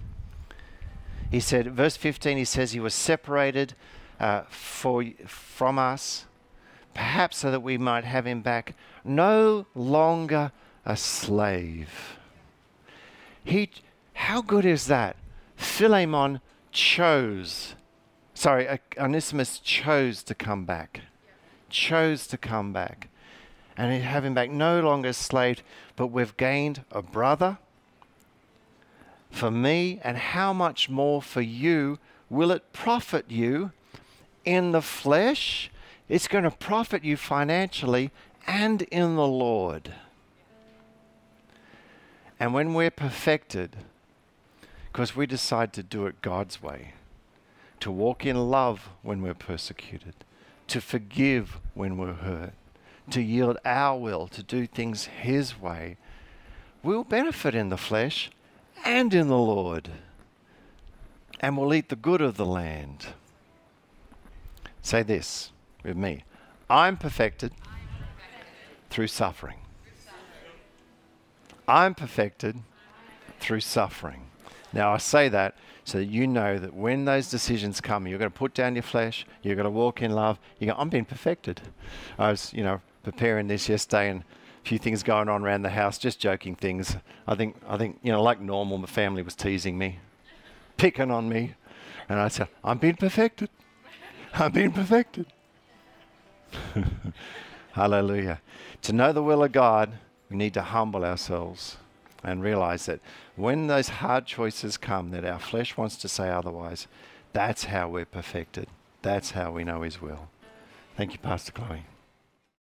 He 1.30 1.40
said, 1.40 1.72
verse 1.72 1.96
15, 1.96 2.36
he 2.36 2.44
says, 2.44 2.72
He 2.72 2.80
was 2.80 2.92
separated 2.92 3.74
uh, 4.20 4.42
for, 4.50 5.04
from 5.26 5.78
us, 5.78 6.26
perhaps 6.92 7.38
so 7.38 7.50
that 7.52 7.62
we 7.62 7.78
might 7.78 8.04
have 8.04 8.26
him 8.26 8.42
back, 8.42 8.74
no 9.04 9.66
longer 9.74 10.50
a 10.84 10.96
slave. 10.96 12.18
He, 13.44 13.70
how 14.14 14.42
good 14.42 14.64
is 14.64 14.88
that? 14.88 15.16
Philemon 15.62 16.40
chose, 16.72 17.74
sorry, 18.34 18.78
Onesimus 18.98 19.58
chose 19.58 20.22
to 20.24 20.34
come 20.34 20.64
back. 20.64 21.00
Chose 21.70 22.26
to 22.26 22.36
come 22.36 22.72
back 22.72 23.08
and 23.76 24.02
have 24.02 24.24
him 24.24 24.34
back 24.34 24.50
no 24.50 24.80
longer 24.80 25.08
a 25.10 25.12
slave, 25.14 25.62
but 25.96 26.08
we've 26.08 26.36
gained 26.36 26.84
a 26.90 27.00
brother. 27.00 27.58
For 29.30 29.50
me, 29.50 29.98
and 30.04 30.18
how 30.18 30.52
much 30.52 30.90
more 30.90 31.22
for 31.22 31.40
you 31.40 31.98
will 32.28 32.50
it 32.50 32.72
profit 32.72 33.30
you 33.30 33.72
in 34.44 34.72
the 34.72 34.82
flesh? 34.82 35.70
It's 36.08 36.28
going 36.28 36.44
to 36.44 36.50
profit 36.50 37.02
you 37.04 37.16
financially 37.16 38.10
and 38.46 38.82
in 38.82 39.16
the 39.16 39.26
Lord. 39.26 39.94
And 42.38 42.52
when 42.52 42.74
we're 42.74 42.90
perfected, 42.90 43.76
because 44.92 45.16
we 45.16 45.24
decide 45.24 45.72
to 45.72 45.82
do 45.82 46.04
it 46.04 46.20
God's 46.20 46.62
way, 46.62 46.92
to 47.80 47.90
walk 47.90 48.26
in 48.26 48.50
love 48.50 48.90
when 49.00 49.22
we're 49.22 49.32
persecuted, 49.32 50.14
to 50.68 50.82
forgive 50.82 51.58
when 51.72 51.96
we're 51.96 52.12
hurt, 52.12 52.52
to 53.08 53.22
yield 53.22 53.56
our 53.64 53.98
will 53.98 54.28
to 54.28 54.42
do 54.42 54.66
things 54.66 55.06
His 55.06 55.58
way, 55.58 55.96
we'll 56.82 57.04
benefit 57.04 57.54
in 57.54 57.70
the 57.70 57.78
flesh 57.78 58.30
and 58.84 59.14
in 59.14 59.28
the 59.28 59.38
Lord. 59.38 59.88
And 61.40 61.56
we'll 61.56 61.72
eat 61.72 61.88
the 61.88 61.96
good 61.96 62.20
of 62.20 62.36
the 62.36 62.46
land. 62.46 63.06
Say 64.82 65.02
this 65.02 65.52
with 65.82 65.96
me. 65.96 66.24
I'm 66.68 66.98
perfected 66.98 67.52
through 68.90 69.06
suffering. 69.06 69.56
I'm 71.66 71.94
perfected 71.94 72.58
through 73.40 73.60
suffering. 73.60 74.26
Now, 74.72 74.92
I 74.92 74.98
say 74.98 75.28
that 75.28 75.56
so 75.84 75.98
that 75.98 76.06
you 76.06 76.26
know 76.26 76.58
that 76.58 76.74
when 76.74 77.04
those 77.04 77.28
decisions 77.28 77.80
come, 77.80 78.06
you're 78.06 78.18
going 78.18 78.30
to 78.30 78.38
put 78.38 78.54
down 78.54 78.74
your 78.74 78.82
flesh, 78.82 79.26
you're 79.42 79.56
going 79.56 79.64
to 79.64 79.70
walk 79.70 80.00
in 80.00 80.12
love. 80.12 80.38
You 80.58 80.68
go, 80.68 80.74
I'm 80.76 80.88
being 80.88 81.04
perfected. 81.04 81.60
I 82.18 82.30
was, 82.30 82.52
you 82.54 82.62
know, 82.62 82.80
preparing 83.02 83.48
this 83.48 83.68
yesterday 83.68 84.10
and 84.10 84.20
a 84.20 84.68
few 84.68 84.78
things 84.78 85.02
going 85.02 85.28
on 85.28 85.42
around 85.42 85.62
the 85.62 85.70
house, 85.70 85.98
just 85.98 86.20
joking 86.20 86.54
things. 86.54 86.96
I 87.26 87.34
think, 87.34 87.56
I 87.68 87.76
think, 87.76 87.98
you 88.02 88.12
know, 88.12 88.22
like 88.22 88.40
normal, 88.40 88.78
my 88.78 88.86
family 88.86 89.22
was 89.22 89.34
teasing 89.34 89.76
me, 89.76 89.98
picking 90.76 91.10
on 91.10 91.28
me. 91.28 91.54
And 92.08 92.18
I 92.20 92.28
said, 92.28 92.48
I'm 92.62 92.78
being 92.78 92.96
perfected. 92.96 93.50
I'm 94.34 94.52
being 94.52 94.72
perfected. 94.72 95.26
Hallelujah. 97.72 98.40
To 98.82 98.92
know 98.92 99.12
the 99.12 99.22
will 99.22 99.42
of 99.42 99.52
God, 99.52 99.92
we 100.30 100.36
need 100.36 100.54
to 100.54 100.62
humble 100.62 101.04
ourselves 101.04 101.76
and 102.22 102.42
realize 102.42 102.86
that 102.86 103.00
when 103.36 103.66
those 103.66 103.88
hard 103.88 104.26
choices 104.26 104.76
come 104.76 105.10
that 105.10 105.24
our 105.24 105.38
flesh 105.38 105.76
wants 105.76 105.96
to 105.96 106.08
say 106.08 106.30
otherwise, 106.30 106.86
that's 107.32 107.64
how 107.64 107.88
we're 107.88 108.04
perfected. 108.04 108.68
That's 109.00 109.32
how 109.32 109.52
we 109.52 109.64
know 109.64 109.82
His 109.82 110.00
will. 110.00 110.28
Thank 110.96 111.12
you, 111.12 111.18
Pastor 111.18 111.52
Chloe. 111.52 111.84